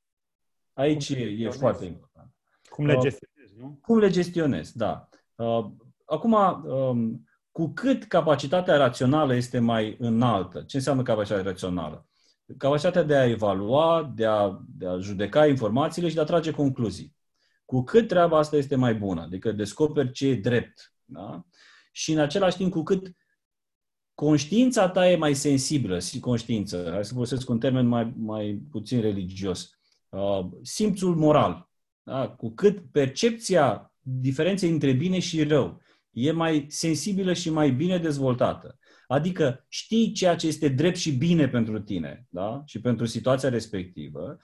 Aici 0.73 1.09
e, 1.09 1.37
e 1.39 1.51
foarte 1.51 1.85
important. 1.85 2.35
Cum 2.69 2.87
le 2.87 2.95
uh, 2.95 3.01
gestionezi, 3.03 3.36
nu? 3.59 3.79
Cum 3.83 3.99
le 3.99 4.11
gestionezi, 4.11 4.77
da. 4.77 5.09
Uh, 5.35 5.67
acum, 6.05 6.33
um, 6.65 7.29
cu 7.51 7.69
cât 7.69 8.05
capacitatea 8.05 8.77
rațională 8.77 9.35
este 9.35 9.59
mai 9.59 9.97
înaltă, 9.99 10.63
ce 10.63 10.77
înseamnă 10.77 11.03
capacitatea 11.03 11.45
rațională? 11.45 12.07
Capacitatea 12.59 13.03
de 13.03 13.17
a 13.17 13.29
evalua, 13.29 14.13
de 14.15 14.27
a, 14.27 14.61
de 14.69 14.87
a 14.87 14.99
judeca 14.99 15.47
informațiile 15.47 16.09
și 16.09 16.15
de 16.15 16.21
a 16.21 16.25
trage 16.25 16.51
concluzii. 16.51 17.15
Cu 17.65 17.83
cât 17.83 18.09
treaba 18.09 18.39
asta 18.39 18.57
este 18.57 18.77
mai 18.77 18.95
bună, 18.95 19.21
adică 19.21 19.53
descoperi 19.53 20.13
ce 20.13 20.27
e 20.27 20.35
drept, 20.35 20.95
da? 21.05 21.45
și 21.93 22.13
în 22.13 22.19
același 22.19 22.57
timp 22.57 22.73
cu 22.73 22.83
cât 22.83 23.17
conștiința 24.15 24.89
ta 24.89 25.11
e 25.11 25.17
mai 25.17 25.35
sensibilă, 25.35 26.01
și 26.01 26.21
conștiință, 26.21 26.89
hai 26.93 27.05
să 27.05 27.13
folosesc 27.13 27.49
un 27.49 27.59
termen 27.59 27.87
mai, 27.87 28.13
mai 28.17 28.63
puțin 28.71 29.01
religios, 29.01 29.71
uh, 30.09 30.47
simțul 30.63 31.15
moral, 31.15 31.71
da? 32.07 32.29
cu 32.29 32.55
cât 32.55 32.91
percepția 32.93 33.93
diferenței 34.01 34.71
între 34.71 34.93
bine 34.93 35.19
și 35.19 35.43
rău 35.43 35.81
e 36.11 36.33
mai 36.33 36.67
sensibilă 36.69 37.33
și 37.33 37.51
mai 37.51 37.71
bine 37.71 37.99
dezvoltată. 37.99 38.79
Adică 39.07 39.65
știi 39.69 40.13
ceea 40.13 40.37
ce 40.37 40.47
este 40.47 40.69
drept 40.69 40.97
și 40.97 41.13
bine 41.13 41.49
pentru 41.49 41.81
tine 41.81 42.27
da? 42.29 42.63
și 42.67 42.81
pentru 42.81 43.07
situația 43.07 43.49
respectivă, 43.49 44.39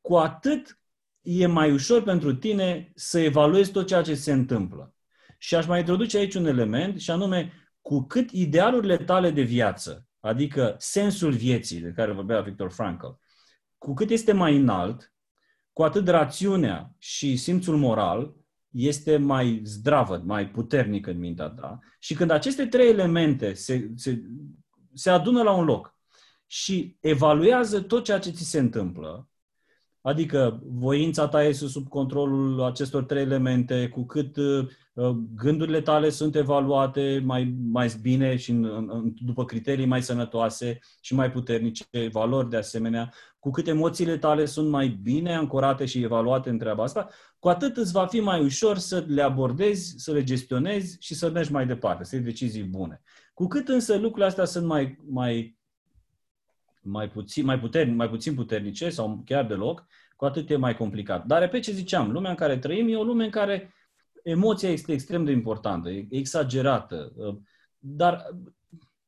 cu 0.00 0.16
atât 0.16 0.78
e 1.22 1.46
mai 1.46 1.72
ușor 1.72 2.02
pentru 2.02 2.34
tine 2.34 2.92
să 2.94 3.18
evaluezi 3.18 3.70
tot 3.70 3.86
ceea 3.86 4.02
ce 4.02 4.14
se 4.14 4.32
întâmplă. 4.32 4.94
Și 5.38 5.54
aș 5.54 5.66
mai 5.66 5.78
introduce 5.78 6.16
aici 6.16 6.34
un 6.34 6.46
element, 6.46 7.00
și 7.00 7.10
anume, 7.10 7.52
cu 7.80 8.02
cât 8.02 8.30
idealurile 8.30 8.96
tale 8.96 9.30
de 9.30 9.42
viață, 9.42 10.06
adică 10.20 10.74
sensul 10.78 11.32
vieții 11.32 11.80
de 11.80 11.92
care 11.96 12.12
vorbea 12.12 12.40
Victor 12.40 12.70
Frankl, 12.70 13.06
cu 13.78 13.94
cât 13.94 14.10
este 14.10 14.32
mai 14.32 14.56
înalt, 14.56 15.13
cu 15.74 15.82
atât 15.82 16.08
rațiunea 16.08 16.94
și 16.98 17.36
simțul 17.36 17.76
moral 17.76 18.34
este 18.70 19.16
mai 19.16 19.60
zdravă, 19.64 20.22
mai 20.24 20.50
puternic 20.50 21.06
în 21.06 21.18
mintea 21.18 21.48
ta. 21.48 21.78
Și 21.98 22.14
când 22.14 22.30
aceste 22.30 22.66
trei 22.66 22.88
elemente 22.88 23.52
se, 23.52 23.90
se, 23.94 24.22
se 24.94 25.10
adună 25.10 25.42
la 25.42 25.52
un 25.52 25.64
loc 25.64 25.94
și 26.46 26.96
evaluează 27.00 27.80
tot 27.80 28.04
ceea 28.04 28.18
ce 28.18 28.30
ți 28.30 28.50
se 28.50 28.58
întâmplă, 28.58 29.28
Adică 30.06 30.60
voința 30.64 31.28
ta 31.28 31.42
este 31.42 31.66
sub 31.66 31.88
controlul 31.88 32.62
acestor 32.62 33.04
trei 33.04 33.22
elemente, 33.22 33.88
cu 33.88 34.04
cât 34.06 34.36
uh, 34.36 34.68
gândurile 35.34 35.80
tale 35.80 36.08
sunt 36.08 36.36
evaluate 36.36 37.22
mai, 37.24 37.54
mai 37.70 37.94
bine 38.00 38.36
și 38.36 38.50
în, 38.50 38.64
în, 38.64 39.14
după 39.24 39.44
criterii 39.44 39.86
mai 39.86 40.02
sănătoase 40.02 40.78
și 41.00 41.14
mai 41.14 41.30
puternice, 41.30 41.84
valori 42.12 42.50
de 42.50 42.56
asemenea, 42.56 43.12
cu 43.38 43.50
cât 43.50 43.66
emoțiile 43.66 44.18
tale 44.18 44.44
sunt 44.44 44.68
mai 44.68 44.88
bine 44.88 45.36
ancorate 45.36 45.84
și 45.84 46.02
evaluate 46.02 46.50
în 46.50 46.58
treaba 46.58 46.82
asta, 46.82 47.08
cu 47.38 47.48
atât 47.48 47.76
îți 47.76 47.92
va 47.92 48.06
fi 48.06 48.20
mai 48.20 48.44
ușor 48.44 48.78
să 48.78 49.04
le 49.08 49.22
abordezi, 49.22 49.94
să 49.96 50.12
le 50.12 50.22
gestionezi 50.22 50.96
și 51.00 51.14
să 51.14 51.30
mergi 51.30 51.52
mai 51.52 51.66
departe, 51.66 52.04
să 52.04 52.16
iei 52.16 52.24
decizii 52.24 52.62
bune. 52.62 53.02
Cu 53.34 53.46
cât 53.46 53.68
însă 53.68 53.94
lucrurile 53.94 54.26
astea 54.26 54.44
sunt 54.44 54.66
mai, 54.66 54.98
mai 55.10 55.58
mai 56.86 57.08
puțin, 57.08 57.44
mai, 57.44 57.58
puterni, 57.58 57.94
mai 57.94 58.08
puțin 58.08 58.34
puternice 58.34 58.90
sau 58.90 59.22
chiar 59.24 59.46
deloc, 59.46 59.86
cu 60.16 60.24
atât 60.24 60.50
e 60.50 60.56
mai 60.56 60.76
complicat. 60.76 61.26
Dar, 61.26 61.40
repet 61.40 61.62
ce 61.62 61.72
ziceam, 61.72 62.10
lumea 62.10 62.30
în 62.30 62.36
care 62.36 62.58
trăim 62.58 62.88
e 62.88 62.96
o 62.96 63.04
lume 63.04 63.24
în 63.24 63.30
care 63.30 63.74
emoția 64.24 64.68
este 64.68 64.92
extrem 64.92 65.24
de 65.24 65.30
importantă, 65.30 65.90
e 65.90 66.06
exagerată. 66.10 67.12
Dar 67.78 68.26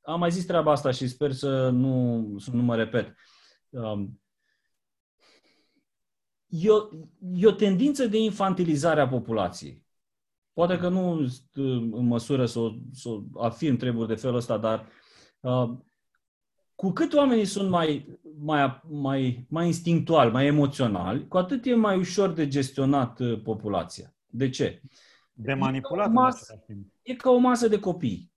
am 0.00 0.18
mai 0.18 0.30
zis 0.30 0.44
treaba 0.44 0.70
asta 0.72 0.90
și 0.90 1.08
sper 1.08 1.32
să 1.32 1.70
nu, 1.70 2.26
să 2.38 2.50
nu 2.50 2.62
mă 2.62 2.76
repet. 2.76 3.14
Um, 3.68 4.20
e 6.46 6.70
o, 6.70 6.88
e 7.34 7.46
o 7.46 7.52
tendință 7.52 8.06
de 8.06 8.18
infantilizare 8.18 9.00
a 9.00 9.08
populației. 9.08 9.84
Poate 10.52 10.78
că 10.78 10.88
nu 10.88 11.26
în 11.92 12.06
măsură 12.06 12.46
să 12.46 12.58
o, 12.58 12.72
să 12.92 13.08
o 13.08 13.42
afirm 13.42 13.76
treburi 13.76 14.08
de 14.08 14.14
felul 14.14 14.36
ăsta, 14.36 14.58
dar 14.58 14.88
uh, 15.40 15.70
cu 16.74 16.90
cât 16.90 17.12
oamenii 17.12 17.44
sunt 17.44 17.70
mai, 17.70 18.18
mai, 18.38 18.80
mai, 18.88 19.46
mai 19.48 19.66
instinctuali, 19.66 20.30
mai 20.30 20.46
emoționali, 20.46 21.28
cu 21.28 21.36
atât 21.36 21.64
e 21.64 21.74
mai 21.74 21.98
ușor 21.98 22.32
de 22.32 22.48
gestionat 22.48 23.20
uh, 23.20 23.42
populația. 23.42 24.14
De 24.26 24.48
ce? 24.48 24.82
De 25.38 25.54
manipulat. 25.54 26.06
E 26.06 26.12
ca, 26.12 26.20
masă, 26.20 26.64
e 27.02 27.14
ca 27.14 27.30
o 27.30 27.36
masă 27.36 27.68
de 27.68 27.78
copii. 27.78 28.32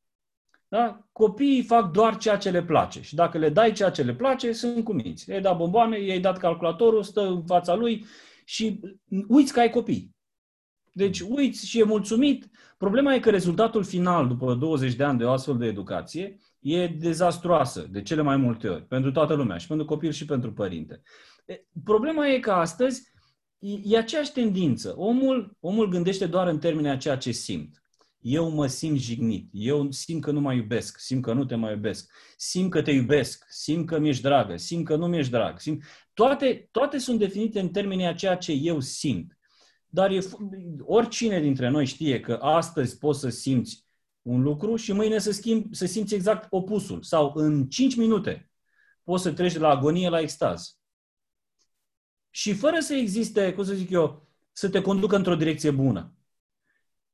Da? 0.68 1.08
Copiii 1.12 1.64
fac 1.64 1.92
doar 1.92 2.18
ceea 2.18 2.38
ce 2.38 2.50
le 2.50 2.64
place 2.64 3.02
și 3.02 3.16
dacă 3.16 3.38
le 3.38 3.50
dai 3.50 3.72
ceea 3.72 3.90
ce 3.90 4.04
le 4.04 4.16
place, 4.16 4.52
sunt 4.52 4.84
cuminți. 4.84 5.30
I-ai 5.30 5.42
dat 5.42 5.58
bomboane, 5.58 6.00
i-ai 6.00 6.20
dat 6.20 6.38
calculatorul, 6.38 7.04
stă 7.04 7.22
în 7.22 7.46
fața 7.46 7.76
lui 7.76 8.06
și 8.46 8.80
uiți 9.28 9.54
că 9.54 9.60
ai 9.60 9.70
copii. 9.70 10.16
Deci 10.92 11.20
uiți 11.20 11.68
și 11.68 11.80
e 11.80 11.84
mulțumit. 11.84 12.50
Problema 12.78 13.14
e 13.14 13.20
că 13.20 13.30
rezultatul 13.30 13.84
final, 13.84 14.28
după 14.28 14.54
20 14.54 14.96
de 14.96 15.04
ani 15.04 15.18
de 15.18 15.24
o 15.24 15.32
astfel 15.32 15.58
de 15.58 15.66
educație, 15.66 16.38
e 16.60 16.88
dezastroasă 16.88 17.88
de 17.92 18.02
cele 18.02 18.22
mai 18.22 18.38
multe 18.38 18.68
ori, 18.68 18.84
pentru 18.84 19.12
toată 19.12 19.34
lumea, 19.34 19.58
și 19.58 19.68
pentru 19.68 19.86
copil 19.86 20.12
și 20.12 20.26
pentru 20.26 20.54
părinte. 20.54 21.02
Problema 21.84 22.28
e 22.28 22.40
că 22.40 22.52
astăzi 22.52 23.12
e 23.60 23.98
aceeași 23.98 24.32
tendință. 24.32 24.94
Omul, 24.98 25.58
omul 25.60 25.88
gândește 25.88 26.26
doar 26.26 26.48
în 26.48 26.60
termenii 26.60 26.90
a 26.90 26.98
ceea 26.98 27.18
ce 27.18 27.32
simt. 27.32 27.84
Eu 28.22 28.50
mă 28.50 28.68
simt 28.68 28.98
jignit, 29.00 29.50
eu 29.52 29.92
simt 29.92 30.22
că 30.22 30.32
nu 30.32 30.40
mai 30.40 30.56
iubesc, 30.56 30.98
simt 30.98 31.24
că 31.24 31.34
nu 31.34 31.46
te 31.46 31.56
mai 31.56 31.72
iubesc, 31.72 32.12
simt 32.38 32.72
că 32.72 32.82
te 32.82 32.92
iubesc, 32.92 33.46
simt 33.50 33.86
că 33.86 34.00
mi-ești 34.00 34.22
dragă, 34.22 34.58
simt 34.58 34.86
că 34.86 34.96
nu 34.96 35.08
mi-ești 35.08 35.32
drag. 35.32 35.60
Simt... 35.60 35.84
Toate, 36.14 36.68
toate 36.72 36.98
sunt 36.98 37.20
definite 37.20 37.60
în 37.60 37.70
termenii 37.70 38.06
a 38.06 38.14
ceea 38.14 38.36
ce 38.36 38.52
eu 38.52 38.80
simt. 38.80 39.38
Dar 39.86 40.12
e, 40.12 40.20
oricine 40.80 41.40
dintre 41.40 41.70
noi 41.70 41.86
știe 41.86 42.20
că 42.20 42.34
astăzi 42.42 42.98
poți 42.98 43.20
să 43.20 43.30
simți 43.30 43.86
un 44.22 44.42
lucru 44.42 44.76
și 44.76 44.92
mâine 44.92 45.20
să, 45.20 45.32
schimb, 45.32 45.74
să 45.74 45.86
simți 45.86 46.16
exact 46.16 46.48
opusul. 46.50 47.04
Sau 47.04 47.32
în 47.36 47.68
5 47.68 47.96
minute 47.96 48.52
poți 49.04 49.24
să 49.24 49.32
treci 49.32 49.54
de 49.54 49.60
la 49.60 49.70
agonie 49.70 50.10
la 50.10 50.20
extaz. 50.20 50.79
Și 52.40 52.54
fără 52.54 52.80
să 52.80 52.94
existe, 52.94 53.54
cum 53.54 53.64
să 53.64 53.74
zic 53.74 53.90
eu, 53.90 54.28
să 54.52 54.70
te 54.70 54.82
conducă 54.82 55.16
într-o 55.16 55.36
direcție 55.36 55.72
bună. 55.72 56.14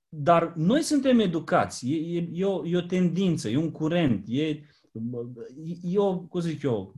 Dar 0.08 0.54
noi 0.56 0.82
suntem 0.82 1.20
educați, 1.20 1.92
e, 1.92 2.18
e, 2.18 2.30
e, 2.34 2.46
o, 2.46 2.68
e 2.68 2.78
o 2.78 2.82
tendință, 2.82 3.50
e 3.50 3.58
un 3.58 3.72
curent, 3.72 4.26
e, 4.28 4.48
e 5.82 5.98
o, 5.98 6.20
cum 6.20 6.40
să 6.42 6.48
zic 6.48 6.62
eu, 6.62 6.94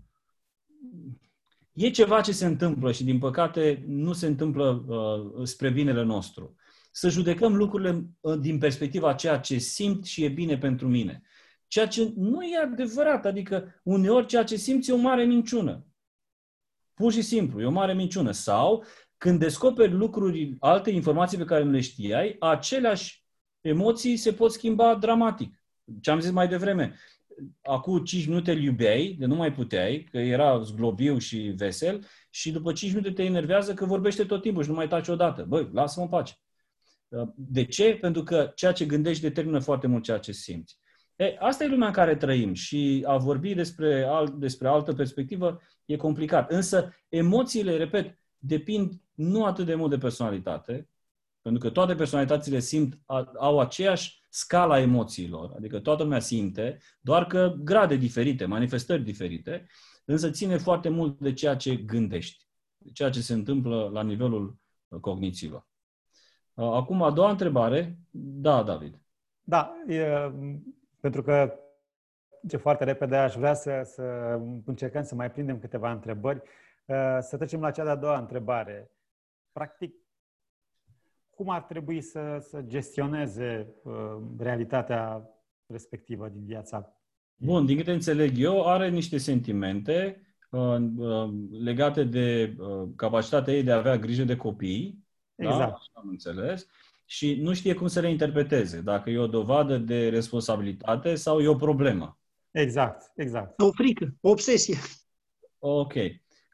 e 1.74 1.90
ceva 1.90 2.22
ce 2.22 2.32
se 2.32 2.46
întâmplă 2.46 2.92
și 2.92 3.04
din 3.04 3.20
păcate 3.20 3.84
nu 3.88 4.14
se 4.14 4.28
întâmplă 4.28 4.86
uh, 4.88 5.46
spre 5.48 5.70
binele 5.70 6.04
nostru 6.04 6.56
să 6.92 7.10
judecăm 7.10 7.56
lucrurile 7.56 8.06
uh, 8.20 8.40
din 8.40 8.58
perspectiva 8.58 9.14
ceea 9.14 9.40
ce 9.40 9.58
simt 9.58 10.06
și 10.06 10.24
e 10.24 10.30
bine 10.30 10.58
pentru 10.58 10.88
mine. 10.88 11.22
Ceea 11.68 11.88
ce 11.88 12.14
nu 12.16 12.44
e 12.44 12.58
adevărat, 12.58 13.26
adică 13.26 13.82
uneori 13.84 14.26
ceea 14.26 14.44
ce 14.44 14.56
simți 14.56 14.90
e 14.90 14.94
o 14.94 14.98
mare 14.98 15.24
minciună. 15.24 15.87
Pur 16.98 17.12
și 17.12 17.22
simplu, 17.22 17.62
e 17.62 17.66
o 17.66 17.72
mare 17.72 17.94
minciună. 17.94 18.32
Sau 18.32 18.84
când 19.18 19.40
descoperi 19.40 19.92
lucruri, 19.92 20.56
alte 20.60 20.90
informații 20.90 21.38
pe 21.38 21.44
care 21.44 21.64
nu 21.64 21.72
le 21.72 21.80
știai, 21.80 22.36
aceleași 22.40 23.26
emoții 23.62 24.18
se 24.18 24.34
pot 24.34 24.52
schimba 24.52 24.96
dramatic. 24.96 25.62
Ce 26.02 26.12
am 26.12 26.20
zis 26.20 26.32
mai 26.32 26.48
devreme, 26.48 26.96
acum 27.62 28.04
5 28.04 28.28
minute 28.28 28.52
îl 28.52 28.62
iubeai, 28.62 29.16
de 29.20 29.26
nu 29.26 29.36
mai 29.36 29.54
puteai, 29.54 30.08
că 30.12 30.18
era 30.18 30.62
zglobiu 30.62 31.18
și 31.18 31.38
vesel, 31.38 32.06
și 32.30 32.52
după 32.52 32.74
5 32.74 32.92
minute 32.92 33.12
te 33.12 33.24
enervează 33.24 33.74
că 33.74 33.86
vorbește 33.86 34.24
tot 34.24 34.42
timpul 34.42 34.64
și 34.64 34.70
nu 34.70 34.76
mai 34.76 34.88
taci 34.88 35.08
odată. 35.08 35.46
Băi, 35.48 35.70
lasă-mă 35.74 36.06
în 36.06 36.12
pace. 36.12 36.34
Uh, 37.08 37.28
de 37.36 37.66
ce? 37.66 37.98
Pentru 38.02 38.24
că 38.24 38.52
ceea 38.56 38.72
ce 38.72 38.86
gândești 38.86 39.22
determină 39.22 39.60
foarte 39.60 39.88
mult 39.88 40.04
ceea 40.04 40.18
ce 40.18 40.32
simți. 40.32 40.78
E, 41.16 41.36
asta 41.40 41.64
e 41.64 41.68
lumea 41.68 41.88
în 41.88 41.94
care 41.94 42.16
trăim 42.16 42.54
și 42.54 43.04
a 43.08 43.18
vorbi 43.18 43.54
despre, 43.54 44.04
alt, 44.04 44.34
despre 44.34 44.68
altă 44.68 44.94
perspectivă 44.94 45.62
e 45.88 45.96
complicat. 45.96 46.52
Însă 46.52 46.94
emoțiile, 47.10 47.78
repet, 47.78 48.20
depind 48.38 49.02
nu 49.14 49.46
atât 49.46 49.66
de 49.66 49.76
mult 49.76 49.90
de 49.90 49.98
personalitate, 49.98 50.90
Pentru 51.42 51.62
că 51.62 51.74
toate 51.74 51.96
personalitățile 51.96 52.60
simt, 52.60 53.00
au 53.40 53.60
aceeași 53.60 54.22
scala 54.30 54.80
emoțiilor, 54.80 55.54
adică 55.56 55.80
toată 55.80 56.04
lumea 56.04 56.20
simte, 56.20 56.78
doar 57.02 57.26
că 57.26 57.56
grade 57.60 57.96
diferite, 57.96 58.46
manifestări 58.46 59.04
diferite, 59.04 59.68
însă 60.06 60.30
ține 60.30 60.58
foarte 60.58 60.90
mult 60.90 61.20
de 61.20 61.34
ceea 61.34 61.56
ce 61.56 61.76
gândești, 61.76 62.48
de 62.78 62.92
ceea 62.92 63.10
ce 63.10 63.22
se 63.22 63.34
întâmplă 63.34 63.90
la 63.94 64.04
nivelul 64.04 64.58
cognițiilor. 65.00 65.68
Acum, 66.54 67.04
a 67.04 67.12
doua 67.12 67.30
întrebare. 67.30 68.00
Da, 68.12 68.64
David. 68.64 69.02
Da, 69.44 69.74
e, 69.88 70.32
pentru 71.00 71.24
că 71.24 71.60
ce 72.48 72.58
foarte 72.58 72.84
repede 72.84 73.16
aș 73.16 73.36
vrea 73.36 73.54
să, 73.54 73.82
să 73.84 74.04
încercăm 74.66 75.04
să 75.04 75.16
mai 75.16 75.32
prindem 75.32 75.60
câteva 75.60 75.92
întrebări. 75.92 76.42
Să 77.20 77.36
trecem 77.38 77.60
la 77.60 77.72
cea 77.72 77.84
de-a 77.84 77.96
doua 77.96 78.18
întrebare. 78.18 78.92
Practic, 79.52 79.96
cum 81.30 81.50
ar 81.50 81.62
trebui 81.62 82.02
să, 82.02 82.38
să 82.40 82.62
gestioneze 82.62 83.76
uh, 83.84 83.94
realitatea 84.38 85.30
respectivă 85.66 86.28
din 86.28 86.46
viața? 86.46 87.02
Bun, 87.36 87.66
din 87.66 87.78
câte 87.78 87.92
înțeleg 87.92 88.38
eu, 88.38 88.68
are 88.68 88.90
niște 88.90 89.18
sentimente 89.18 90.22
uh, 90.50 90.78
uh, 90.98 91.30
legate 91.64 92.04
de 92.04 92.56
uh, 92.60 92.90
capacitatea 92.96 93.54
ei 93.54 93.64
de 93.64 93.72
a 93.72 93.78
avea 93.78 93.98
grijă 93.98 94.24
de 94.24 94.36
copii. 94.36 95.06
Da? 95.36 95.44
Exact. 95.44 95.70
Da? 95.70 95.76
Așa 95.76 95.92
am 95.94 96.08
înțeles. 96.10 96.68
Și 97.06 97.36
nu 97.42 97.54
știe 97.54 97.74
cum 97.74 97.88
să 97.88 98.00
le 98.00 98.10
interpreteze, 98.10 98.82
dacă 98.82 99.10
e 99.10 99.18
o 99.18 99.28
dovadă 99.28 99.78
de 99.78 100.10
responsabilitate 100.10 101.16
sau 101.16 101.40
e 101.40 101.48
o 101.48 101.56
problemă. 101.56 102.20
Exact, 102.60 103.12
exact. 103.16 103.62
O 103.62 103.72
frică, 103.72 104.14
o 104.22 104.30
obsesie. 104.30 104.78
Ok. 105.60 105.94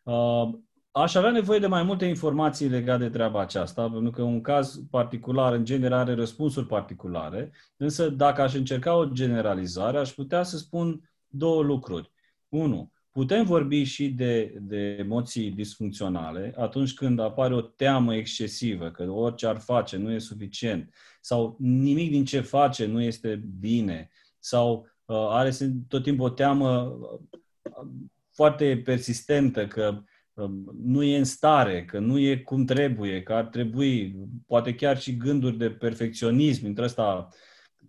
Uh, 0.04 0.50
Aș 0.96 1.16
avea 1.16 1.32
nevoie 1.32 1.60
de 1.60 1.68
mai 1.68 1.84
multe 1.84 2.06
informații 2.06 2.68
legate 2.68 3.04
de 3.04 3.10
treaba 3.10 3.42
aceasta, 3.42 3.90
pentru 3.90 4.12
că 4.12 4.22
un 4.22 4.42
caz 4.42 4.82
particular, 4.90 5.54
în 5.54 5.66
general, 5.66 6.00
are 6.00 6.14
răspunsuri 6.14 6.66
particulare, 6.66 7.52
însă 7.78 8.10
dacă 8.10 8.42
aș 8.42 8.54
încerca 8.54 8.96
o 8.96 9.06
generalizare, 9.06 9.98
aș 9.98 10.12
putea 10.12 10.44
să 10.44 10.58
spun 10.58 11.12
două 11.28 11.64
lucruri. 11.64 12.12
Unu, 12.50 12.92
putem 13.12 13.46
vorbi 13.46 13.84
și 13.84 14.10
de, 14.10 14.58
de 14.62 14.96
emoții 15.00 15.52
disfuncționale 15.52 16.54
atunci 16.58 16.94
când 16.94 17.20
apare 17.20 17.54
o 17.54 17.62
teamă 17.62 18.16
excesivă, 18.16 18.92
că 18.92 19.04
orice 19.04 19.48
ar 19.48 19.58
face 19.58 19.98
nu 19.98 20.12
e 20.12 20.20
suficient, 20.20 20.94
sau 21.22 21.56
nimic 21.60 22.12
din 22.12 22.26
ce 22.26 22.42
face 22.42 22.86
nu 22.86 23.02
este 23.02 23.44
bine, 23.60 24.10
sau 24.40 24.80
uh, 24.80 24.93
are 25.06 25.52
tot 25.88 26.04
timpul 26.04 26.26
o 26.26 26.30
teamă 26.30 26.82
uh, 26.82 27.88
foarte 28.32 28.82
persistentă 28.86 29.68
că 29.68 30.04
nu 30.84 31.04
e 31.04 31.18
în 31.18 31.24
stare, 31.24 31.86
că 31.86 32.00
nu 32.00 32.20
e 32.20 32.38
cum 32.38 32.66
trebuie, 32.66 33.24
că 33.24 33.34
ar 33.34 33.46
trebui, 33.46 34.16
poate 34.48 34.76
chiar 34.76 35.00
și 35.00 35.18
gânduri 35.18 35.58
de 35.58 35.70
perfecționism 35.70 36.66
între 36.66 36.84
ăsta, 36.84 37.28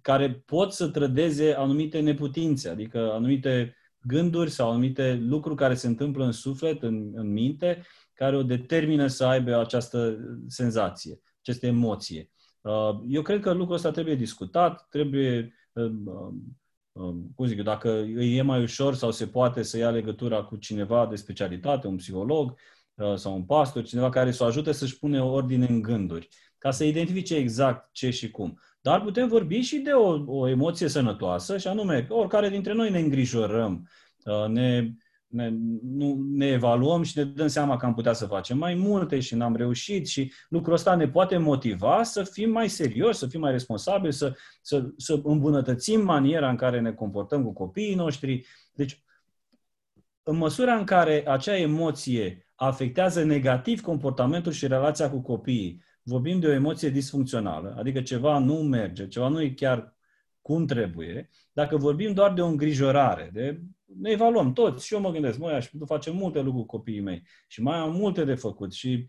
care 0.00 0.42
pot 0.46 0.72
să 0.72 0.88
trădeze 0.88 1.52
anumite 1.52 2.00
neputințe, 2.00 2.68
adică 2.68 3.12
anumite 3.12 3.76
gânduri 4.00 4.50
sau 4.50 4.70
anumite 4.70 5.14
lucruri 5.14 5.56
care 5.56 5.74
se 5.74 5.86
întâmplă 5.86 6.24
în 6.24 6.32
suflet, 6.32 6.82
în, 6.82 7.10
în 7.14 7.32
minte, 7.32 7.82
care 8.14 8.36
o 8.36 8.42
determină 8.42 9.06
să 9.06 9.24
aibă 9.24 9.58
această 9.58 10.16
senzație, 10.48 11.20
această 11.40 11.66
emoție. 11.66 12.30
Uh, 12.60 13.00
eu 13.08 13.22
cred 13.22 13.40
că 13.40 13.52
lucrul 13.52 13.74
ăsta 13.74 13.90
trebuie 13.90 14.14
discutat, 14.14 14.86
trebuie 14.88 15.38
uh, 15.38 15.54
Um, 15.74 16.56
cum 17.34 17.46
zic 17.46 17.56
eu, 17.56 17.64
dacă 17.64 18.00
îi 18.00 18.36
e 18.36 18.42
mai 18.42 18.62
ușor 18.62 18.94
sau 18.94 19.10
se 19.10 19.26
poate 19.26 19.62
să 19.62 19.78
ia 19.78 19.90
legătura 19.90 20.42
cu 20.42 20.56
cineva 20.56 21.06
de 21.06 21.16
specialitate, 21.16 21.86
un 21.86 21.96
psiholog 21.96 22.58
uh, 22.94 23.14
sau 23.14 23.34
un 23.34 23.44
pastor, 23.44 23.84
cineva 23.84 24.08
care 24.08 24.30
să 24.30 24.42
o 24.42 24.46
ajute 24.46 24.72
să-și 24.72 24.98
pune 24.98 25.22
ordine 25.22 25.66
în 25.66 25.82
gânduri, 25.82 26.28
ca 26.58 26.70
să 26.70 26.84
identifice 26.84 27.36
exact 27.36 27.92
ce 27.92 28.10
și 28.10 28.30
cum. 28.30 28.58
Dar 28.80 29.02
putem 29.02 29.28
vorbi 29.28 29.60
și 29.60 29.78
de 29.78 29.90
o, 29.90 30.38
o 30.38 30.48
emoție 30.48 30.88
sănătoasă, 30.88 31.58
și 31.58 31.66
anume, 31.66 32.06
oricare 32.08 32.48
dintre 32.48 32.72
noi 32.72 32.90
ne 32.90 32.98
îngrijorăm, 32.98 33.88
uh, 34.24 34.48
ne 34.48 34.90
ne, 35.34 35.52
nu, 35.82 36.26
ne 36.30 36.46
evaluăm 36.46 37.02
și 37.02 37.18
ne 37.18 37.24
dăm 37.24 37.46
seama 37.46 37.76
că 37.76 37.86
am 37.86 37.94
putea 37.94 38.12
să 38.12 38.26
facem 38.26 38.58
mai 38.58 38.74
multe 38.74 39.20
și 39.20 39.34
n-am 39.34 39.56
reușit 39.56 40.06
și 40.06 40.32
lucrul 40.48 40.74
ăsta 40.74 40.94
ne 40.94 41.08
poate 41.08 41.36
motiva 41.36 42.02
să 42.02 42.22
fim 42.22 42.50
mai 42.50 42.68
serioși, 42.68 43.18
să 43.18 43.26
fim 43.26 43.40
mai 43.40 43.50
responsabili, 43.50 44.12
să, 44.12 44.36
să, 44.62 44.88
să 44.96 45.20
îmbunătățim 45.22 46.04
maniera 46.04 46.50
în 46.50 46.56
care 46.56 46.80
ne 46.80 46.92
comportăm 46.92 47.44
cu 47.44 47.52
copiii 47.52 47.94
noștri. 47.94 48.46
Deci, 48.72 49.02
în 50.22 50.36
măsura 50.36 50.74
în 50.74 50.84
care 50.84 51.28
acea 51.28 51.56
emoție 51.56 52.46
afectează 52.54 53.24
negativ 53.24 53.80
comportamentul 53.80 54.52
și 54.52 54.66
relația 54.66 55.10
cu 55.10 55.20
copiii, 55.20 55.82
vorbim 56.02 56.40
de 56.40 56.46
o 56.46 56.52
emoție 56.52 56.88
disfuncțională, 56.88 57.74
adică 57.78 58.00
ceva 58.00 58.38
nu 58.38 58.54
merge, 58.54 59.08
ceva 59.08 59.28
nu 59.28 59.40
e 59.42 59.50
chiar 59.50 59.96
cum 60.40 60.66
trebuie, 60.66 61.30
dacă 61.52 61.76
vorbim 61.76 62.12
doar 62.12 62.32
de 62.32 62.40
o 62.40 62.46
îngrijorare, 62.46 63.30
de 63.32 63.60
ne 63.84 64.10
evaluăm 64.10 64.52
toți 64.52 64.86
și 64.86 64.94
eu 64.94 65.00
mă 65.00 65.10
gândesc, 65.10 65.38
măi, 65.38 65.54
aș 65.54 65.68
putea 65.68 65.86
face 65.86 66.10
multe 66.10 66.40
lucruri 66.40 66.66
cu 66.66 66.76
copiii 66.76 67.00
mei 67.00 67.22
și 67.46 67.62
mai 67.62 67.78
am 67.78 67.94
multe 67.96 68.24
de 68.24 68.34
făcut 68.34 68.72
și 68.72 69.06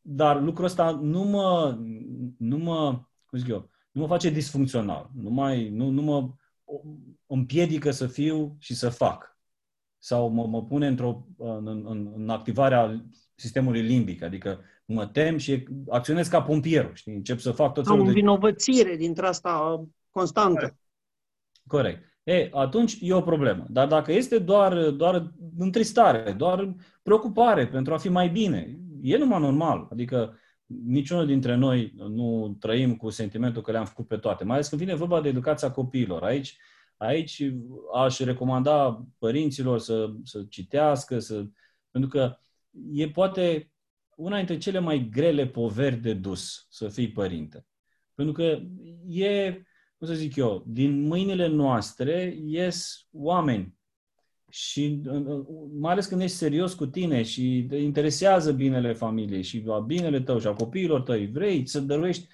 dar 0.00 0.42
lucrul 0.42 0.64
ăsta 0.64 0.90
nu 0.90 1.22
mă, 1.22 1.78
nu 2.38 2.56
mă, 2.56 3.02
cum 3.26 3.38
zic 3.38 3.48
eu, 3.48 3.70
nu 3.90 4.00
mă 4.00 4.06
face 4.06 4.30
disfuncțional, 4.30 5.10
nu, 5.14 5.30
mai, 5.30 5.68
nu, 5.68 5.88
nu 5.88 6.02
mă 6.02 6.30
împiedică 7.26 7.90
să 7.90 8.06
fiu 8.06 8.56
și 8.58 8.74
să 8.74 8.88
fac. 8.88 9.38
Sau 9.98 10.28
mă, 10.28 10.46
mă 10.46 10.64
pune 10.64 10.86
într-o, 10.86 11.26
în, 11.36 11.66
în, 11.66 12.12
în 12.16 12.28
activarea 12.28 13.04
sistemului 13.34 13.82
limbic, 13.82 14.22
adică 14.22 14.60
mă 14.84 15.06
tem 15.06 15.36
și 15.36 15.68
acționez 15.88 16.28
ca 16.28 16.42
pompierul, 16.42 16.94
știi? 16.94 17.14
Încep 17.14 17.38
să 17.38 17.50
fac 17.50 17.72
tot 17.74 17.84
felul 17.84 18.02
de... 18.02 18.08
învinovățire 18.08 18.96
dintre 18.96 19.26
asta 19.26 19.84
constantă. 20.10 20.58
Corect. 20.58 20.78
Corect. 21.66 22.15
E, 22.26 22.48
atunci 22.52 22.98
e 23.00 23.12
o 23.12 23.20
problemă. 23.20 23.66
Dar 23.68 23.86
dacă 23.86 24.12
este 24.12 24.38
doar, 24.38 24.90
doar 24.90 25.32
întristare, 25.58 26.32
doar 26.32 26.74
preocupare 27.02 27.66
pentru 27.66 27.94
a 27.94 27.98
fi 27.98 28.08
mai 28.08 28.28
bine, 28.28 28.78
e 29.02 29.16
numai 29.16 29.40
normal. 29.40 29.88
Adică 29.90 30.38
niciunul 30.66 31.26
dintre 31.26 31.54
noi 31.54 31.94
nu 31.96 32.56
trăim 32.60 32.96
cu 32.96 33.10
sentimentul 33.10 33.62
că 33.62 33.70
le-am 33.70 33.84
făcut 33.84 34.06
pe 34.06 34.16
toate, 34.16 34.44
mai 34.44 34.54
ales 34.54 34.68
când 34.68 34.80
vine 34.80 34.94
vorba 34.94 35.20
de 35.20 35.28
educația 35.28 35.70
copiilor. 35.70 36.22
Aici, 36.22 36.56
aici 36.96 37.42
aș 37.94 38.18
recomanda 38.18 39.06
părinților 39.18 39.78
să, 39.78 40.12
să 40.22 40.44
citească, 40.48 41.18
să, 41.18 41.46
pentru 41.90 42.10
că 42.10 42.36
e 42.92 43.08
poate 43.08 43.70
una 44.16 44.36
dintre 44.36 44.58
cele 44.58 44.78
mai 44.78 45.08
grele 45.10 45.46
poveri 45.46 45.96
de 45.96 46.14
dus 46.14 46.66
să 46.70 46.88
fii 46.88 47.10
părinte. 47.10 47.66
Pentru 48.14 48.34
că 48.34 48.60
e, 49.08 49.62
cum 49.98 50.06
să 50.06 50.14
zic 50.14 50.36
eu, 50.36 50.64
din 50.66 51.00
mâinile 51.00 51.46
noastre 51.46 52.36
ies 52.44 53.06
oameni. 53.12 53.74
Și 54.50 55.00
mai 55.78 55.92
ales 55.92 56.06
când 56.06 56.20
ești 56.20 56.36
serios 56.36 56.74
cu 56.74 56.86
tine 56.86 57.22
și 57.22 57.66
te 57.68 57.76
interesează 57.76 58.52
binele 58.52 58.92
familiei 58.92 59.42
și 59.42 59.64
binele 59.86 60.20
tău 60.20 60.38
și 60.38 60.46
a 60.46 60.52
copiilor 60.52 61.00
tăi, 61.00 61.26
vrei 61.26 61.66
să 61.66 61.80
dăruiești 61.80 62.28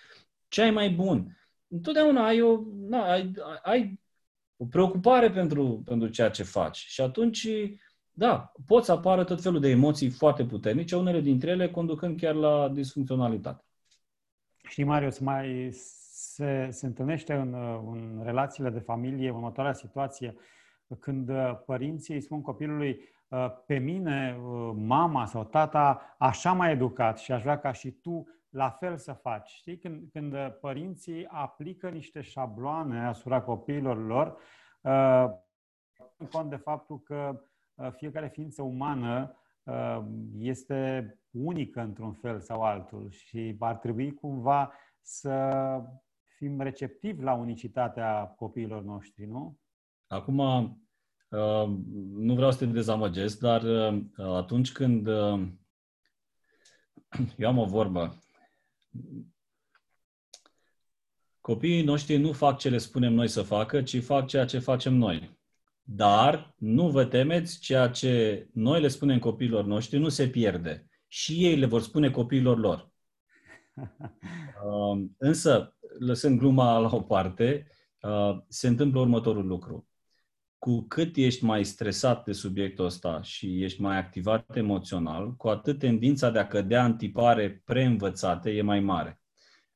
ce 0.48 0.62
ai 0.62 0.70
mai 0.70 0.90
bun. 0.90 1.38
Întotdeauna 1.68 2.26
ai 2.26 2.40
o, 2.40 2.60
na, 2.88 3.10
ai, 3.10 3.30
ai 3.62 4.00
o 4.56 4.64
preocupare 4.66 5.30
pentru, 5.30 5.82
pentru 5.84 6.08
ceea 6.08 6.30
ce 6.30 6.42
faci. 6.42 6.76
Și 6.76 7.00
atunci, 7.00 7.48
da, 8.10 8.52
pot 8.66 8.84
să 8.84 8.92
apară 8.92 9.24
tot 9.24 9.42
felul 9.42 9.60
de 9.60 9.68
emoții 9.68 10.10
foarte 10.10 10.44
puternice, 10.44 10.96
unele 10.96 11.20
dintre 11.20 11.50
ele 11.50 11.70
conducând 11.70 12.20
chiar 12.20 12.34
la 12.34 12.68
disfuncționalitate. 12.68 13.64
Știi, 14.68 14.84
Marius, 14.84 15.18
mai 15.18 15.72
se, 16.22 16.70
se 16.70 16.86
întâlnește 16.86 17.34
în, 17.34 17.54
în 17.86 18.20
relațiile 18.24 18.70
de 18.70 18.78
familie 18.78 19.30
următoarea 19.30 19.72
situație 19.72 20.34
când 21.00 21.30
părinții 21.66 22.14
îi 22.14 22.20
spun 22.20 22.42
copilului 22.42 23.00
pe 23.66 23.78
mine, 23.78 24.36
mama 24.74 25.26
sau 25.26 25.44
tata, 25.44 26.14
așa 26.18 26.52
m-a 26.52 26.70
educat 26.70 27.18
și 27.18 27.32
aș 27.32 27.42
vrea 27.42 27.58
ca 27.58 27.72
și 27.72 27.90
tu 27.90 28.26
la 28.48 28.70
fel 28.70 28.96
să 28.96 29.12
faci. 29.12 29.48
Știi? 29.48 29.78
Când, 29.78 30.10
când 30.12 30.36
părinții 30.60 31.26
aplică 31.26 31.88
niște 31.88 32.20
șabloane 32.20 33.06
asupra 33.06 33.42
copiilor 33.42 34.06
lor, 34.06 34.36
în 36.16 36.26
cont 36.30 36.50
de 36.50 36.56
faptul 36.56 37.00
că 37.00 37.42
fiecare 37.90 38.28
ființă 38.28 38.62
umană 38.62 39.36
este 40.38 41.12
unică 41.30 41.80
într-un 41.80 42.12
fel 42.12 42.40
sau 42.40 42.62
altul 42.62 43.10
și 43.10 43.56
ar 43.58 43.76
trebui 43.76 44.14
cumva 44.14 44.72
să 45.00 45.82
fim 46.42 46.60
receptivi 46.60 47.22
la 47.22 47.32
unicitatea 47.32 48.34
copiilor 48.36 48.82
noștri, 48.82 49.26
nu? 49.26 49.58
Acum, 50.06 50.38
uh, 50.38 51.68
nu 52.14 52.34
vreau 52.34 52.50
să 52.50 52.58
te 52.58 52.66
dezamăgesc, 52.66 53.38
dar 53.38 53.62
uh, 53.62 54.02
atunci 54.16 54.72
când 54.72 55.06
uh, 55.06 55.48
eu 57.36 57.48
am 57.48 57.58
o 57.58 57.64
vorbă, 57.64 58.18
copiii 61.40 61.84
noștri 61.84 62.16
nu 62.16 62.32
fac 62.32 62.58
ce 62.58 62.68
le 62.68 62.78
spunem 62.78 63.12
noi 63.12 63.28
să 63.28 63.42
facă, 63.42 63.82
ci 63.82 64.02
fac 64.02 64.26
ceea 64.26 64.44
ce 64.44 64.58
facem 64.58 64.94
noi. 64.94 65.38
Dar 65.82 66.54
nu 66.58 66.90
vă 66.90 67.04
temeți, 67.04 67.60
ceea 67.60 67.88
ce 67.88 68.46
noi 68.52 68.80
le 68.80 68.88
spunem 68.88 69.18
copiilor 69.18 69.64
noștri 69.64 69.98
nu 69.98 70.08
se 70.08 70.28
pierde. 70.28 70.86
Și 71.06 71.44
ei 71.44 71.56
le 71.56 71.66
vor 71.66 71.82
spune 71.82 72.10
copiilor 72.10 72.58
lor. 72.58 72.90
Uh, 74.64 75.04
însă, 75.18 75.76
lăsând 75.98 76.38
gluma 76.38 76.78
la 76.78 76.88
o 76.92 77.00
parte, 77.00 77.66
uh, 78.02 78.38
se 78.48 78.68
întâmplă 78.68 79.00
următorul 79.00 79.46
lucru. 79.46 79.86
Cu 80.58 80.80
cât 80.88 81.16
ești 81.16 81.44
mai 81.44 81.64
stresat 81.64 82.24
de 82.24 82.32
subiectul 82.32 82.84
ăsta 82.84 83.22
și 83.22 83.62
ești 83.62 83.80
mai 83.80 83.98
activat 83.98 84.56
emoțional, 84.56 85.36
cu 85.36 85.48
atât 85.48 85.78
tendința 85.78 86.30
de 86.30 86.38
a 86.38 86.46
cădea 86.46 86.84
în 86.84 86.96
tipare 86.96 87.62
preînvățate 87.64 88.50
e 88.50 88.62
mai 88.62 88.80
mare. 88.80 89.20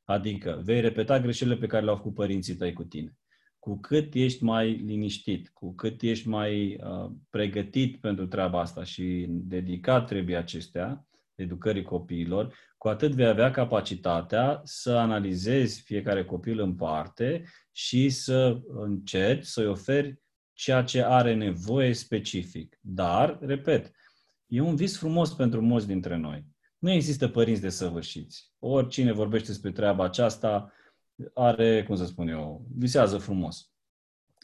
Adică 0.04 0.60
vei 0.64 0.80
repeta 0.80 1.20
greșelile 1.20 1.56
pe 1.56 1.66
care 1.66 1.84
le-au 1.84 1.96
făcut 1.96 2.14
părinții 2.14 2.54
tăi 2.54 2.72
cu 2.72 2.84
tine. 2.84 3.16
Cu 3.58 3.78
cât 3.80 4.14
ești 4.14 4.44
mai 4.44 4.72
liniștit, 4.72 5.50
cu 5.52 5.74
cât 5.74 6.02
ești 6.02 6.28
mai 6.28 6.80
uh, 6.84 7.10
pregătit 7.30 8.00
pentru 8.00 8.26
treaba 8.26 8.60
asta 8.60 8.84
și 8.84 9.26
dedicat 9.28 10.06
trebuie 10.06 10.36
acestea, 10.36 11.06
educării 11.36 11.82
copiilor, 11.82 12.54
cu 12.78 12.88
atât 12.88 13.12
vei 13.12 13.26
avea 13.26 13.50
capacitatea 13.50 14.60
să 14.64 14.90
analizezi 14.90 15.82
fiecare 15.82 16.24
copil 16.24 16.60
în 16.60 16.74
parte 16.74 17.44
și 17.72 18.08
să 18.08 18.60
încerci 18.68 19.44
să-i 19.44 19.66
oferi 19.66 20.20
ceea 20.52 20.82
ce 20.82 21.02
are 21.02 21.34
nevoie 21.34 21.92
specific. 21.92 22.78
Dar, 22.80 23.38
repet, 23.40 23.90
e 24.46 24.60
un 24.60 24.76
vis 24.76 24.98
frumos 24.98 25.32
pentru 25.34 25.60
mulți 25.60 25.86
dintre 25.86 26.16
noi. 26.16 26.44
Nu 26.78 26.90
există 26.90 27.28
părinți 27.28 27.60
de 27.60 27.68
săvârșiți. 27.68 28.52
Oricine 28.58 29.12
vorbește 29.12 29.46
despre 29.46 29.70
treaba 29.70 30.04
aceasta 30.04 30.72
are, 31.34 31.84
cum 31.84 31.96
să 31.96 32.04
spun 32.04 32.28
eu, 32.28 32.66
visează 32.76 33.18
frumos. 33.18 33.70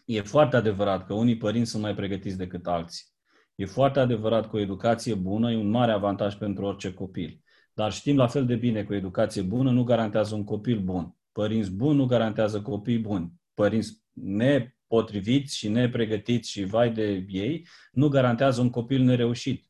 E 0.05 0.21
foarte 0.21 0.57
adevărat 0.57 1.07
că 1.07 1.15
unii 1.15 1.37
părinți 1.37 1.71
sunt 1.71 1.83
mai 1.83 1.95
pregătiți 1.95 2.37
decât 2.37 2.67
alții. 2.67 3.12
E 3.55 3.65
foarte 3.65 4.01
adevărat 4.01 4.51
că 4.51 4.57
o 4.57 4.61
educație 4.61 5.15
bună 5.15 5.53
e 5.53 5.57
un 5.57 5.71
mare 5.71 5.93
avantaj 5.93 6.35
pentru 6.35 6.65
orice 6.65 6.95
copil. 6.95 7.43
Dar 7.75 7.93
știm 7.93 8.17
la 8.17 8.27
fel 8.27 8.47
de 8.47 8.55
bine 8.55 8.85
că 8.85 8.93
o 8.93 8.97
educație 8.97 9.43
bună 9.43 9.71
nu 9.71 9.85
garantează 9.85 10.35
un 10.35 10.45
copil 10.45 10.79
bun. 10.79 11.17
Părinți 11.33 11.71
buni 11.71 11.97
nu 11.97 12.07
garantează 12.07 12.63
copii 12.63 12.99
buni. 12.99 13.33
Părinți 13.55 14.03
nepotriviți 14.13 15.57
și 15.57 15.69
nepregătiți 15.69 16.51
și 16.51 16.65
vai 16.65 16.93
de 16.93 17.27
ei 17.29 17.67
nu 17.93 18.09
garantează 18.09 18.61
un 18.61 18.71
copil 18.71 19.03
nereușit. 19.03 19.67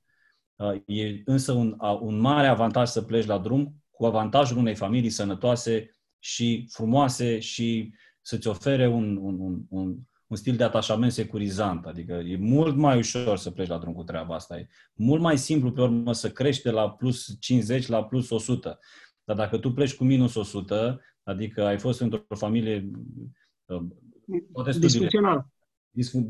E 0.87 1.23
însă 1.25 1.53
un, 1.53 1.77
un 2.01 2.19
mare 2.19 2.47
avantaj 2.47 2.89
să 2.89 3.03
pleci 3.03 3.27
la 3.27 3.39
drum 3.39 3.75
cu 3.91 4.05
avantajul 4.05 4.57
unei 4.57 4.75
familii 4.75 5.11
sănătoase 5.11 5.91
și 6.19 6.67
frumoase 6.71 7.39
și 7.39 7.95
să-ți 8.21 8.49
ofere 8.49 8.89
un, 8.89 9.17
un, 9.17 9.39
un, 9.39 9.63
un, 9.69 9.97
un 10.33 10.39
stil 10.39 10.57
de 10.57 10.65
atașament 10.65 11.13
securizant. 11.13 11.87
Adică 11.87 12.13
e 12.13 12.37
mult 12.37 12.77
mai 12.77 12.99
ușor 12.99 13.37
să 13.37 13.51
pleci 13.51 13.69
la 13.69 13.79
drum 13.79 13.93
cu 13.93 14.03
treaba 14.03 14.35
asta. 14.35 14.59
E 14.59 14.69
mult 14.95 15.21
mai 15.21 15.39
simplu, 15.39 15.73
pe 15.73 15.81
urmă, 15.81 16.13
să 16.13 16.31
crești 16.31 16.63
de 16.63 16.71
la 16.71 16.91
plus 16.91 17.37
50 17.41 17.87
la 17.87 18.05
plus 18.05 18.31
100. 18.31 18.79
Dar 19.25 19.37
dacă 19.37 19.59
tu 19.59 19.73
pleci 19.73 19.95
cu 19.95 20.05
minus 20.05 20.35
100, 20.35 21.01
adică 21.23 21.65
ai 21.65 21.79
fost 21.79 22.01
într-o 22.01 22.37
familie... 22.37 22.91
Uh, 23.65 23.83
toate 24.53 24.71
studiile, 24.71 25.09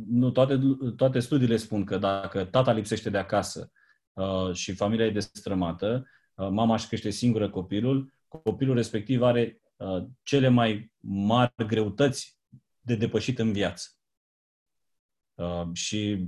nu, 0.07 0.31
toate, 0.31 0.61
toate 0.97 1.19
studiile 1.19 1.57
spun 1.57 1.85
că 1.85 1.99
dacă 1.99 2.45
tata 2.45 2.73
lipsește 2.73 3.11
de 3.11 3.19
acasă 3.19 3.71
uh, 4.13 4.53
și 4.53 4.75
familia 4.75 5.07
e 5.07 5.11
destrămată, 5.11 6.07
uh, 6.35 6.49
mama 6.51 6.75
își 6.75 6.87
crește 6.87 7.11
singură 7.11 7.51
copilul, 7.51 8.13
copilul 8.29 8.75
respectiv 8.75 9.23
are 9.23 9.61
uh, 9.77 10.05
cele 10.23 10.49
mai 10.49 10.93
mari 11.01 11.53
greutăți 11.67 12.41
de 12.83 12.95
depășit 12.95 13.39
în 13.39 13.53
viață. 13.53 13.89
Uh, 15.35 15.69
și 15.73 16.27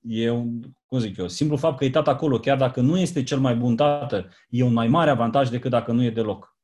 e 0.00 0.30
un, 0.30 0.60
cum 0.86 0.98
zic 0.98 1.16
eu, 1.16 1.28
simplu 1.28 1.56
fapt 1.56 1.78
că 1.78 1.84
e 1.84 1.90
tată 1.90 2.10
acolo, 2.10 2.38
chiar 2.38 2.56
dacă 2.56 2.80
nu 2.80 2.98
este 2.98 3.22
cel 3.22 3.38
mai 3.38 3.56
bun 3.56 3.76
tată, 3.76 4.28
e 4.48 4.62
un 4.62 4.72
mai 4.72 4.88
mare 4.88 5.10
avantaj 5.10 5.48
decât 5.48 5.70
dacă 5.70 5.92
nu 5.92 6.02
e 6.02 6.10
deloc. 6.10 6.56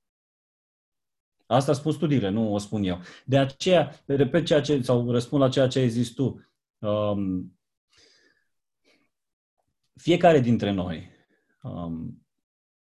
Asta 1.47 1.73
spun 1.73 1.93
studiile, 1.93 2.29
nu 2.29 2.53
o 2.53 2.59
spun 2.59 2.83
eu. 2.83 3.01
De 3.25 3.39
aceea, 3.39 4.03
repet 4.07 4.47
ceea 4.47 4.61
ce, 4.61 4.83
sau 4.83 5.11
răspund 5.11 5.43
la 5.43 5.49
ceea 5.49 5.67
ce 5.67 5.79
ai 5.79 5.89
zis 5.89 6.11
tu. 6.11 6.41
Um, 6.79 7.59
fiecare 9.95 10.41
dintre 10.41 10.71
noi 10.71 11.11
um, 11.63 12.27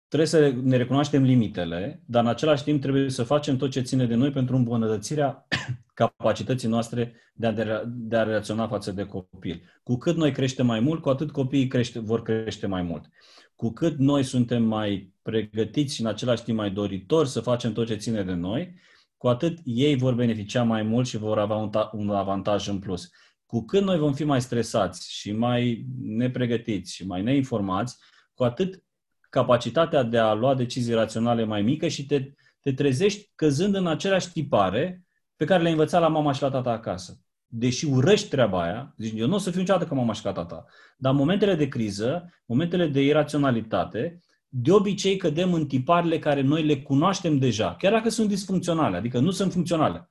trebuie 0.08 0.28
să 0.28 0.50
ne 0.62 0.78
recunoaștem 0.78 1.24
limitele, 1.24 2.04
dar 2.06 2.24
în 2.24 2.30
același 2.30 2.64
timp 2.64 2.82
trebuie 2.82 3.10
să 3.10 3.24
facem 3.24 3.58
tot 3.58 3.72
ce 3.72 3.82
ține 3.82 4.06
de 4.06 4.16
noi 4.16 4.32
pentru 4.32 4.56
îmbunătățirea 4.56 5.48
capacității 5.96 6.68
noastre 6.68 7.14
de 7.34 7.48
a, 7.48 7.84
de 7.86 8.18
a 8.18 8.24
reacționa 8.24 8.68
față 8.68 8.92
de 8.92 9.06
copil. 9.06 9.62
Cu 9.84 9.98
cât 9.98 10.16
noi 10.16 10.32
creștem 10.32 10.66
mai 10.66 10.80
mult, 10.80 11.02
cu 11.02 11.10
atât 11.10 11.32
copiii 11.32 11.68
crește, 11.68 12.00
vor 12.00 12.22
crește 12.22 12.68
mai 12.68 12.82
mult. 12.82 13.10
Cu 13.56 13.72
cât 13.72 13.98
noi 13.98 14.24
suntem 14.24 14.64
mai 14.64 15.14
pregătiți 15.22 15.96
și 15.96 16.02
în 16.02 16.08
același 16.08 16.44
timp 16.44 16.58
mai 16.58 16.72
doritori 16.72 17.30
să 17.30 17.40
facem 17.40 17.74
tot 17.74 17.88
ce 17.88 17.96
ține 17.96 18.24
de 18.24 18.34
noi, 18.34 18.76
cu 19.18 19.28
atât 19.28 19.60
ei 19.64 19.96
vor 19.96 20.14
beneficia 20.14 20.64
mai 20.64 20.84
mult 20.84 21.08
și 21.08 21.18
vor 21.18 21.40
avea 21.40 21.56
un, 21.56 21.70
ta- 21.70 21.90
un 21.92 22.10
avantaj 22.10 22.68
în 22.68 22.80
plus. 22.80 23.10
Cu 23.46 23.66
cât 23.66 23.84
noi 23.84 23.98
vom 23.98 24.14
fi 24.14 24.24
mai 24.24 24.42
stresați 24.42 25.14
și 25.14 25.32
mai 25.32 25.86
nepregătiți 26.02 26.94
și 26.94 27.06
mai 27.06 27.22
neinformați, 27.22 27.98
cu 28.34 28.44
atât 28.44 28.84
capacitatea 29.30 30.04
de 30.04 30.18
a 30.18 30.34
lua 30.34 30.56
decizii 30.56 30.94
raționale 30.94 31.44
mai 31.44 31.62
mică 31.62 31.88
și 31.88 32.06
te, 32.06 32.32
te 32.60 32.74
trezești 32.74 33.32
căzând 33.36 33.76
în 33.76 33.88
aceleași 33.88 34.32
tipare 34.32 35.05
pe 35.36 35.46
care 35.46 35.62
le-ai 35.62 35.74
învățat 35.74 36.02
la 36.02 36.08
mama 36.08 36.32
și 36.32 36.42
la 36.42 36.50
tata 36.50 36.72
acasă. 36.72 37.20
Deși 37.48 37.86
urăști 37.86 38.30
treaba 38.30 38.62
aia, 38.64 38.94
zici, 38.98 39.20
eu 39.20 39.28
nu 39.28 39.36
o 39.36 39.38
să 39.38 39.50
fiu 39.50 39.60
niciodată 39.60 39.86
ca 39.86 39.96
mama 39.96 40.14
și 40.14 40.22
ca 40.22 40.32
tata, 40.32 40.66
dar 40.98 41.12
în 41.12 41.18
momentele 41.18 41.56
de 41.56 41.68
criză, 41.68 42.34
momentele 42.46 42.88
de 42.88 43.02
iraționalitate, 43.02 44.20
de 44.50 44.72
obicei 44.72 45.18
cădem 45.18 45.54
în 45.54 45.68
tiparele 45.68 46.20
care 46.20 46.42
noi 46.42 46.64
le 46.64 46.82
cunoaștem 46.82 47.38
deja, 47.38 47.76
chiar 47.76 47.92
dacă 47.92 48.10
sunt 48.10 48.28
disfuncționale, 48.28 48.98
adică 48.98 49.20
nu 49.20 49.32
sunt 49.32 49.52
funcționale. 49.52 50.10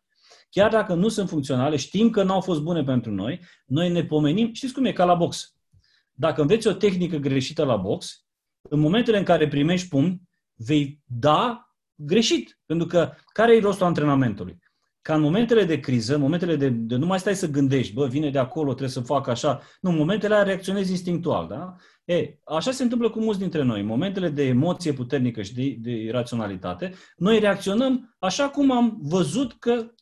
Chiar 0.51 0.71
dacă 0.71 0.95
nu 0.95 1.09
sunt 1.09 1.29
funcționale, 1.29 1.77
știm 1.77 2.11
că 2.11 2.23
n-au 2.23 2.41
fost 2.41 2.61
bune 2.61 2.85
pentru 2.85 3.11
noi, 3.11 3.41
noi 3.67 3.91
ne 3.91 4.05
pomenim, 4.05 4.53
știți 4.53 4.73
cum 4.73 4.85
e, 4.85 4.93
ca 4.93 5.05
la 5.05 5.15
box. 5.15 5.57
Dacă 6.13 6.41
înveți 6.41 6.67
o 6.67 6.73
tehnică 6.73 7.17
greșită 7.17 7.65
la 7.65 7.77
box, 7.77 8.25
în 8.63 8.81
momentele 8.81 9.19
în 9.19 9.25
care 9.25 9.49
primești 9.49 9.89
pumn, 9.89 10.21
vei 10.55 11.03
da 11.05 11.69
greșit. 11.95 12.61
Pentru 12.67 12.87
că 12.87 13.13
care 13.33 13.57
e 13.57 13.61
rostul 13.61 13.87
antrenamentului? 13.87 14.59
Ca 15.05 15.15
în 15.15 15.21
momentele 15.21 15.65
de 15.65 15.81
criză, 15.81 16.15
în 16.15 16.21
momentele 16.21 16.57
de, 16.57 16.69
de 16.69 16.97
nu 16.97 17.07
mai 17.07 17.19
stai 17.19 17.35
să 17.35 17.51
gândești, 17.51 17.93
bă, 17.93 18.07
vine 18.07 18.31
de 18.31 18.39
acolo, 18.39 18.69
trebuie 18.69 18.89
să 18.89 19.01
fac 19.01 19.29
așa. 19.29 19.61
Nu, 19.81 19.91
în 19.91 19.97
momentele 19.97 20.35
alea 20.35 20.47
reacționezi 20.47 20.91
instinctual, 20.91 21.49
da? 21.49 21.77
E, 22.15 22.39
așa 22.45 22.71
se 22.71 22.83
întâmplă 22.83 23.11
cu 23.11 23.21
mulți 23.21 23.41
dintre 23.41 23.63
noi. 23.63 23.81
În 23.81 23.87
momentele 23.87 24.29
de 24.29 24.43
emoție 24.47 24.93
puternică 24.93 25.43
și 25.43 25.55
de, 25.55 25.77
de 25.79 25.91
iraționalitate, 25.91 26.95
noi 27.17 27.39
reacționăm 27.39 28.17
așa 28.19 28.49
cum 28.49 28.71
am 28.71 28.99
văzut 29.01 29.53
că 29.59 29.93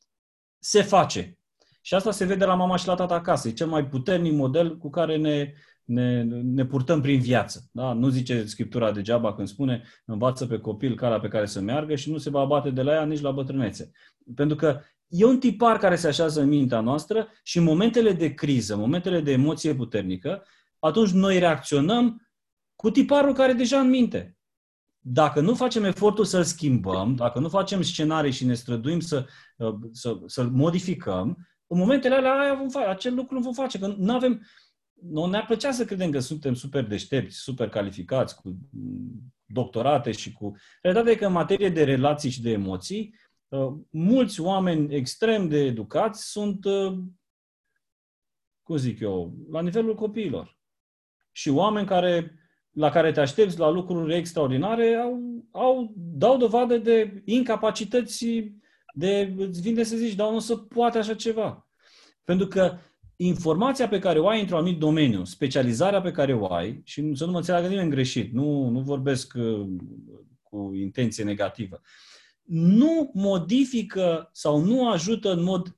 se 0.58 0.82
face. 0.82 1.38
Și 1.80 1.94
asta 1.94 2.10
se 2.10 2.24
vede 2.24 2.44
la 2.44 2.54
mama 2.54 2.76
și 2.76 2.86
la 2.86 2.94
tata 2.94 3.14
acasă. 3.14 3.48
E 3.48 3.52
cel 3.52 3.66
mai 3.66 3.86
puternic 3.86 4.32
model 4.32 4.76
cu 4.76 4.90
care 4.90 5.16
ne, 5.16 5.52
ne, 5.84 6.22
ne 6.42 6.66
purtăm 6.66 7.00
prin 7.00 7.20
viață. 7.20 7.68
Da? 7.72 7.92
Nu 7.92 8.08
zice 8.08 8.44
Scriptura 8.46 8.92
degeaba 8.92 9.34
când 9.34 9.48
spune 9.48 9.82
învață 10.04 10.46
pe 10.46 10.58
copil 10.58 10.96
calea 10.96 11.20
pe 11.20 11.28
care 11.28 11.46
să 11.46 11.60
meargă 11.60 11.94
și 11.94 12.10
nu 12.10 12.18
se 12.18 12.30
va 12.30 12.40
abate 12.40 12.70
de 12.70 12.82
la 12.82 12.92
ea 12.92 13.04
nici 13.04 13.20
la 13.20 13.30
bătrânețe. 13.30 13.90
Pentru 14.34 14.56
că 14.56 14.80
e 15.06 15.24
un 15.24 15.38
tipar 15.38 15.78
care 15.78 15.96
se 15.96 16.06
așează 16.06 16.40
în 16.40 16.48
mintea 16.48 16.80
noastră 16.80 17.28
și 17.42 17.58
în 17.58 17.64
momentele 17.64 18.12
de 18.12 18.34
criză, 18.34 18.74
în 18.74 18.80
momentele 18.80 19.20
de 19.20 19.32
emoție 19.32 19.74
puternică, 19.74 20.44
atunci 20.78 21.10
noi 21.10 21.38
reacționăm 21.38 22.30
cu 22.76 22.90
tiparul 22.90 23.34
care 23.34 23.50
e 23.50 23.54
deja 23.54 23.80
în 23.80 23.88
minte. 23.88 24.36
Dacă 24.98 25.40
nu 25.40 25.54
facem 25.54 25.84
efortul 25.84 26.24
să-l 26.24 26.44
schimbăm, 26.44 27.14
dacă 27.14 27.38
nu 27.38 27.48
facem 27.48 27.82
scenarii 27.82 28.32
și 28.32 28.44
ne 28.44 28.54
străduim 28.54 29.00
să, 29.00 29.26
să, 29.92 30.20
să-l 30.26 30.50
modificăm, 30.50 31.46
în 31.72 31.78
momentele 31.78 32.14
alea 32.14 32.40
aia 32.40 32.54
vom 32.54 32.68
face, 32.68 32.86
acel 32.86 33.14
lucru 33.14 33.34
nu 33.34 33.40
vom 33.40 33.52
face, 33.52 33.78
că 33.78 33.94
nu 33.98 34.14
avem, 34.14 34.46
nu 35.02 35.26
ne-ar 35.26 35.44
plăcea 35.44 35.72
să 35.72 35.84
credem 35.84 36.10
că 36.10 36.18
suntem 36.18 36.54
super 36.54 36.86
deștepți, 36.86 37.36
super 37.36 37.68
calificați, 37.68 38.36
cu 38.36 38.56
doctorate 39.46 40.12
și 40.12 40.32
cu... 40.32 40.56
Realitatea 40.82 41.12
e 41.12 41.16
că 41.16 41.26
în 41.26 41.32
materie 41.32 41.68
de 41.68 41.84
relații 41.84 42.30
și 42.30 42.42
de 42.42 42.50
emoții, 42.50 43.14
uh, 43.48 43.72
mulți 43.90 44.40
oameni 44.40 44.94
extrem 44.94 45.48
de 45.48 45.58
educați 45.58 46.30
sunt, 46.30 46.64
uh, 46.64 46.98
cum 48.62 48.76
zic 48.76 49.00
eu, 49.00 49.34
la 49.50 49.60
nivelul 49.60 49.94
copiilor. 49.94 50.58
Și 51.32 51.48
oameni 51.48 51.86
care, 51.86 52.38
la 52.70 52.90
care 52.90 53.12
te 53.12 53.20
aștepți 53.20 53.58
la 53.58 53.68
lucruri 53.68 54.16
extraordinare 54.16 54.94
au, 54.94 55.44
au, 55.50 55.92
dau 55.96 56.36
dovadă 56.36 56.78
de 56.78 57.22
incapacități 57.24 58.26
de, 58.94 59.34
îți 59.36 59.60
vine 59.60 59.82
să 59.82 59.96
zici, 59.96 60.14
dar 60.14 60.30
nu 60.30 60.38
se 60.38 60.56
poate 60.56 60.98
așa 60.98 61.14
ceva. 61.14 61.68
Pentru 62.24 62.46
că 62.46 62.78
informația 63.26 63.88
pe 63.88 63.98
care 63.98 64.18
o 64.18 64.28
ai 64.28 64.40
într-un 64.40 64.58
anumit 64.58 64.78
domeniu, 64.78 65.24
specializarea 65.24 66.00
pe 66.00 66.10
care 66.10 66.34
o 66.34 66.52
ai, 66.52 66.80
și 66.84 67.10
să 67.14 67.24
nu 67.24 67.30
mă 67.30 67.36
înțeleagă 67.36 67.68
nimeni 67.68 67.90
greșit, 67.90 68.32
nu, 68.32 68.68
nu 68.68 68.80
vorbesc 68.80 69.32
uh, 69.36 69.66
cu 70.42 70.74
intenție 70.74 71.24
negativă, 71.24 71.80
nu 72.42 73.10
modifică 73.14 74.28
sau 74.32 74.64
nu 74.64 74.88
ajută 74.88 75.32
în 75.32 75.42
mod 75.42 75.76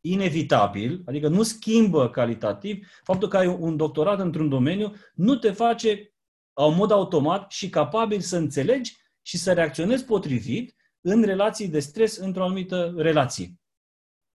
inevitabil, 0.00 1.02
adică 1.06 1.28
nu 1.28 1.42
schimbă 1.42 2.10
calitativ, 2.10 2.86
faptul 3.02 3.28
că 3.28 3.36
ai 3.36 3.46
un 3.46 3.76
doctorat 3.76 4.20
într-un 4.20 4.48
domeniu 4.48 4.92
nu 5.14 5.36
te 5.36 5.50
face 5.50 6.14
în 6.52 6.74
mod 6.74 6.90
automat 6.90 7.50
și 7.50 7.68
capabil 7.68 8.20
să 8.20 8.36
înțelegi 8.36 8.96
și 9.22 9.38
să 9.38 9.52
reacționezi 9.52 10.04
potrivit 10.04 10.74
în 11.00 11.22
relații 11.22 11.68
de 11.68 11.80
stres 11.80 12.16
într-o 12.16 12.44
anumită 12.44 12.94
relație. 12.96 13.54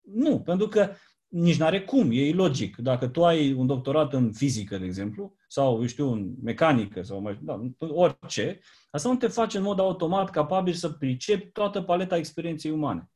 Nu, 0.01 0.39
pentru 0.39 0.67
că 0.67 0.89
nici 1.33 1.57
n-are 1.57 1.81
cum, 1.81 2.11
e 2.11 2.27
ilogic. 2.27 2.77
Dacă 2.77 3.07
tu 3.07 3.25
ai 3.25 3.53
un 3.53 3.67
doctorat 3.67 4.13
în 4.13 4.31
fizică, 4.31 4.77
de 4.77 4.85
exemplu, 4.85 5.35
sau, 5.47 5.79
eu 5.79 5.85
știu, 5.85 6.11
în 6.11 6.33
mecanică, 6.43 7.01
sau 7.01 7.21
mai, 7.21 7.39
da, 7.41 7.61
orice, 7.79 8.59
asta 8.91 9.09
nu 9.09 9.15
te 9.15 9.27
face 9.27 9.57
în 9.57 9.63
mod 9.63 9.79
automat 9.79 10.29
capabil 10.29 10.73
să 10.73 10.89
pricepi 10.89 11.45
toată 11.45 11.81
paleta 11.81 12.17
experienței 12.17 12.71
umane. 12.71 13.09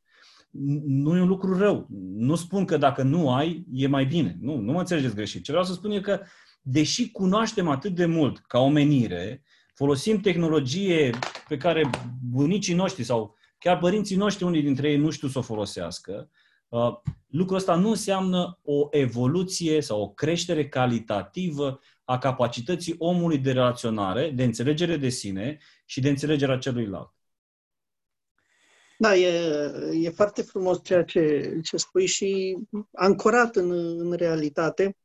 Nu 0.86 1.18
e 1.18 1.22
un 1.22 1.28
lucru 1.28 1.58
rău. 1.58 1.88
Nu 2.16 2.36
spun 2.36 2.66
că 2.66 2.78
dacă 2.78 3.04
nu 3.04 3.34
ai, 3.34 3.66
e 3.72 3.88
mai 3.88 4.06
bine. 4.06 4.38
Nu, 4.42 4.58
nu 4.58 4.72
mă 4.72 4.80
înțelegeți 4.80 5.16
greșit. 5.16 5.44
Ce 5.44 5.52
vreau 5.52 5.66
să 5.66 5.74
spun 5.74 5.92
e 5.92 6.00
că, 6.00 6.22
deși 6.62 7.12
cunoaștem 7.12 7.68
atât 7.68 7.96
de 7.96 8.06
mult 8.06 8.38
ca 8.38 8.60
omenire, 8.60 9.44
folosim 9.74 10.20
tehnologie 10.20 11.10
pe 11.48 11.58
care 11.58 11.90
bunicii 12.30 12.76
noștri 12.76 13.04
sau 13.04 13.36
chiar 13.60 13.78
părinții 13.78 14.16
noștri, 14.16 14.44
unii 14.44 14.62
dintre 14.62 14.90
ei, 14.90 14.98
nu 14.98 15.10
știu 15.10 15.28
să 15.28 15.38
o 15.38 15.42
folosească, 15.42 16.30
Uh, 16.32 16.37
lucrul 17.28 17.58
ăsta 17.58 17.76
nu 17.76 17.90
înseamnă 17.90 18.60
o 18.64 18.88
evoluție 18.92 19.82
sau 19.82 20.02
o 20.02 20.10
creștere 20.10 20.70
calitativă 20.70 21.80
a 22.04 22.18
capacității 22.18 22.96
omului 22.98 23.38
de 23.38 23.52
relaționare, 23.52 24.30
de 24.30 24.44
înțelegere 24.44 24.98
de 24.98 25.10
sine 25.10 25.58
și 25.86 26.02
de 26.02 26.10
înțelegerea 26.10 26.58
celuilalt. 26.58 27.12
Da, 29.00 29.16
e, 29.16 29.72
e 29.92 30.10
foarte 30.10 30.42
frumos 30.42 30.80
ceea 30.84 31.04
ce, 31.04 31.54
ce 31.64 31.78
spui 31.78 32.06
și 32.06 32.58
ancorat 32.92 33.56
în, 33.56 33.72
în 34.00 34.14
realitate. 34.14 34.98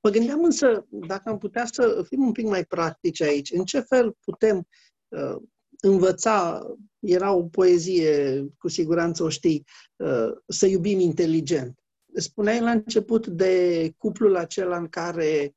Mă 0.00 0.10
gândeam 0.10 0.44
însă 0.44 0.86
dacă 0.88 1.28
am 1.28 1.38
putea 1.38 1.64
să 1.64 2.04
fim 2.08 2.26
un 2.26 2.32
pic 2.32 2.44
mai 2.44 2.64
practici 2.64 3.20
aici. 3.20 3.50
În 3.50 3.64
ce 3.64 3.80
fel 3.80 4.16
putem 4.24 4.68
uh, 5.08 5.36
învăța, 5.80 6.66
era 7.00 7.32
o 7.32 7.42
poezie, 7.42 8.44
cu 8.58 8.68
siguranță 8.68 9.22
o 9.22 9.28
știi, 9.28 9.66
uh, 9.96 10.30
să 10.46 10.66
iubim 10.66 11.00
inteligent. 11.00 11.78
Spuneai 12.14 12.60
la 12.60 12.70
început 12.70 13.26
de 13.26 13.92
cuplul 13.98 14.36
acela 14.36 14.76
în 14.76 14.88
care 14.88 15.54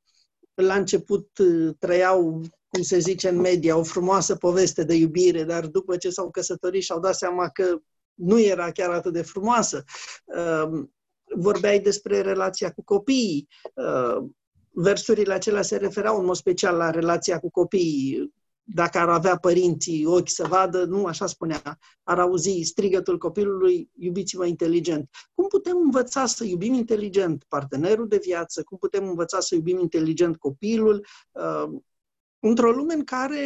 la 0.54 0.76
început 0.76 1.38
uh, 1.38 1.74
trăiau, 1.80 2.42
cum 2.68 2.82
se 2.82 3.00
zice 3.00 3.30
în 3.30 3.40
media, 3.40 3.78
o 3.78 3.84
frumoasă 3.84 4.36
poveste 4.36 4.84
de 4.84 4.96
iubire, 4.96 5.44
dar 5.44 5.68
după 5.68 5.98
ce 5.98 6.10
s-au 6.10 6.30
căsătorit 6.30 6.84
și-au 6.84 7.00
dat 7.00 7.16
seama 7.16 7.50
că 7.50 7.78
nu 8.14 8.40
era 8.40 8.72
chiar 8.72 8.90
atât 8.90 9.14
de 9.14 9.22
frumoasă. 9.22 9.84
Uh, 10.26 10.84
vorbeai 11.36 11.80
despre 11.80 12.22
relația 12.22 12.72
cu 12.72 12.84
copiii. 12.84 13.48
Versurile 14.72 15.34
acelea 15.34 15.62
se 15.62 15.78
refereau 15.78 16.20
în 16.20 16.26
mod 16.26 16.36
special 16.36 16.76
la 16.76 16.90
relația 16.90 17.40
cu 17.40 17.50
copiii 17.50 18.34
dacă 18.74 18.98
ar 18.98 19.10
avea 19.10 19.38
părinții 19.38 20.06
ochi 20.06 20.30
să 20.30 20.48
vadă, 20.48 20.86
nu 20.86 21.06
așa 21.06 21.26
spunea, 21.26 21.80
ar 22.04 22.20
auzi 22.20 22.62
strigătul 22.62 23.18
copilului, 23.18 23.90
iubiți-mă 24.00 24.46
inteligent. 24.46 25.10
Cum 25.34 25.48
putem 25.48 25.78
învăța 25.78 26.26
să 26.26 26.46
iubim 26.46 26.74
inteligent 26.74 27.46
partenerul 27.48 28.08
de 28.08 28.20
viață? 28.24 28.64
Cum 28.64 28.78
putem 28.78 29.08
învăța 29.08 29.40
să 29.40 29.56
iubim 29.56 29.80
inteligent 29.80 30.38
copilul? 30.38 31.06
Uh, 31.32 31.80
într-o 32.40 32.72
lume 32.72 32.94
în 32.94 33.04
care 33.04 33.44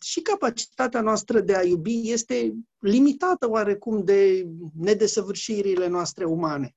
și 0.00 0.20
capacitatea 0.20 1.00
noastră 1.00 1.40
de 1.40 1.56
a 1.56 1.64
iubi 1.64 2.10
este 2.10 2.54
limitată 2.78 3.50
oarecum 3.50 4.04
de 4.04 4.48
nedesăvârșirile 4.74 5.88
noastre 5.88 6.24
umane. 6.24 6.74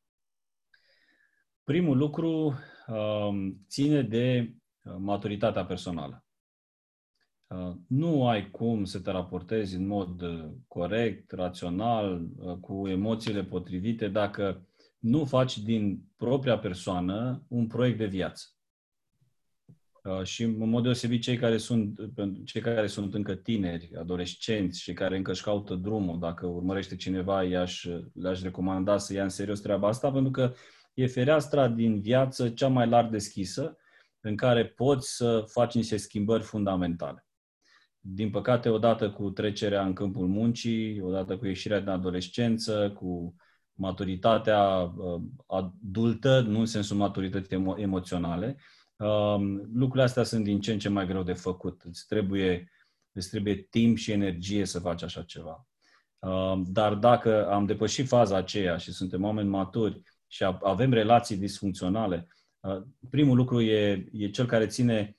Primul 1.63 1.97
lucru 1.97 2.53
uh, 2.87 3.51
ține 3.69 4.01
de 4.01 4.53
uh, 4.83 4.93
maturitatea 4.99 5.65
personală. 5.65 6.23
Uh, 7.53 7.75
nu 7.87 8.27
ai 8.27 8.49
cum 8.49 8.85
să 8.85 8.99
te 8.99 9.11
raportezi 9.11 9.75
în 9.75 9.87
mod 9.87 10.21
uh, 10.21 10.45
corect, 10.67 11.31
rațional, 11.31 12.27
uh, 12.37 12.57
cu 12.57 12.87
emoțiile 12.87 13.43
potrivite, 13.43 14.07
dacă 14.07 14.67
nu 14.99 15.25
faci 15.25 15.57
din 15.57 16.03
propria 16.17 16.57
persoană 16.57 17.45
un 17.47 17.67
proiect 17.67 17.97
de 17.97 18.05
viață. 18.05 18.45
Și 20.23 20.43
în 20.43 20.69
mod 20.69 20.83
deosebit 20.83 21.21
cei 21.21 21.37
care 21.37 21.57
sunt, 21.57 21.99
cei 22.45 22.61
care 22.61 22.87
sunt 22.87 23.13
încă 23.13 23.35
tineri, 23.35 23.95
adolescenți 23.95 24.81
și 24.81 24.93
care 24.93 25.17
încă 25.17 25.31
își 25.31 25.43
caută 25.43 25.75
drumul, 25.75 26.19
dacă 26.19 26.45
urmărește 26.45 26.95
cineva, 26.95 27.43
i-aș, 27.43 27.87
le-aș 28.13 28.41
recomanda 28.41 28.97
să 28.97 29.13
ia 29.13 29.23
în 29.23 29.29
serios 29.29 29.59
treaba 29.59 29.87
asta, 29.87 30.11
pentru 30.11 30.31
că 30.31 30.53
e 30.93 31.07
fereastra 31.07 31.67
din 31.67 32.01
viață 32.01 32.49
cea 32.49 32.67
mai 32.67 32.87
larg 32.87 33.11
deschisă, 33.11 33.77
în 34.19 34.35
care 34.35 34.65
poți 34.65 35.15
să 35.15 35.43
faci 35.47 35.73
niște 35.73 35.97
schimbări 35.97 36.43
fundamentale. 36.43 37.25
Din 38.05 38.29
păcate, 38.29 38.69
odată 38.69 39.11
cu 39.11 39.29
trecerea 39.29 39.85
în 39.85 39.93
câmpul 39.93 40.27
muncii, 40.27 41.01
odată 41.01 41.37
cu 41.37 41.45
ieșirea 41.45 41.79
din 41.79 41.89
adolescență, 41.89 42.91
cu 42.95 43.35
maturitatea 43.73 44.93
uh, 44.95 45.21
adultă, 45.47 46.39
nu 46.39 46.59
în 46.59 46.65
sensul 46.65 46.97
maturității 46.97 47.57
emo- 47.57 47.79
emoționale, 47.79 48.57
um, 48.95 49.69
lucrurile 49.73 50.03
astea 50.03 50.23
sunt 50.23 50.43
din 50.43 50.59
ce 50.59 50.71
în 50.71 50.79
ce 50.79 50.89
mai 50.89 51.07
greu 51.07 51.23
de 51.23 51.33
făcut. 51.33 51.81
Îți 51.81 52.05
trebuie, 52.07 52.71
îți 53.11 53.29
trebuie 53.29 53.55
timp 53.55 53.97
și 53.97 54.11
energie 54.11 54.65
să 54.65 54.79
faci 54.79 55.03
așa 55.03 55.21
ceva. 55.21 55.67
Um, 56.19 56.63
dar 56.67 56.93
dacă 56.93 57.47
am 57.49 57.65
depășit 57.65 58.07
faza 58.07 58.37
aceea 58.37 58.77
și 58.77 58.91
suntem 58.91 59.23
oameni 59.23 59.49
maturi 59.49 60.01
și 60.27 60.43
avem 60.61 60.93
relații 60.93 61.37
disfuncționale, 61.37 62.27
uh, 62.59 62.81
primul 63.09 63.35
lucru 63.37 63.61
e, 63.61 64.05
e 64.11 64.29
cel 64.29 64.45
care 64.45 64.67
ține 64.67 65.17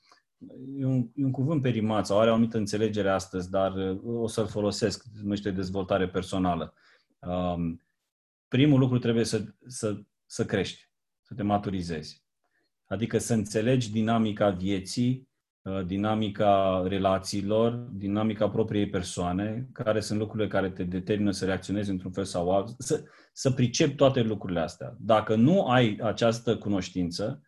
e 0.78 0.84
un, 0.84 1.08
e 1.14 1.24
un 1.24 1.30
cuvânt 1.30 1.62
perimat 1.62 2.06
sau 2.06 2.20
are 2.20 2.30
o 2.30 2.32
anumită 2.32 2.56
înțelegere 2.56 3.08
astăzi, 3.08 3.50
dar 3.50 3.74
uh, 3.74 3.98
o 4.04 4.26
să-l 4.26 4.46
folosesc, 4.46 5.04
numește 5.22 5.50
dezvoltare 5.50 6.08
personală. 6.08 6.74
Um, 7.18 7.82
primul 8.48 8.78
lucru 8.78 8.98
trebuie 8.98 9.24
să, 9.24 9.44
să, 9.66 9.96
să 10.26 10.44
crești, 10.44 10.88
să 11.22 11.34
te 11.34 11.42
maturizezi. 11.42 12.22
Adică 12.86 13.18
să 13.18 13.34
înțelegi 13.34 13.92
dinamica 13.92 14.50
vieții, 14.50 15.28
uh, 15.62 15.86
dinamica 15.86 16.84
relațiilor, 16.86 17.72
dinamica 17.72 18.48
propriei 18.48 18.88
persoane, 18.88 19.68
care 19.72 20.00
sunt 20.00 20.18
lucrurile 20.18 20.48
care 20.48 20.70
te 20.70 20.84
determină 20.84 21.30
să 21.30 21.44
reacționezi 21.44 21.90
într-un 21.90 22.12
fel 22.12 22.24
sau 22.24 22.50
altul, 22.50 22.74
să, 22.78 23.04
să 23.32 23.50
pricepi 23.50 23.94
toate 23.94 24.20
lucrurile 24.20 24.60
astea. 24.60 24.96
Dacă 24.98 25.34
nu 25.34 25.66
ai 25.66 25.98
această 26.02 26.56
cunoștință, 26.56 27.42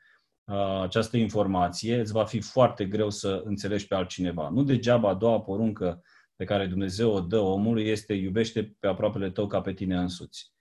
această 0.82 1.16
informație, 1.16 2.00
îți 2.00 2.12
va 2.12 2.24
fi 2.24 2.40
foarte 2.40 2.84
greu 2.84 3.10
să 3.10 3.42
înțelegi 3.44 3.86
pe 3.86 3.94
altcineva. 3.94 4.48
Nu 4.48 4.62
degeaba 4.62 5.08
a 5.08 5.14
doua 5.14 5.40
poruncă 5.40 6.02
pe 6.36 6.44
care 6.44 6.66
Dumnezeu 6.66 7.12
o 7.12 7.20
dă 7.20 7.38
omului 7.38 7.88
este 7.88 8.12
iubește 8.14 8.76
pe 8.78 8.86
aproapele 8.86 9.30
tău 9.30 9.46
ca 9.46 9.60
pe 9.60 9.72
tine 9.72 9.96
însuți. 9.96 10.52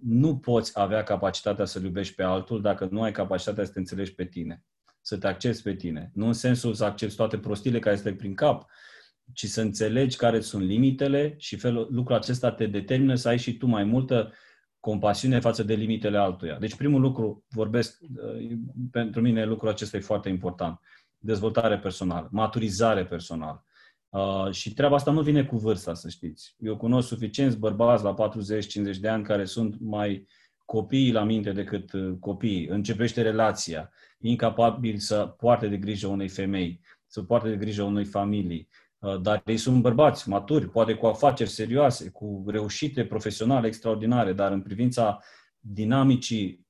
Nu 0.00 0.38
poți 0.38 0.72
avea 0.74 1.02
capacitatea 1.02 1.64
să 1.64 1.80
iubești 1.82 2.14
pe 2.14 2.22
altul 2.22 2.60
dacă 2.60 2.88
nu 2.90 3.02
ai 3.02 3.12
capacitatea 3.12 3.64
să 3.64 3.72
te 3.72 3.78
înțelegi 3.78 4.14
pe 4.14 4.24
tine, 4.24 4.64
să 5.00 5.18
te 5.18 5.26
accepti 5.26 5.62
pe 5.62 5.74
tine. 5.74 6.10
Nu 6.14 6.26
în 6.26 6.32
sensul 6.32 6.74
să 6.74 6.84
accepti 6.84 7.16
toate 7.16 7.38
prostile 7.38 7.78
care 7.78 7.94
este 7.94 8.12
prin 8.12 8.34
cap, 8.34 8.70
ci 9.32 9.46
să 9.46 9.60
înțelegi 9.60 10.16
care 10.16 10.40
sunt 10.40 10.62
limitele 10.62 11.34
și 11.38 11.56
felul, 11.56 11.88
lucrul 11.90 12.16
acesta 12.16 12.52
te 12.52 12.66
determină 12.66 13.14
să 13.14 13.28
ai 13.28 13.38
și 13.38 13.56
tu 13.56 13.66
mai 13.66 13.84
multă 13.84 14.32
compasiune 14.80 15.40
față 15.40 15.62
de 15.62 15.74
limitele 15.74 16.18
altuia. 16.18 16.58
Deci 16.58 16.74
primul 16.74 17.00
lucru, 17.00 17.44
vorbesc, 17.48 18.00
uh, 18.00 18.58
pentru 18.90 19.20
mine 19.20 19.44
lucrul 19.44 19.68
acesta 19.68 19.96
e 19.96 20.00
foarte 20.00 20.28
important. 20.28 20.80
Dezvoltare 21.18 21.78
personală, 21.78 22.28
maturizare 22.30 23.06
personală. 23.06 23.64
Uh, 24.08 24.50
și 24.50 24.72
treaba 24.72 24.94
asta 24.94 25.10
nu 25.10 25.22
vine 25.22 25.44
cu 25.44 25.56
vârsta, 25.56 25.94
să 25.94 26.08
știți. 26.08 26.54
Eu 26.58 26.76
cunosc 26.76 27.08
suficienți 27.08 27.58
bărbați 27.58 28.04
la 28.04 28.14
40-50 28.94 28.98
de 29.00 29.08
ani 29.08 29.24
care 29.24 29.44
sunt 29.44 29.76
mai 29.80 30.26
copii 30.64 31.12
la 31.12 31.24
minte 31.24 31.52
decât 31.52 31.92
uh, 31.92 32.16
copiii. 32.20 32.66
Începește 32.66 33.22
relația, 33.22 33.90
incapabil 34.18 34.98
să 34.98 35.34
poarte 35.38 35.68
de 35.68 35.76
grijă 35.76 36.06
unei 36.06 36.28
femei, 36.28 36.80
să 37.06 37.22
poarte 37.22 37.48
de 37.48 37.56
grijă 37.56 37.82
unei 37.82 38.04
familii, 38.04 38.68
Uh, 38.68 38.87
dar 39.20 39.42
ei 39.46 39.56
sunt 39.56 39.82
bărbați 39.82 40.28
maturi, 40.28 40.70
poate 40.70 40.94
cu 40.94 41.06
afaceri 41.06 41.50
serioase, 41.50 42.10
cu 42.10 42.44
reușite 42.46 43.04
profesionale 43.04 43.66
extraordinare, 43.66 44.32
dar 44.32 44.52
în 44.52 44.62
privința 44.62 45.18
dinamicii 45.60 46.66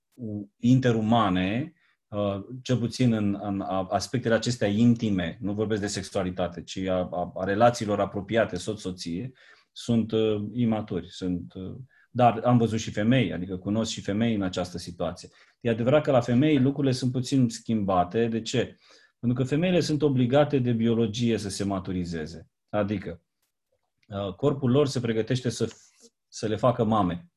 interumane, 0.57 1.73
uh, 2.09 2.41
cel 2.63 2.77
puțin 2.77 3.13
în, 3.13 3.39
în 3.43 3.61
aspectele 3.89 4.35
acestea 4.35 4.69
intime, 4.69 5.39
nu 5.41 5.53
vorbesc 5.53 5.81
de 5.81 5.87
sexualitate, 5.87 6.63
ci 6.63 6.77
a, 6.77 7.09
a, 7.13 7.33
a 7.35 7.45
relațiilor 7.45 8.01
apropiate, 8.01 8.57
soț-soție, 8.57 9.33
sunt 9.73 10.13
uh, 10.13 10.43
imaturi. 10.53 11.11
Sunt, 11.11 11.53
uh, 11.55 11.77
dar 12.11 12.41
am 12.45 12.59
văzut 12.59 12.79
și 12.79 12.91
femei, 12.91 13.33
adică 13.33 13.57
cunosc 13.57 13.91
și 13.91 14.01
femei 14.01 14.35
în 14.35 14.43
această 14.43 14.79
situație. 14.79 15.29
E 15.61 15.71
adevărat 15.71 16.03
că 16.03 16.11
la 16.11 16.21
femei 16.21 16.59
lucrurile 16.59 16.93
sunt 16.93 17.13
puțin 17.13 17.49
schimbate. 17.49 18.27
De 18.27 18.41
ce? 18.41 18.77
Uh, 18.79 18.98
pentru 19.19 19.43
că 19.43 19.49
femeile 19.49 19.81
sunt 19.81 20.03
obligate 20.03 20.59
de 20.59 20.73
biologie 20.73 21.39
să 21.39 21.49
se 21.49 21.65
maturizeze. 21.65 22.49
Adică, 22.69 23.23
uh, 24.09 24.35
corpul 24.35 24.71
lor 24.71 24.87
se 24.87 25.01
pregătește 25.01 25.49
să, 25.49 25.73
să 26.29 26.47
le 26.47 26.57
facă 26.57 26.85
mame. 26.85 27.31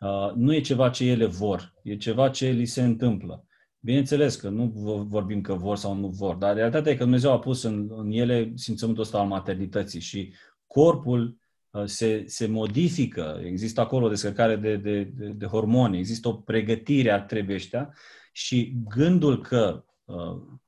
Uh, 0.00 0.32
nu 0.34 0.54
e 0.54 0.60
ceva 0.60 0.90
ce 0.90 1.04
ele 1.04 1.26
vor, 1.26 1.74
e 1.82 1.96
ceva 1.96 2.28
ce 2.30 2.48
li 2.48 2.64
se 2.64 2.82
întâmplă. 2.82 3.44
Bineînțeles 3.80 4.36
că 4.36 4.48
nu 4.48 4.64
vorbim 5.08 5.40
că 5.40 5.54
vor 5.54 5.76
sau 5.76 5.94
nu 5.94 6.08
vor, 6.08 6.34
dar 6.34 6.54
realitatea 6.54 6.92
e 6.92 6.96
că 6.96 7.02
Dumnezeu 7.02 7.32
a 7.32 7.38
pus 7.38 7.62
în, 7.62 7.88
în 7.90 8.10
ele 8.10 8.52
simțământul 8.54 9.02
ăsta 9.02 9.18
al 9.18 9.26
maternității 9.26 10.00
și 10.00 10.34
corpul 10.66 11.38
uh, 11.70 11.84
se, 11.84 12.22
se 12.26 12.46
modifică, 12.46 13.40
există 13.44 13.80
acolo 13.80 14.06
o 14.06 14.08
descărcare 14.08 14.56
de, 14.56 14.76
de, 14.76 15.02
de, 15.02 15.28
de 15.28 15.46
hormoni, 15.46 15.98
există 15.98 16.28
o 16.28 16.32
pregătire 16.32 17.10
a 17.10 17.22
trebuieștia 17.22 17.94
și 18.32 18.76
gândul 18.88 19.40
că 19.40 19.84
uh, 19.84 19.87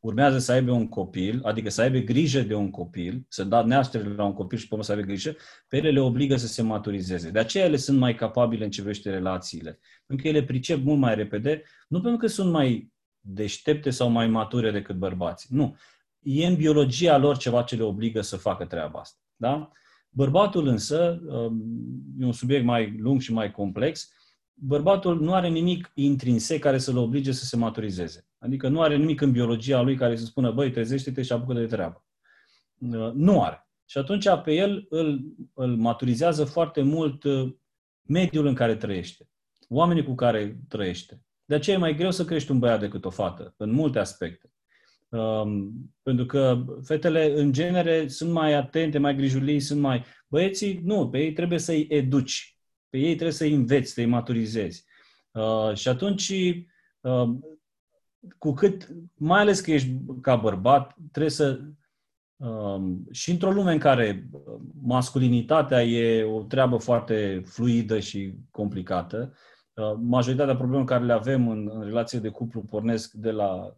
urmează 0.01 0.39
să 0.39 0.53
aibă 0.53 0.73
un 0.73 0.89
copil, 0.89 1.41
adică 1.45 1.71
să 1.71 1.81
aibă 1.81 1.99
grijă 1.99 2.41
de 2.41 2.55
un 2.55 2.71
copil, 2.71 3.25
să 3.29 3.45
da 3.45 3.63
naștere 3.63 4.15
la 4.15 4.25
un 4.25 4.33
copil 4.33 4.59
și 4.59 4.65
pe 4.69 4.69
urmă 4.73 4.85
să 4.85 4.93
aibă 4.93 5.05
grijă, 5.05 5.37
pe 5.69 5.77
ele 5.77 5.91
le 5.91 6.01
obligă 6.01 6.37
să 6.37 6.47
se 6.47 6.63
maturizeze. 6.63 7.31
De 7.31 7.39
aceea 7.39 7.65
ele 7.65 7.77
sunt 7.77 7.99
mai 7.99 8.15
capabile 8.15 8.65
în 8.65 8.71
ce 8.71 8.81
privește 8.81 9.11
relațiile. 9.11 9.79
Pentru 10.07 10.25
că 10.25 10.37
ele 10.37 10.45
pricep 10.47 10.83
mult 10.83 10.99
mai 10.99 11.15
repede, 11.15 11.63
nu 11.89 12.01
pentru 12.01 12.19
că 12.19 12.27
sunt 12.27 12.53
mai 12.53 12.93
deștepte 13.21 13.91
sau 13.91 14.09
mai 14.09 14.29
mature 14.29 14.71
decât 14.71 14.97
bărbații. 14.97 15.49
Nu. 15.53 15.77
E 16.23 16.47
în 16.47 16.55
biologia 16.55 17.17
lor 17.17 17.37
ceva 17.37 17.63
ce 17.63 17.77
le 17.77 17.83
obligă 17.83 18.21
să 18.21 18.37
facă 18.37 18.65
treaba 18.65 18.99
asta. 18.99 19.19
Da? 19.37 19.71
Bărbatul 20.11 20.67
însă, 20.67 21.23
um, 21.27 21.63
e 22.19 22.25
un 22.25 22.33
subiect 22.33 22.65
mai 22.65 22.97
lung 22.99 23.21
și 23.21 23.33
mai 23.33 23.51
complex, 23.51 24.13
bărbatul 24.63 25.21
nu 25.21 25.35
are 25.35 25.49
nimic 25.49 25.91
intrinsec 25.95 26.61
care 26.61 26.79
să-l 26.79 26.97
oblige 26.97 27.33
să 27.33 27.45
se 27.45 27.57
maturizeze. 27.57 28.29
Adică 28.39 28.69
nu 28.69 28.83
are 28.83 28.97
nimic 28.97 29.21
în 29.21 29.33
biologia 29.33 29.81
lui 29.81 29.97
care 29.97 30.17
să 30.17 30.25
spună, 30.25 30.51
băi, 30.51 30.71
trezește-te 30.71 31.23
și 31.23 31.33
apucă 31.33 31.53
de 31.53 31.67
treabă. 31.67 32.05
Uh, 32.79 33.13
nu 33.15 33.43
are. 33.43 33.69
Și 33.85 33.99
atunci 33.99 34.27
pe 34.45 34.53
el 34.53 34.87
îl, 34.89 35.21
îl 35.55 35.77
maturizează 35.77 36.45
foarte 36.45 36.83
mult 36.83 37.25
uh, 37.25 37.53
mediul 38.03 38.47
în 38.47 38.55
care 38.55 38.77
trăiește, 38.77 39.29
oamenii 39.69 40.05
cu 40.05 40.15
care 40.15 40.61
trăiește. 40.69 41.23
De 41.45 41.55
aceea 41.55 41.77
e 41.77 41.81
mai 41.81 41.95
greu 41.95 42.11
să 42.11 42.25
crești 42.25 42.51
un 42.51 42.59
băiat 42.59 42.81
decât 42.81 43.05
o 43.05 43.11
fată, 43.11 43.55
în 43.57 43.71
multe 43.71 43.99
aspecte. 43.99 44.53
Um, 45.09 45.73
pentru 46.03 46.27
că 46.27 46.65
fetele, 46.83 47.41
în 47.41 47.53
genere, 47.53 48.09
sunt 48.09 48.33
mai 48.33 48.55
atente, 48.55 48.99
mai 48.99 49.17
grijuliți, 49.17 49.67
sunt 49.67 49.81
mai... 49.81 50.05
Băieții, 50.29 50.81
nu, 50.85 51.09
pe 51.09 51.19
ei 51.19 51.33
trebuie 51.33 51.59
să-i 51.59 51.87
educi. 51.89 52.60
Pe 52.91 52.99
ei 52.99 53.15
trebuie 53.15 53.33
să-i 53.33 53.55
înveți, 53.55 53.93
să-i 53.93 54.07
maturizezi. 54.07 54.85
Uh, 55.33 55.75
și 55.75 55.89
atunci, 55.89 56.33
uh, 57.01 57.31
cu 58.39 58.53
cât, 58.53 58.89
mai 59.15 59.41
ales 59.41 59.61
că 59.61 59.71
ești 59.71 59.95
ca 60.21 60.37
bărbat, 60.37 60.97
trebuie 61.13 61.33
să... 61.33 61.61
Uh, 62.37 62.93
și 63.11 63.31
într-o 63.31 63.51
lume 63.51 63.73
în 63.73 63.79
care 63.79 64.29
masculinitatea 64.83 65.83
e 65.83 66.25
o 66.25 66.43
treabă 66.43 66.77
foarte 66.77 67.43
fluidă 67.45 67.99
și 67.99 68.35
complicată, 68.51 69.35
uh, 69.75 69.93
majoritatea 70.01 70.55
problemelor 70.55 70.89
care 70.89 71.05
le 71.05 71.13
avem 71.13 71.49
în, 71.49 71.71
în 71.73 71.85
relație 71.85 72.19
de 72.19 72.29
cuplu 72.29 72.61
pornesc 72.63 73.13
de 73.13 73.31
la 73.31 73.75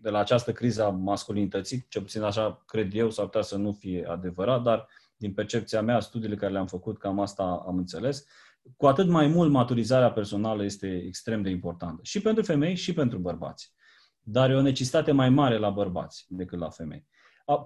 de 0.00 0.10
la 0.10 0.18
această 0.18 0.52
criză 0.52 0.84
a 0.84 0.88
masculinității, 0.88 1.86
ce 1.88 2.00
puțin 2.00 2.22
așa 2.22 2.62
cred 2.66 2.94
eu, 2.94 3.10
s-ar 3.10 3.24
putea 3.24 3.40
să 3.40 3.56
nu 3.56 3.72
fie 3.72 4.06
adevărat, 4.08 4.62
dar 4.62 4.88
din 5.16 5.32
percepția 5.32 5.82
mea, 5.82 6.00
studiile 6.00 6.34
care 6.34 6.52
le-am 6.52 6.66
făcut, 6.66 6.98
cam 6.98 7.20
asta 7.20 7.64
am 7.66 7.76
înțeles. 7.76 8.24
Cu 8.76 8.86
atât 8.86 9.08
mai 9.08 9.26
mult 9.26 9.50
maturizarea 9.50 10.12
personală 10.12 10.64
este 10.64 11.02
extrem 11.06 11.42
de 11.42 11.50
importantă. 11.50 12.00
Și 12.02 12.20
pentru 12.20 12.42
femei, 12.42 12.74
și 12.74 12.92
pentru 12.92 13.18
bărbați. 13.18 13.72
Dar 14.20 14.50
e 14.50 14.54
o 14.54 14.60
necesitate 14.60 15.12
mai 15.12 15.30
mare 15.30 15.58
la 15.58 15.70
bărbați 15.70 16.26
decât 16.28 16.58
la 16.58 16.70
femei. 16.70 17.06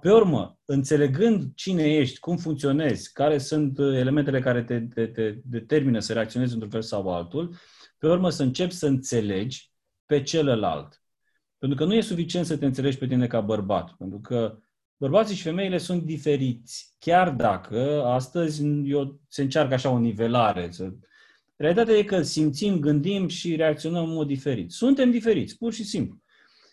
Pe 0.00 0.12
urmă, 0.12 0.58
înțelegând 0.64 1.54
cine 1.54 1.82
ești, 1.82 2.18
cum 2.18 2.36
funcționezi, 2.36 3.12
care 3.12 3.38
sunt 3.38 3.78
elementele 3.78 4.40
care 4.40 4.64
te, 4.64 4.80
te, 4.80 5.06
te 5.06 5.38
determină 5.44 5.98
să 5.98 6.12
reacționezi 6.12 6.52
într-un 6.52 6.70
fel 6.70 6.82
sau 6.82 7.14
altul, 7.14 7.54
pe 7.98 8.06
urmă 8.06 8.30
să 8.30 8.42
începi 8.42 8.72
să 8.72 8.86
înțelegi 8.86 9.72
pe 10.06 10.22
celălalt. 10.22 11.02
Pentru 11.58 11.78
că 11.78 11.84
nu 11.84 11.94
e 11.94 12.00
suficient 12.00 12.46
să 12.46 12.56
te 12.56 12.66
înțelegi 12.66 12.98
pe 12.98 13.06
tine 13.06 13.26
ca 13.26 13.40
bărbat, 13.40 13.92
pentru 13.92 14.20
că 14.20 14.58
bărbații 14.98 15.36
și 15.36 15.42
femeile 15.42 15.78
sunt 15.78 16.02
diferiți. 16.02 16.94
Chiar 16.98 17.30
dacă 17.30 18.02
astăzi 18.04 18.62
eu, 18.84 19.20
se 19.28 19.42
încearcă 19.42 19.74
așa 19.74 19.90
o 19.90 19.98
nivelare. 19.98 20.70
Să... 20.70 20.92
Realitatea 21.56 21.94
e 21.94 22.02
că 22.02 22.22
simțim, 22.22 22.78
gândim 22.78 23.28
și 23.28 23.56
reacționăm 23.56 24.04
în 24.04 24.14
mod 24.14 24.26
diferit. 24.26 24.70
Suntem 24.70 25.10
diferiți, 25.10 25.56
pur 25.56 25.72
și 25.72 25.84
simplu. 25.84 26.18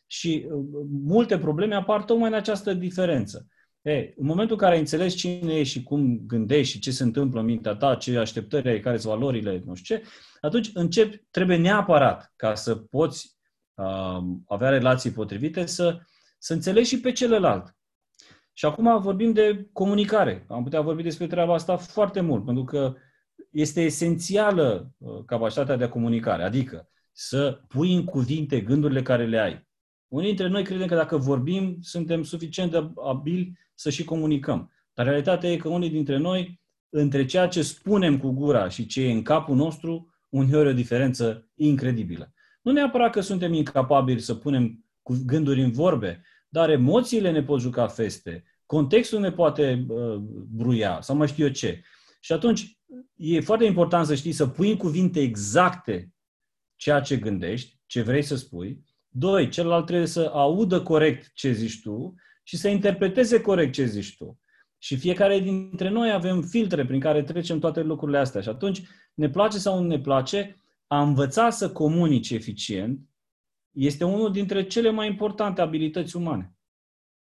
Și 0.08 0.46
uh, 0.50 0.66
multe 1.04 1.38
probleme 1.38 1.76
apar 1.76 2.04
tocmai 2.04 2.30
în 2.30 2.36
această 2.36 2.74
diferență. 2.74 3.48
E, 3.82 4.14
în 4.18 4.26
momentul 4.26 4.56
în 4.56 4.62
care 4.62 4.78
înțelegi 4.78 5.16
cine 5.16 5.54
ești 5.54 5.78
și 5.78 5.84
cum 5.84 6.20
gândești 6.26 6.74
și 6.74 6.80
ce 6.80 6.92
se 6.92 7.04
întâmplă 7.04 7.40
în 7.40 7.46
mintea 7.46 7.76
ta, 7.76 7.96
ce 7.96 8.18
așteptări 8.18 8.70
ai, 8.70 8.80
care 8.80 8.98
sunt 8.98 9.14
valorile, 9.14 9.64
nu 9.66 9.76
știu 9.76 9.96
ce, 9.96 10.04
atunci 10.42 10.70
începi, 10.74 11.24
trebuie 11.32 11.58
neapărat 11.58 12.34
ca 12.36 12.56
să 12.56 12.76
poți 12.76 13.36
avea 14.48 14.70
relații 14.70 15.12
potrivite, 15.12 15.66
să, 15.66 16.00
să 16.38 16.54
înțelegi 16.54 16.90
și 16.90 17.00
pe 17.00 17.12
celălalt. 17.12 17.76
Și 18.58 18.66
acum 18.66 19.02
vorbim 19.02 19.32
de 19.32 19.68
comunicare. 19.74 20.46
Am 20.50 20.64
putea 20.64 20.82
vorbi 20.82 21.04
despre 21.04 21.28
treaba 21.28 21.54
asta 21.54 21.78
foarte 21.78 22.22
mult, 22.22 22.46
pentru 22.46 22.64
că 22.64 22.96
este 23.52 23.82
esențială 23.82 24.92
uh, 24.98 25.24
capacitatea 25.26 25.76
de 25.76 25.88
comunicare, 25.88 26.44
adică 26.44 26.90
să 27.12 27.62
pui 27.68 27.94
în 27.94 28.04
cuvinte 28.04 28.62
gândurile 28.62 29.02
care 29.02 29.26
le 29.26 29.40
ai. 29.40 29.68
Unii 30.08 30.28
dintre 30.28 30.48
noi 30.48 30.64
credem 30.64 30.88
că 30.88 30.96
dacă 30.96 31.18
vorbim, 31.18 31.78
suntem 31.82 32.24
suficient 32.24 32.72
de 32.72 32.92
abili 33.06 33.58
să 33.74 33.90
și 33.90 34.04
comunicăm. 34.04 34.72
Dar 34.94 35.06
realitatea 35.06 35.52
e 35.52 35.58
că 35.58 35.68
unii 35.68 35.90
dintre 35.90 36.18
noi, 36.18 36.62
între 36.90 37.26
ceea 37.26 37.48
ce 37.48 37.62
spunem 37.62 38.18
cu 38.18 38.30
gura 38.30 38.70
și 38.70 38.86
ce 38.86 39.02
e 39.02 39.12
în 39.12 39.22
capul 39.22 39.56
nostru, 39.56 40.14
uneori 40.30 40.70
o 40.70 40.74
diferență 40.74 41.50
incredibilă. 41.56 42.34
Nu 42.62 42.72
neapărat 42.72 43.12
că 43.12 43.22
suntem 43.22 43.54
incapabili 43.54 44.20
să 44.20 44.36
punem 44.36 44.86
gânduri 45.26 45.62
în 45.62 45.72
vorbe, 45.72 46.22
dar 46.56 46.70
emoțiile 46.70 47.32
ne 47.32 47.44
pot 47.44 47.60
juca 47.60 47.88
feste, 47.88 48.44
contextul 48.66 49.20
ne 49.20 49.32
poate 49.32 49.86
uh, 49.88 50.16
bruia 50.50 51.02
sau 51.02 51.16
mai 51.16 51.28
știu 51.28 51.46
eu 51.46 51.52
ce. 51.52 51.82
Și 52.20 52.32
atunci 52.32 52.80
e 53.16 53.40
foarte 53.40 53.66
important 53.66 54.06
să 54.06 54.16
știi 54.16 54.32
să 54.32 54.48
pui 54.48 54.72
în 54.72 54.78
cuvinte 54.78 55.20
exacte 55.20 56.14
ceea 56.76 57.00
ce 57.00 57.18
gândești, 57.18 57.80
ce 57.86 58.02
vrei 58.02 58.22
să 58.22 58.36
spui. 58.36 58.84
Doi, 59.08 59.50
celălalt 59.50 59.86
trebuie 59.86 60.08
să 60.08 60.30
audă 60.34 60.82
corect 60.82 61.32
ce 61.34 61.52
zici 61.52 61.82
tu 61.82 62.14
și 62.44 62.58
să 62.58 62.68
interpreteze 62.68 63.42
corect 63.42 63.74
ce 63.74 63.86
zici 63.86 64.16
tu. 64.18 64.40
Și 64.78 64.96
fiecare 64.96 65.40
dintre 65.40 65.90
noi 65.90 66.12
avem 66.12 66.42
filtre 66.42 66.86
prin 66.86 67.00
care 67.00 67.24
trecem 67.24 67.60
toate 67.60 67.82
lucrurile 67.82 68.18
astea. 68.18 68.42
Și 68.42 68.50
atunci, 68.50 68.82
ne 69.14 69.30
place 69.30 69.58
sau 69.58 69.82
nu 69.82 69.88
ne 69.88 70.00
place, 70.00 70.62
a 70.88 71.02
învăța 71.02 71.50
să 71.50 71.72
comunici 71.72 72.30
eficient 72.32 73.00
este 73.76 74.04
unul 74.04 74.32
dintre 74.32 74.64
cele 74.64 74.90
mai 74.90 75.08
importante 75.08 75.62
abilități 75.62 76.16
umane 76.16 76.56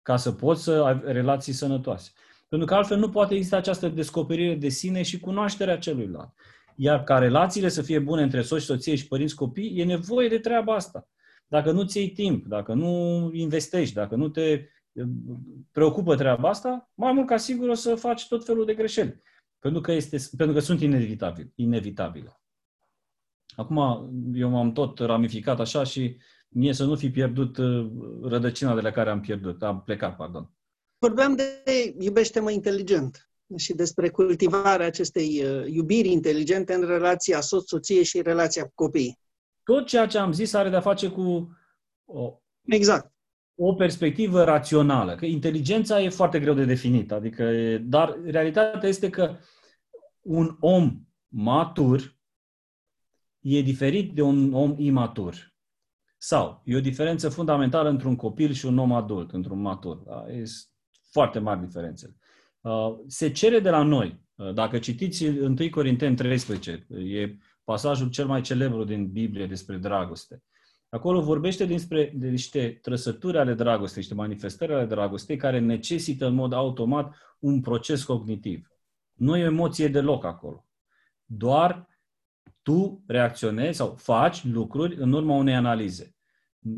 ca 0.01 0.17
să 0.17 0.31
poți 0.31 0.63
să 0.63 0.71
ai 0.71 1.01
relații 1.03 1.53
sănătoase. 1.53 2.11
Pentru 2.49 2.67
că 2.67 2.75
altfel 2.75 2.97
nu 2.97 3.09
poate 3.09 3.33
exista 3.33 3.57
această 3.57 3.87
descoperire 3.87 4.55
de 4.55 4.69
sine 4.69 5.01
și 5.01 5.19
cunoașterea 5.19 5.77
celuilalt. 5.77 6.33
Iar 6.75 7.03
ca 7.03 7.17
relațiile 7.17 7.69
să 7.69 7.81
fie 7.81 7.99
bune 7.99 8.21
între 8.21 8.41
soți, 8.41 8.65
soție 8.65 8.95
și 8.95 9.07
părinți 9.07 9.35
copii, 9.35 9.79
e 9.79 9.83
nevoie 9.83 10.27
de 10.27 10.39
treaba 10.39 10.75
asta. 10.75 11.07
Dacă 11.47 11.71
nu 11.71 11.83
ți 11.83 11.97
iei 11.97 12.09
timp, 12.09 12.45
dacă 12.45 12.73
nu 12.73 13.29
investești, 13.33 13.93
dacă 13.93 14.15
nu 14.15 14.29
te 14.29 14.41
eh, 14.41 15.05
preocupă 15.71 16.15
treaba 16.15 16.49
asta, 16.49 16.91
mai 16.93 17.11
mult 17.11 17.27
ca 17.27 17.37
sigur 17.37 17.69
o 17.69 17.73
să 17.73 17.95
faci 17.95 18.27
tot 18.27 18.45
felul 18.45 18.65
de 18.65 18.73
greșeli. 18.73 19.21
Pentru 19.59 19.81
că, 19.81 19.91
este, 19.91 20.17
pentru 20.37 20.55
că 20.55 20.61
sunt 20.61 20.81
inevitabile. 20.81 21.51
inevitabile. 21.55 22.41
Acum 23.55 24.09
eu 24.33 24.49
m-am 24.49 24.71
tot 24.71 24.99
ramificat 24.99 25.59
așa 25.59 25.83
și 25.83 26.17
mie 26.53 26.73
să 26.73 26.83
nu 26.83 26.95
fi 26.95 27.09
pierdut 27.09 27.57
uh, 27.57 27.91
rădăcina 28.21 28.75
de 28.75 28.81
la 28.81 28.91
care 28.91 29.09
am 29.09 29.19
pierdut, 29.19 29.63
am 29.63 29.81
plecat, 29.83 30.15
pardon. 30.15 30.51
Vorbeam 30.97 31.35
de 31.35 31.63
iubește-mă 31.99 32.51
inteligent 32.51 33.29
și 33.57 33.73
despre 33.73 34.09
cultivarea 34.09 34.85
acestei 34.85 35.43
uh, 35.43 35.65
iubiri 35.67 36.11
inteligente 36.11 36.73
în 36.73 36.85
relația 36.85 37.41
soț-soție 37.41 38.03
și 38.03 38.21
relația 38.21 38.63
cu 38.63 38.71
copiii. 38.75 39.19
Tot 39.63 39.85
ceea 39.85 40.07
ce 40.07 40.17
am 40.17 40.31
zis 40.31 40.53
are 40.53 40.69
de-a 40.69 40.81
face 40.81 41.09
cu 41.09 41.57
o, 42.05 42.39
exact. 42.65 43.13
o 43.55 43.73
perspectivă 43.73 44.43
rațională. 44.43 45.15
Că 45.15 45.25
inteligența 45.25 46.01
e 46.01 46.09
foarte 46.09 46.39
greu 46.39 46.53
de 46.53 46.65
definit, 46.65 47.11
adică, 47.11 47.77
dar 47.77 48.19
realitatea 48.23 48.89
este 48.89 49.09
că 49.09 49.37
un 50.21 50.57
om 50.59 51.01
matur 51.27 52.19
e 53.39 53.61
diferit 53.61 54.13
de 54.13 54.21
un 54.21 54.53
om 54.53 54.75
imatur. 54.77 55.50
Sau 56.23 56.61
e 56.65 56.75
o 56.75 56.79
diferență 56.79 57.29
fundamentală 57.29 57.89
între 57.89 58.07
un 58.07 58.15
copil 58.15 58.51
și 58.51 58.65
un 58.65 58.77
om 58.77 58.93
adult, 58.93 59.31
într-un 59.31 59.61
matur. 59.61 59.97
Da? 59.97 60.25
E 60.29 60.43
foarte 61.11 61.39
mari 61.39 61.59
diferențe. 61.59 62.15
Uh, 62.61 62.95
se 63.07 63.31
cere 63.31 63.59
de 63.59 63.69
la 63.69 63.83
noi, 63.83 64.21
uh, 64.35 64.53
dacă 64.53 64.79
citiți 64.79 65.27
1 65.27 65.55
Corinteni 65.71 66.15
13, 66.15 66.87
e 66.89 67.37
pasajul 67.63 68.09
cel 68.09 68.25
mai 68.25 68.41
celebru 68.41 68.83
din 68.83 69.11
Biblie 69.11 69.45
despre 69.45 69.77
dragoste. 69.77 70.43
Acolo 70.89 71.21
vorbește 71.21 71.65
despre 71.65 72.13
de 72.15 72.29
niște 72.29 72.79
trăsături 72.81 73.37
ale 73.37 73.53
dragostei, 73.53 73.99
niște 73.99 74.15
manifestări 74.15 74.73
ale 74.73 74.85
dragostei 74.85 75.37
care 75.37 75.59
necesită 75.59 76.25
în 76.25 76.33
mod 76.33 76.53
automat 76.53 77.15
un 77.39 77.61
proces 77.61 78.03
cognitiv. 78.03 78.67
Nu 79.13 79.37
e 79.37 79.43
emoție 79.43 79.87
deloc 79.87 80.25
acolo. 80.25 80.65
Doar 81.25 81.87
tu 82.61 83.03
reacționezi 83.07 83.77
sau 83.77 83.95
faci 83.95 84.43
lucruri 84.43 84.95
în 84.95 85.13
urma 85.13 85.35
unei 85.35 85.55
analize. 85.55 86.15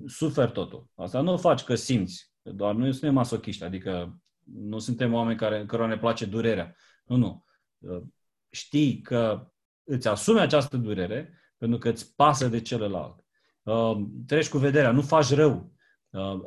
Sufer 0.06 0.50
totul. 0.50 0.90
Asta 0.96 1.22
nu 1.22 1.32
o 1.32 1.38
faci 1.38 1.64
că 1.64 1.76
simți. 1.76 2.32
Doar 2.42 2.76
noi 2.76 2.92
suntem 2.92 3.14
masochiști, 3.14 3.64
adică 3.64 4.20
nu 4.44 4.80
suntem 4.80 5.14
oameni 5.14 5.38
care, 5.38 5.66
cărora 5.66 5.88
ne 5.88 5.98
place 5.98 6.26
durerea. 6.26 6.76
Nu, 7.06 7.18
nu. 7.18 7.46
Știi 8.50 9.02
că 9.02 9.52
îți 9.84 10.08
asumi 10.08 10.40
această 10.40 10.78
durere 10.78 11.38
pentru 11.58 11.78
că 11.78 11.90
îți 11.90 12.16
pasă 12.16 12.48
de 12.48 12.62
celălalt. 12.62 13.26
Treci 14.28 14.50
cu 14.50 14.58
vederea, 14.58 14.92
nu 14.92 15.02
faci 15.02 15.34
rău. 15.34 15.73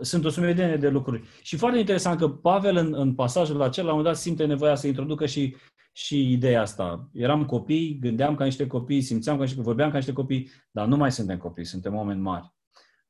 Sunt 0.01 0.25
o 0.25 0.29
sumedenie 0.29 0.77
de 0.77 0.89
lucruri. 0.89 1.23
Și 1.43 1.57
foarte 1.57 1.79
interesant 1.79 2.19
că 2.19 2.29
Pavel 2.29 2.77
în, 2.77 2.95
în 2.95 3.15
pasajul 3.15 3.63
acela, 3.63 3.87
la 3.87 3.93
un 3.93 3.99
moment 3.99 4.15
dat, 4.15 4.25
simte 4.25 4.45
nevoia 4.45 4.75
să 4.75 4.87
introducă 4.87 5.27
și, 5.27 5.57
și 5.93 6.33
ideea 6.33 6.61
asta. 6.61 7.09
Eram 7.13 7.45
copii, 7.45 7.99
gândeam 8.01 8.35
ca 8.35 8.45
niște 8.45 8.67
copii, 8.67 9.03
simțeam 9.03 9.37
ca 9.37 9.43
niște 9.43 9.61
vorbeam 9.61 9.91
ca 9.91 9.97
niște 9.97 10.13
copii, 10.13 10.51
dar 10.71 10.87
nu 10.87 10.97
mai 10.97 11.13
suntem 11.13 11.39
copii, 11.39 11.65
suntem 11.65 11.95
oameni 11.95 12.21
mari. 12.21 12.55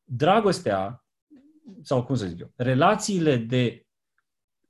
Dragostea, 0.03 1.05
sau 1.83 2.05
cum 2.05 2.15
să 2.15 2.27
zic 2.27 2.41
eu, 2.41 2.53
relațiile 2.57 3.37
de 3.37 3.87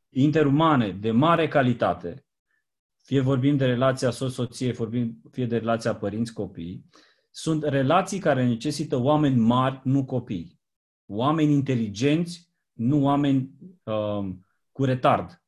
interumane 0.09 0.91
de 0.91 1.11
mare 1.11 1.49
calitate, 1.49 2.27
fie 3.03 3.21
vorbim 3.21 3.57
de 3.57 3.65
relația 3.65 4.11
soț-soție, 4.11 4.75
fie 5.31 5.47
de 5.47 5.57
relația 5.57 5.95
părinți-copii, 5.95 6.85
sunt 7.31 7.63
relații 7.63 8.19
care 8.19 8.47
necesită 8.47 8.97
oameni 8.97 9.37
mari, 9.37 9.81
nu 9.85 10.05
copii 10.05 10.56
oameni 11.07 11.53
inteligenți, 11.53 12.51
nu 12.73 13.03
oameni 13.03 13.51
uh, 13.83 14.29
cu 14.73 14.85
retard. 14.85 15.43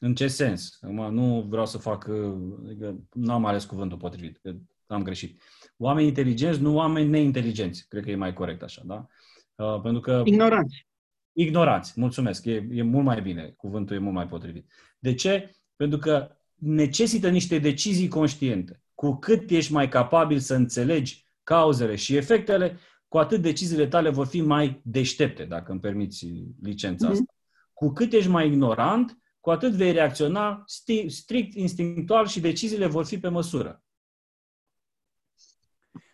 În 0.00 0.14
ce 0.14 0.28
sens? 0.28 0.78
Acum, 0.80 1.14
nu 1.14 1.46
vreau 1.48 1.66
să 1.66 1.78
fac, 1.78 2.06
uh, 2.10 2.34
adică 2.64 3.00
nu 3.12 3.32
am 3.32 3.44
ales 3.44 3.64
cuvântul 3.64 3.98
potrivit, 3.98 4.38
că 4.42 4.54
am 4.86 5.02
greșit. 5.02 5.40
Oameni 5.76 6.06
inteligenți, 6.06 6.60
nu 6.60 6.74
oameni 6.74 7.08
neinteligenți. 7.08 7.88
Cred 7.88 8.04
că 8.04 8.10
e 8.10 8.16
mai 8.16 8.32
corect 8.32 8.62
așa, 8.62 8.82
da? 8.84 9.06
Uh, 9.54 9.80
pentru 9.80 10.00
că... 10.00 10.22
Ignoranți. 10.24 10.86
Ignoranți, 11.32 11.92
mulțumesc. 12.00 12.44
E, 12.44 12.68
e 12.70 12.82
mult 12.82 13.04
mai 13.04 13.22
bine, 13.22 13.54
cuvântul 13.56 13.96
e 13.96 13.98
mult 13.98 14.14
mai 14.14 14.28
potrivit. 14.28 14.72
De 14.98 15.14
ce? 15.14 15.56
Pentru 15.76 15.98
că 15.98 16.36
necesită 16.54 17.28
niște 17.28 17.58
decizii 17.58 18.08
conștiente. 18.08 18.82
Cu 18.94 19.16
cât 19.16 19.50
ești 19.50 19.72
mai 19.72 19.88
capabil 19.88 20.38
să 20.38 20.54
înțelegi 20.54 21.26
cauzele 21.42 21.94
și 21.94 22.16
efectele, 22.16 22.78
cu 23.08 23.18
atât 23.18 23.42
deciziile 23.42 23.86
tale 23.86 24.10
vor 24.10 24.26
fi 24.26 24.40
mai 24.40 24.80
deștepte, 24.84 25.44
dacă 25.44 25.70
îmi 25.70 25.80
permiți 25.80 26.26
licența 26.62 27.08
mm-hmm. 27.08 27.10
asta. 27.10 27.34
Cu 27.72 27.88
cât 27.88 28.12
ești 28.12 28.30
mai 28.30 28.46
ignorant, 28.46 29.18
cu 29.40 29.50
atât 29.50 29.72
vei 29.72 29.92
reacționa 29.92 30.62
strict 31.06 31.54
instinctual 31.54 32.26
și 32.26 32.40
deciziile 32.40 32.86
vor 32.86 33.04
fi 33.04 33.18
pe 33.18 33.28
măsură. 33.28 33.82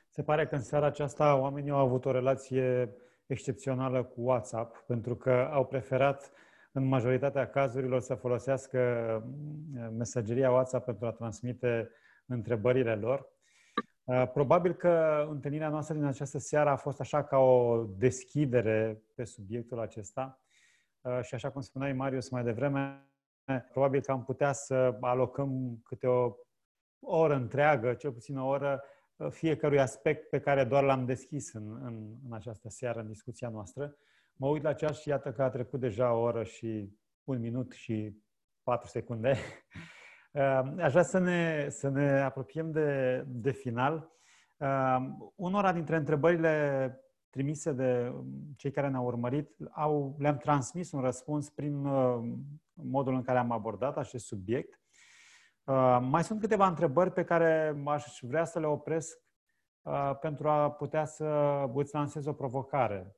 Se 0.09 0.23
pare 0.23 0.47
că 0.47 0.55
în 0.55 0.63
seara 0.63 0.87
aceasta 0.87 1.37
oamenii 1.37 1.71
au 1.71 1.79
avut 1.79 2.05
o 2.05 2.11
relație 2.11 2.95
excepțională 3.27 4.05
cu 4.05 4.21
WhatsApp, 4.21 4.85
pentru 4.87 5.17
că 5.17 5.49
au 5.53 5.67
preferat 5.67 6.33
în 6.73 6.85
majoritatea 6.85 7.51
cazurilor 7.51 8.01
să 8.01 8.15
folosească 8.15 8.79
mesageria 9.97 10.51
WhatsApp 10.51 10.85
pentru 10.85 11.07
a 11.07 11.11
transmite 11.11 11.91
întrebările 12.27 12.95
lor. 12.95 13.33
Uh, 14.05 14.31
probabil 14.33 14.75
că 14.75 15.27
întâlnirea 15.31 15.69
noastră 15.69 15.95
din 15.95 16.05
această 16.05 16.39
seară 16.39 16.71
a 16.71 16.77
fost 16.77 17.01
așa 17.01 17.25
ca 17.25 17.39
o 17.39 17.85
deschidere 17.85 19.03
pe 19.15 19.25
subiectul 19.25 19.81
acesta 19.81 20.41
uh, 21.01 21.19
și 21.23 21.35
așa 21.35 21.51
cum 21.51 21.61
spuneai, 21.61 21.93
Marius, 21.93 22.29
mai 22.29 22.43
devreme, 22.43 23.09
probabil 23.71 24.01
că 24.01 24.13
am 24.13 24.25
putea 24.25 24.53
să 24.53 24.97
alocăm 25.01 25.81
câte 25.85 26.07
o 26.07 26.35
oră 27.01 27.35
întreagă, 27.35 27.95
cel 27.95 28.13
puțin 28.13 28.39
o 28.39 28.47
oră, 28.47 28.83
uh, 29.17 29.31
fiecărui 29.31 29.81
aspect 29.81 30.29
pe 30.29 30.41
care 30.41 30.65
doar 30.65 30.83
l-am 30.83 31.05
deschis 31.05 31.53
în, 31.53 31.79
în, 31.83 32.15
în 32.27 32.33
această 32.33 32.69
seară, 32.69 33.01
în 33.01 33.07
discuția 33.07 33.49
noastră. 33.49 33.97
Mă 34.33 34.47
uit 34.47 34.63
la 34.63 34.73
ceas 34.73 35.01
și 35.01 35.09
iată 35.09 35.33
că 35.33 35.43
a 35.43 35.51
trecut 35.51 35.81
deja 35.81 36.13
o 36.13 36.21
oră 36.21 36.43
și 36.43 36.99
un 37.25 37.41
minut 37.41 37.73
și 37.73 38.23
patru 38.63 38.89
secunde. 38.89 39.37
Ehm, 40.35 40.81
aș 40.81 40.91
vrea 40.91 41.03
să 41.03 41.19
ne, 41.19 41.69
să 41.69 41.89
ne 41.89 42.21
apropiem 42.21 42.71
de, 42.71 43.23
de 43.29 43.51
final. 43.51 44.13
Ehm, 44.57 45.33
unora 45.35 45.73
dintre 45.73 45.97
întrebările 45.97 46.99
trimise 47.31 47.73
de 47.73 48.13
cei 48.57 48.71
care 48.71 48.89
ne-au 48.89 49.05
urmărit, 49.05 49.57
au, 49.71 50.17
le-am 50.19 50.37
transmis 50.37 50.93
un 50.93 51.01
răspuns 51.01 51.51
prin 51.51 51.85
uh, 51.85 52.33
modul 52.73 53.15
în 53.15 53.23
care 53.23 53.39
am 53.39 53.51
abordat 53.51 53.97
acest 53.97 54.27
subiect. 54.27 54.81
Ehm, 55.65 56.05
mai 56.05 56.25
sunt 56.25 56.41
câteva 56.41 56.67
întrebări 56.67 57.13
pe 57.13 57.25
care 57.25 57.83
aș 57.87 58.19
vrea 58.21 58.45
să 58.45 58.59
le 58.59 58.67
opresc 58.67 59.19
uh, 59.83 60.13
pentru 60.21 60.49
a 60.49 60.71
putea 60.71 61.05
să 61.05 61.25
îți 61.75 61.95
lansez 61.95 62.27
o 62.27 62.33
provocare. 62.33 63.17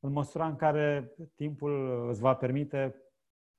În 0.00 0.12
măsura 0.12 0.46
în 0.46 0.56
care 0.56 1.14
timpul 1.34 2.06
îți 2.08 2.20
va 2.20 2.34
permite, 2.34 3.09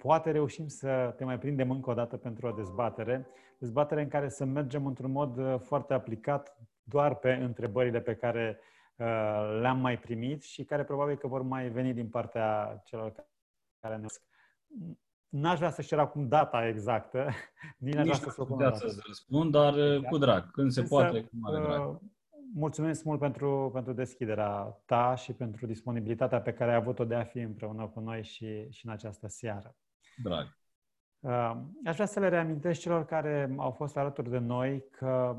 poate 0.01 0.31
reușim 0.31 0.67
să 0.67 1.13
te 1.17 1.23
mai 1.23 1.39
prindem 1.39 1.71
încă 1.71 1.89
o 1.89 1.93
dată 1.93 2.17
pentru 2.17 2.47
o 2.47 2.51
dezbatere, 2.51 3.27
dezbatere 3.57 4.01
în 4.01 4.07
care 4.07 4.29
să 4.29 4.45
mergem 4.45 4.85
într-un 4.85 5.11
mod 5.11 5.37
uh, 5.37 5.59
foarte 5.59 5.93
aplicat 5.93 6.57
doar 6.83 7.15
pe 7.15 7.31
întrebările 7.31 8.01
pe 8.01 8.15
care 8.15 8.59
uh, 8.95 9.59
le-am 9.61 9.77
mai 9.79 9.99
primit 9.99 10.43
și 10.43 10.63
care 10.63 10.83
probabil 10.83 11.17
că 11.17 11.27
vor 11.27 11.41
mai 11.41 11.69
veni 11.69 11.93
din 11.93 12.09
partea 12.09 12.81
celor 12.85 13.13
care 13.79 13.95
ne 13.95 14.07
N-aș 15.29 15.57
vrea 15.57 15.69
să 15.69 15.81
cer 15.81 15.99
acum 15.99 16.27
data 16.27 16.67
exactă. 16.67 17.29
Nici 17.77 17.93
n-aș 17.93 18.17
vrea 18.17 18.31
să 18.31 18.43
putea 18.43 18.73
să 18.73 19.01
răspund, 19.07 19.51
dar 19.51 19.73
uh, 19.73 19.93
exact. 19.93 20.07
cu 20.07 20.17
drag. 20.17 20.51
Când 20.51 20.71
se 20.71 20.79
Însă, 20.79 20.93
poate, 20.93 21.21
cu 21.21 21.29
mare 21.39 21.63
drag. 21.63 21.99
Mulțumesc 22.53 23.03
mult 23.03 23.19
pentru, 23.19 23.69
pentru 23.73 23.93
deschiderea 23.93 24.81
ta 24.85 25.15
și 25.15 25.33
pentru 25.33 25.65
disponibilitatea 25.65 26.41
pe 26.41 26.53
care 26.53 26.71
ai 26.71 26.77
avut-o 26.77 27.05
de 27.05 27.15
a 27.15 27.23
fi 27.23 27.39
împreună 27.39 27.87
cu 27.87 27.99
noi 27.99 28.23
și, 28.23 28.69
și 28.69 28.85
în 28.85 28.91
această 28.91 29.27
seară. 29.27 29.75
Drag. 30.23 30.59
Uh, 31.19 31.57
aș 31.85 31.93
vrea 31.93 32.05
să 32.05 32.19
le 32.19 32.29
reamintesc 32.29 32.79
celor 32.79 33.05
care 33.05 33.53
au 33.57 33.71
fost 33.71 33.97
alături 33.97 34.29
de 34.29 34.37
noi 34.37 34.83
că 34.91 35.37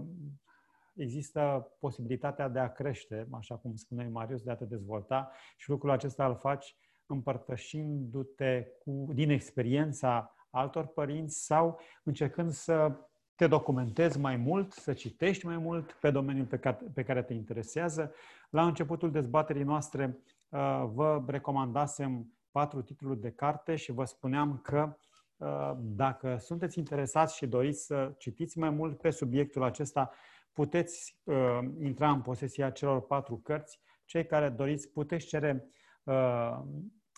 există 0.94 1.72
posibilitatea 1.78 2.48
de 2.48 2.58
a 2.58 2.72
crește, 2.72 3.28
așa 3.32 3.56
cum 3.56 3.76
spuneai 3.76 4.08
Marius, 4.08 4.42
de 4.42 4.50
a 4.50 4.56
te 4.56 4.64
dezvolta 4.64 5.30
și 5.56 5.70
lucrul 5.70 5.90
acesta 5.90 6.26
îl 6.26 6.36
faci 6.36 6.76
împărtășindu-te 7.06 8.66
cu, 8.78 9.08
din 9.12 9.30
experiența 9.30 10.34
altor 10.50 10.86
părinți 10.86 11.44
sau 11.44 11.80
încercând 12.02 12.50
să 12.50 12.92
te 13.34 13.46
documentezi 13.46 14.18
mai 14.18 14.36
mult, 14.36 14.72
să 14.72 14.92
citești 14.92 15.46
mai 15.46 15.56
mult 15.56 15.92
pe 15.92 16.10
domeniul 16.10 16.46
pe 16.46 16.58
care, 16.58 16.78
pe 16.94 17.02
care 17.02 17.22
te 17.22 17.32
interesează. 17.32 18.12
La 18.50 18.66
începutul 18.66 19.10
dezbaterii 19.10 19.62
noastre 19.62 20.18
uh, 20.48 20.84
vă 20.92 21.22
recomandasem 21.26 22.32
patru 22.52 22.82
titluri 22.82 23.20
de 23.20 23.30
carte 23.30 23.76
și 23.76 23.92
vă 23.92 24.04
spuneam 24.04 24.58
că 24.62 24.96
uh, 25.36 25.72
dacă 25.78 26.36
sunteți 26.36 26.78
interesați 26.78 27.36
și 27.36 27.46
doriți 27.46 27.84
să 27.84 28.14
citiți 28.18 28.58
mai 28.58 28.70
mult 28.70 28.98
pe 28.98 29.10
subiectul 29.10 29.62
acesta, 29.62 30.10
puteți 30.52 31.20
uh, 31.24 31.58
intra 31.80 32.10
în 32.10 32.20
posesia 32.20 32.70
celor 32.70 33.06
patru 33.06 33.36
cărți. 33.36 33.80
Cei 34.04 34.26
care 34.26 34.48
doriți 34.48 34.88
puteți 34.88 35.26
cere 35.26 35.68
uh, 36.04 36.58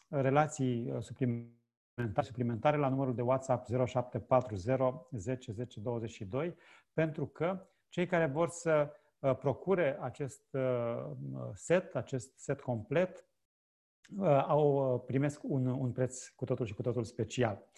relații 0.09 0.95
suplimentare, 1.01 2.27
suplimentare 2.27 2.77
la 2.77 2.89
numărul 2.89 3.15
de 3.15 3.23
WhatsApp 3.23 3.67
0740 3.87 4.81
10 5.11 5.53
10 5.53 5.81
22 5.81 6.55
pentru 6.93 7.27
că 7.27 7.67
cei 7.89 8.07
care 8.07 8.27
vor 8.27 8.49
să 8.49 8.93
procure 9.39 9.99
acest 10.01 10.57
set, 11.55 11.95
acest 11.95 12.39
set 12.39 12.61
complet, 12.61 13.25
Uh, 13.25 13.34
au, 14.47 14.95
uh, 14.95 15.03
primesc 15.07 15.41
un, 15.43 15.67
un 15.67 15.93
preț 15.93 16.27
cu 16.29 16.45
totul 16.45 16.67
și 16.67 16.75
cu 16.75 16.83
totul 16.83 17.05
special. 17.05 17.69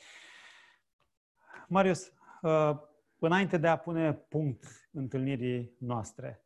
Marius, 1.69 2.13
uh, 2.43 2.79
înainte 3.19 3.57
de 3.57 3.69
a 3.69 3.77
pune 3.77 4.13
punct 4.13 4.89
întâlnirii 4.93 5.77
noastre, 5.79 6.45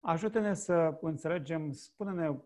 ajută-ne 0.00 0.54
să 0.54 0.98
înțelegem, 1.00 1.72
spune-ne, 1.72 2.38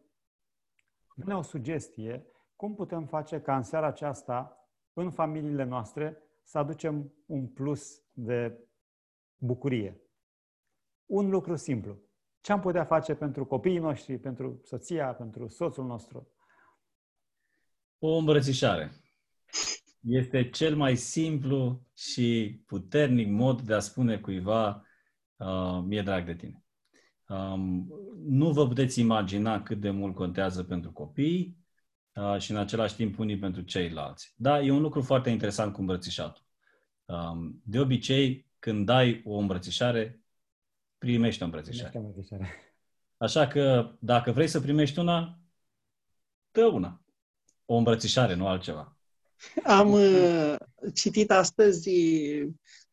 dă 1.15 1.35
o 1.35 1.43
sugestie, 1.43 2.27
cum 2.57 2.75
putem 2.75 3.07
face 3.07 3.41
ca 3.41 3.57
în 3.57 3.63
seara 3.63 3.87
aceasta, 3.87 4.69
în 4.93 5.11
familiile 5.11 5.65
noastre, 5.65 6.23
să 6.43 6.59
aducem 6.59 7.13
un 7.27 7.49
plus 7.49 8.03
de 8.13 8.59
bucurie. 9.37 10.01
Un 11.07 11.31
lucru 11.31 11.57
simplu. 11.57 11.99
Ce 12.47 12.53
am 12.53 12.61
putea 12.61 12.85
face 12.85 13.15
pentru 13.15 13.45
copiii 13.45 13.79
noștri, 13.79 14.19
pentru 14.19 14.61
soția, 14.65 15.07
pentru 15.07 15.49
soțul 15.49 15.87
nostru? 15.87 16.29
O 17.99 18.17
îmbrățișare. 18.17 18.93
Este 20.01 20.51
cel 20.51 20.77
mai 20.77 20.97
simplu 20.97 21.87
și 21.97 22.61
puternic 22.67 23.29
mod 23.29 23.61
de 23.61 23.75
a 23.75 23.79
spune 23.79 24.19
cuiva 24.19 24.85
uh, 25.37 25.83
mi-e 25.85 26.03
drag 26.03 26.27
de 26.27 26.35
tine. 26.35 26.65
Um, 27.29 27.89
nu 28.27 28.53
vă 28.53 28.67
puteți 28.67 29.01
imagina 29.01 29.63
cât 29.63 29.81
de 29.81 29.91
mult 29.91 30.15
contează 30.15 30.63
pentru 30.63 30.93
copii 30.93 31.57
uh, 32.15 32.39
și 32.39 32.51
în 32.51 32.57
același 32.57 32.95
timp 32.97 33.19
unii 33.19 33.39
pentru 33.39 33.63
ceilalți. 33.63 34.35
Da, 34.37 34.61
e 34.61 34.71
un 34.71 34.83
lucru 34.83 35.03
foarte 35.03 35.31
interesant 35.31 35.73
cu 35.73 35.81
îmbrățișatul. 35.81 36.45
Um, 37.05 37.61
de 37.65 37.81
obicei, 37.81 38.51
când 38.59 38.87
dai 38.87 39.23
o 39.25 39.37
îmbrățișare, 39.37 40.21
primește 41.07 41.43
o 41.43 41.47
îmbrățișare. 41.47 41.89
Primește 41.89 41.99
o 41.99 42.01
îmbrățișare. 42.01 42.75
Așa 43.17 43.47
că 43.47 43.95
dacă 43.99 44.33
vrei 44.33 44.49
să 44.49 44.61
primești 44.61 44.99
una, 44.99 45.39
dă 46.51 46.65
una. 46.65 47.01
O 47.65 47.77
îmbrățișare, 47.77 48.35
nu 48.35 48.49
altceva. 48.49 48.97
Am 49.65 49.93
uh, 49.93 50.57
citit 50.95 51.31
astăzi 51.31 51.91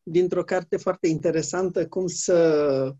dintr-o 0.02 0.44
carte 0.44 0.76
foarte 0.76 1.08
interesantă 1.08 1.88
cum 1.88 2.06
să 2.06 2.94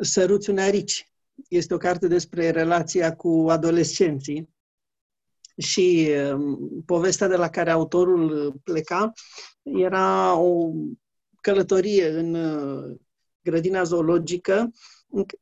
săruți 0.00 0.50
un 0.50 0.58
arici. 0.58 1.12
Este 1.48 1.74
o 1.74 1.76
carte 1.76 2.08
despre 2.08 2.50
relația 2.50 3.16
cu 3.16 3.46
adolescenții 3.48 4.54
și 5.56 6.10
um, 6.32 6.82
povestea 6.86 7.28
de 7.28 7.36
la 7.36 7.48
care 7.48 7.70
autorul 7.70 8.52
pleca 8.64 9.12
era 9.62 10.36
o 10.36 10.72
călătorie 11.40 12.08
în 12.08 12.34
uh, 12.34 12.96
grădina 13.50 13.82
zoologică 13.82 14.70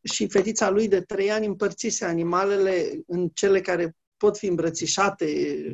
și 0.03 0.29
fetița 0.29 0.71
lui 0.71 0.89
de 0.89 1.01
trei 1.01 1.31
ani 1.31 1.47
împărțise 1.47 2.05
animalele 2.05 3.03
în 3.07 3.29
cele 3.29 3.61
care 3.61 3.97
pot 4.17 4.39
fi 4.39 4.47
îmbrățișate 4.47 5.27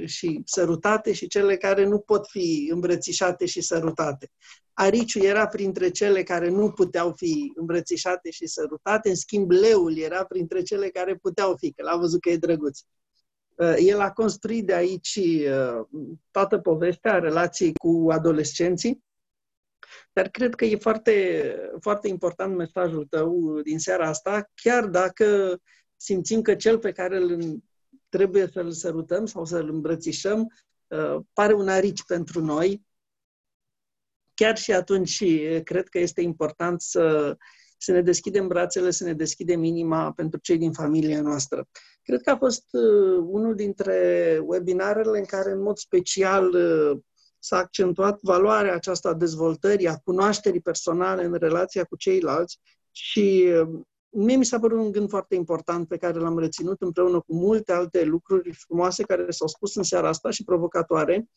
și 0.07 0.43
sărutate 0.45 1.13
și 1.13 1.27
cele 1.27 1.57
care 1.57 1.85
nu 1.85 1.99
pot 1.99 2.29
fi 2.29 2.69
îmbrățișate 2.73 3.47
și 3.47 3.61
sărutate. 3.61 4.31
Ariciu 4.73 5.19
era 5.25 5.47
printre 5.47 5.91
cele 5.91 6.23
care 6.23 6.49
nu 6.49 6.71
puteau 6.71 7.13
fi 7.13 7.53
îmbrățișate 7.55 8.31
și 8.31 8.47
sărutate, 8.47 9.09
în 9.09 9.15
schimb 9.15 9.51
leul 9.51 9.99
era 9.99 10.25
printre 10.25 10.63
cele 10.63 10.89
care 10.89 11.15
puteau 11.15 11.57
fi, 11.57 11.73
că 11.73 11.83
l-a 11.83 11.97
văzut 11.97 12.21
că 12.21 12.31
e 12.31 12.37
drăguț. 12.37 12.81
Uh, 13.55 13.75
el 13.79 14.01
a 14.01 14.11
construit 14.11 14.67
de 14.67 14.75
aici 14.75 15.19
uh, 15.23 15.87
toată 16.31 16.59
povestea 16.59 17.19
relației 17.19 17.73
cu 17.73 18.07
adolescenții, 18.11 19.05
dar 20.21 20.29
cred 20.29 20.55
că 20.55 20.65
e 20.65 20.77
foarte, 20.77 21.55
foarte 21.81 22.09
important 22.09 22.57
mesajul 22.57 23.07
tău 23.07 23.61
din 23.61 23.79
seara 23.79 24.09
asta, 24.09 24.51
chiar 24.55 24.87
dacă 24.87 25.59
simțim 25.97 26.43
că 26.43 26.55
cel 26.55 26.79
pe 26.79 26.93
care 26.93 27.17
îl 27.17 27.63
trebuie 28.09 28.49
să-l 28.53 28.71
sărutăm 28.71 29.27
sau 29.27 29.45
să-l 29.45 29.69
îmbrățișăm 29.69 30.53
uh, 30.87 31.17
pare 31.33 31.55
un 31.55 31.69
arici 31.69 32.05
pentru 32.05 32.45
noi, 32.45 32.87
chiar 34.35 34.57
și 34.57 34.73
atunci 34.73 35.25
cred 35.65 35.89
că 35.89 35.99
este 35.99 36.21
important 36.21 36.81
să, 36.81 37.37
să 37.79 37.93
ne 37.93 38.03
deschidem 38.03 38.47
brațele, 38.47 38.91
să 38.91 39.05
ne 39.05 39.13
deschidem 39.15 39.63
inima 39.63 40.13
pentru 40.13 40.39
cei 40.43 40.59
din 40.59 40.73
familia 40.73 41.21
noastră. 41.21 41.69
Cred 42.03 42.21
că 42.23 42.31
a 42.31 42.37
fost 42.37 42.65
uh, 42.73 43.25
unul 43.27 43.55
dintre 43.55 44.39
webinarele 44.43 45.19
în 45.19 45.25
care, 45.25 45.51
în 45.51 45.63
mod 45.63 45.77
special, 45.77 46.55
uh, 46.55 46.99
s-a 47.41 47.57
accentuat 47.57 48.19
valoarea 48.23 48.75
aceasta 48.75 49.09
a 49.09 49.15
dezvoltării, 49.15 49.89
a 49.89 49.97
cunoașterii 49.97 50.61
personale 50.61 51.25
în 51.25 51.35
relația 51.35 51.85
cu 51.85 51.97
ceilalți 51.97 52.61
și 52.91 53.49
uh, 53.63 53.81
Mie 54.13 54.37
mi 54.37 54.45
s-a 54.45 54.59
părut 54.59 54.79
un 54.79 54.93
gând 54.93 55.09
foarte 55.09 55.35
important 55.35 55.89
pe 55.89 55.97
care 55.97 56.19
l-am 56.19 56.39
reținut 56.39 56.81
împreună 56.81 57.21
cu 57.21 57.35
multe 57.35 57.73
alte 57.73 58.05
lucruri 58.05 58.53
frumoase 58.53 59.03
care 59.03 59.31
s-au 59.31 59.49
spus 59.49 59.75
în 59.75 59.83
seara 59.83 60.09
asta 60.09 60.31
și 60.31 60.45
provocatoare. 60.45 61.29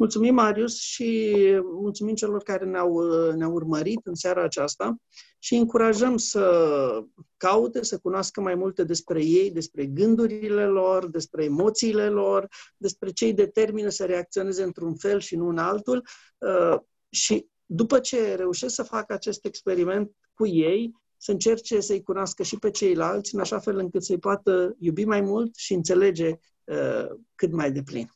Mulțumim, 0.00 0.34
Marius, 0.34 0.80
și 0.80 1.34
mulțumim 1.62 2.14
celor 2.14 2.42
care 2.42 2.64
ne-au, 2.64 3.00
ne-au 3.32 3.52
urmărit 3.52 4.00
în 4.06 4.14
seara 4.14 4.42
aceasta 4.42 4.96
și 5.38 5.54
încurajăm 5.54 6.16
să 6.16 7.04
caute, 7.36 7.82
să 7.82 7.98
cunoască 7.98 8.40
mai 8.40 8.54
multe 8.54 8.84
despre 8.84 9.24
ei, 9.24 9.50
despre 9.50 9.86
gândurile 9.86 10.66
lor, 10.66 11.10
despre 11.10 11.44
emoțiile 11.44 12.08
lor, 12.08 12.48
despre 12.76 13.10
ce 13.10 13.24
îi 13.24 13.32
determină 13.32 13.88
să 13.88 14.04
reacționeze 14.04 14.62
într-un 14.62 14.94
fel 14.94 15.20
și 15.20 15.36
nu 15.36 15.48
în 15.48 15.58
altul. 15.58 16.06
Uh, 16.38 16.78
și 17.10 17.46
după 17.66 17.98
ce 17.98 18.34
reușesc 18.34 18.74
să 18.74 18.82
fac 18.82 19.10
acest 19.10 19.44
experiment 19.44 20.10
cu 20.34 20.46
ei, 20.46 20.94
să 21.16 21.30
încerce 21.30 21.80
să-i 21.80 22.02
cunoască 22.02 22.42
și 22.42 22.58
pe 22.58 22.70
ceilalți, 22.70 23.34
în 23.34 23.40
așa 23.40 23.58
fel 23.58 23.76
încât 23.76 24.04
să-i 24.04 24.18
poată 24.18 24.76
iubi 24.78 25.04
mai 25.04 25.20
mult 25.20 25.54
și 25.56 25.74
înțelege 25.74 26.38
uh, 26.64 27.06
cât 27.34 27.52
mai 27.52 27.72
deplin. 27.72 28.10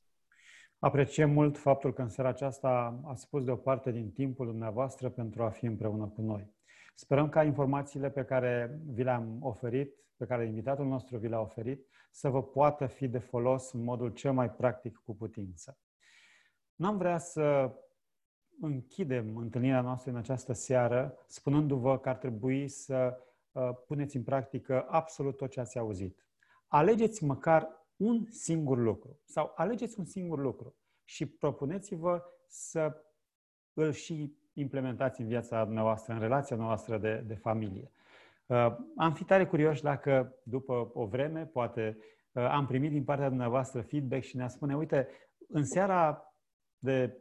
Apreciem 0.85 1.31
mult 1.31 1.59
faptul 1.59 1.93
că 1.93 2.03
în 2.03 2.09
seara 2.09 2.31
aceasta 2.31 3.01
a 3.05 3.15
spus 3.15 3.45
de 3.45 3.51
o 3.51 3.57
parte 3.57 3.91
din 3.91 4.11
timpul 4.11 4.47
dumneavoastră 4.47 5.09
pentru 5.09 5.43
a 5.43 5.49
fi 5.49 5.65
împreună 5.65 6.07
cu 6.07 6.21
noi. 6.21 6.55
Sperăm 6.95 7.29
ca 7.29 7.45
informațiile 7.45 8.11
pe 8.11 8.25
care 8.25 8.81
vi 8.87 9.03
le-am 9.03 9.39
oferit, 9.41 9.95
pe 10.17 10.27
care 10.27 10.47
invitatul 10.47 10.87
nostru 10.87 11.19
vi 11.19 11.29
le-a 11.29 11.41
oferit, 11.41 11.87
să 12.11 12.29
vă 12.29 12.43
poată 12.43 12.87
fi 12.87 13.09
de 13.09 13.19
folos 13.19 13.73
în 13.73 13.85
modul 13.85 14.11
cel 14.11 14.33
mai 14.33 14.51
practic 14.51 14.97
cu 15.05 15.17
putință. 15.17 15.79
N-am 16.75 16.97
vrea 16.97 17.19
să 17.19 17.75
închidem 18.61 19.37
întâlnirea 19.37 19.81
noastră 19.81 20.11
în 20.11 20.17
această 20.17 20.53
seară 20.53 21.19
spunându-vă 21.27 21.99
că 21.99 22.09
ar 22.09 22.17
trebui 22.17 22.69
să 22.69 23.19
uh, 23.53 23.71
puneți 23.87 24.17
în 24.17 24.23
practică 24.23 24.87
absolut 24.89 25.37
tot 25.37 25.51
ce 25.51 25.61
ați 25.61 25.79
auzit. 25.79 26.27
Alegeți 26.69 27.25
măcar 27.25 27.84
un 27.97 28.27
singur 28.29 28.79
lucru 28.79 29.21
sau 29.25 29.53
alegeți 29.57 29.99
un 29.99 30.05
singur 30.05 30.39
lucru 30.39 30.75
și 31.05 31.27
propuneți-vă 31.27 32.23
să 32.47 33.03
îl 33.73 33.93
și 33.93 34.37
implementați 34.53 35.21
în 35.21 35.27
viața 35.27 35.65
noastră, 35.65 36.13
în 36.13 36.21
relația 36.21 36.57
noastră 36.57 36.99
de, 36.99 37.17
de 37.27 37.35
familie. 37.35 37.91
Uh, 38.47 38.77
am 38.97 39.13
fi 39.15 39.25
tare 39.25 39.47
curioși 39.47 39.83
dacă 39.83 40.39
după 40.43 40.91
o 40.93 41.07
vreme, 41.07 41.47
poate 41.47 41.99
uh, 42.33 42.45
am 42.45 42.67
primit 42.67 42.91
din 42.91 43.05
partea 43.05 43.29
dumneavoastră 43.29 43.83
feedback 43.83 44.23
și 44.23 44.37
ne-a 44.37 44.49
spune, 44.49 44.77
uite, 44.77 45.09
în 45.49 45.65
seara 45.65 46.35
de 46.79 47.19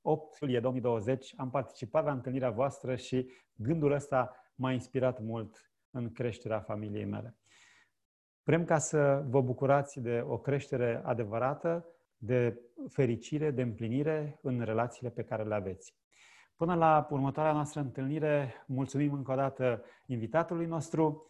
8 0.00 0.38
iulie 0.40 0.60
2020 0.60 1.34
am 1.36 1.50
participat 1.50 2.04
la 2.04 2.12
întâlnirea 2.12 2.50
voastră 2.50 2.96
și 2.96 3.30
gândul 3.54 3.92
ăsta 3.92 4.36
m-a 4.54 4.72
inspirat 4.72 5.20
mult 5.20 5.72
în 5.90 6.12
creșterea 6.12 6.60
familiei 6.60 7.04
mele. 7.04 7.36
Vrem 8.48 8.64
ca 8.64 8.78
să 8.78 9.24
vă 9.28 9.40
bucurați 9.40 10.00
de 10.00 10.24
o 10.28 10.38
creștere 10.38 11.02
adevărată, 11.04 11.86
de 12.16 12.60
fericire, 12.88 13.50
de 13.50 13.62
împlinire 13.62 14.38
în 14.42 14.60
relațiile 14.60 15.10
pe 15.10 15.22
care 15.22 15.44
le 15.44 15.54
aveți. 15.54 15.94
Până 16.56 16.74
la 16.74 17.06
următoarea 17.10 17.52
noastră 17.52 17.80
întâlnire, 17.80 18.64
mulțumim 18.66 19.12
încă 19.12 19.32
o 19.32 19.34
dată 19.34 19.82
invitatului 20.06 20.66
nostru, 20.66 21.26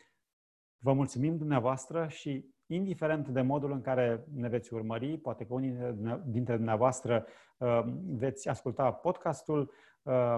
vă 0.79 0.93
mulțumim 0.93 1.37
dumneavoastră 1.37 2.07
și 2.09 2.55
indiferent 2.67 3.29
de 3.29 3.41
modul 3.41 3.73
în 3.73 3.81
care 3.81 4.25
ne 4.35 4.49
veți 4.49 4.75
urmări, 4.75 5.19
poate 5.19 5.45
că 5.45 5.55
unii 5.55 5.77
dintre 6.25 6.57
dumneavoastră 6.57 7.27
uh, 7.59 7.83
veți 8.07 8.49
asculta 8.49 8.93
podcastul 8.93 9.73
uh, 10.03 10.37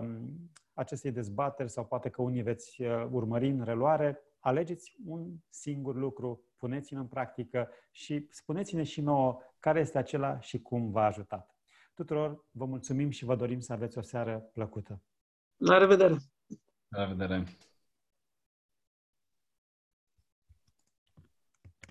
acestei 0.74 1.10
dezbateri 1.10 1.70
sau 1.70 1.84
poate 1.84 2.08
că 2.08 2.22
unii 2.22 2.42
veți 2.42 2.82
uh, 2.82 3.06
urmări 3.10 3.48
în 3.48 3.64
reluare, 3.64 4.22
alegeți 4.38 4.96
un 5.06 5.26
singur 5.48 5.96
lucru, 5.96 6.44
puneți-l 6.60 6.96
în 6.96 7.06
practică 7.06 7.68
și 7.90 8.26
spuneți-ne 8.30 8.82
și 8.82 9.00
nouă 9.00 9.38
care 9.58 9.80
este 9.80 9.98
acela 9.98 10.40
și 10.40 10.60
cum 10.60 10.90
v-a 10.90 11.04
ajutat. 11.04 11.54
Tuturor 11.94 12.46
vă 12.50 12.64
mulțumim 12.64 13.10
și 13.10 13.24
vă 13.24 13.36
dorim 13.36 13.60
să 13.60 13.72
aveți 13.72 13.98
o 13.98 14.02
seară 14.02 14.38
plăcută. 14.52 15.02
La 15.56 15.78
revedere! 15.78 16.16
La 16.88 17.04
revedere! 17.04 17.44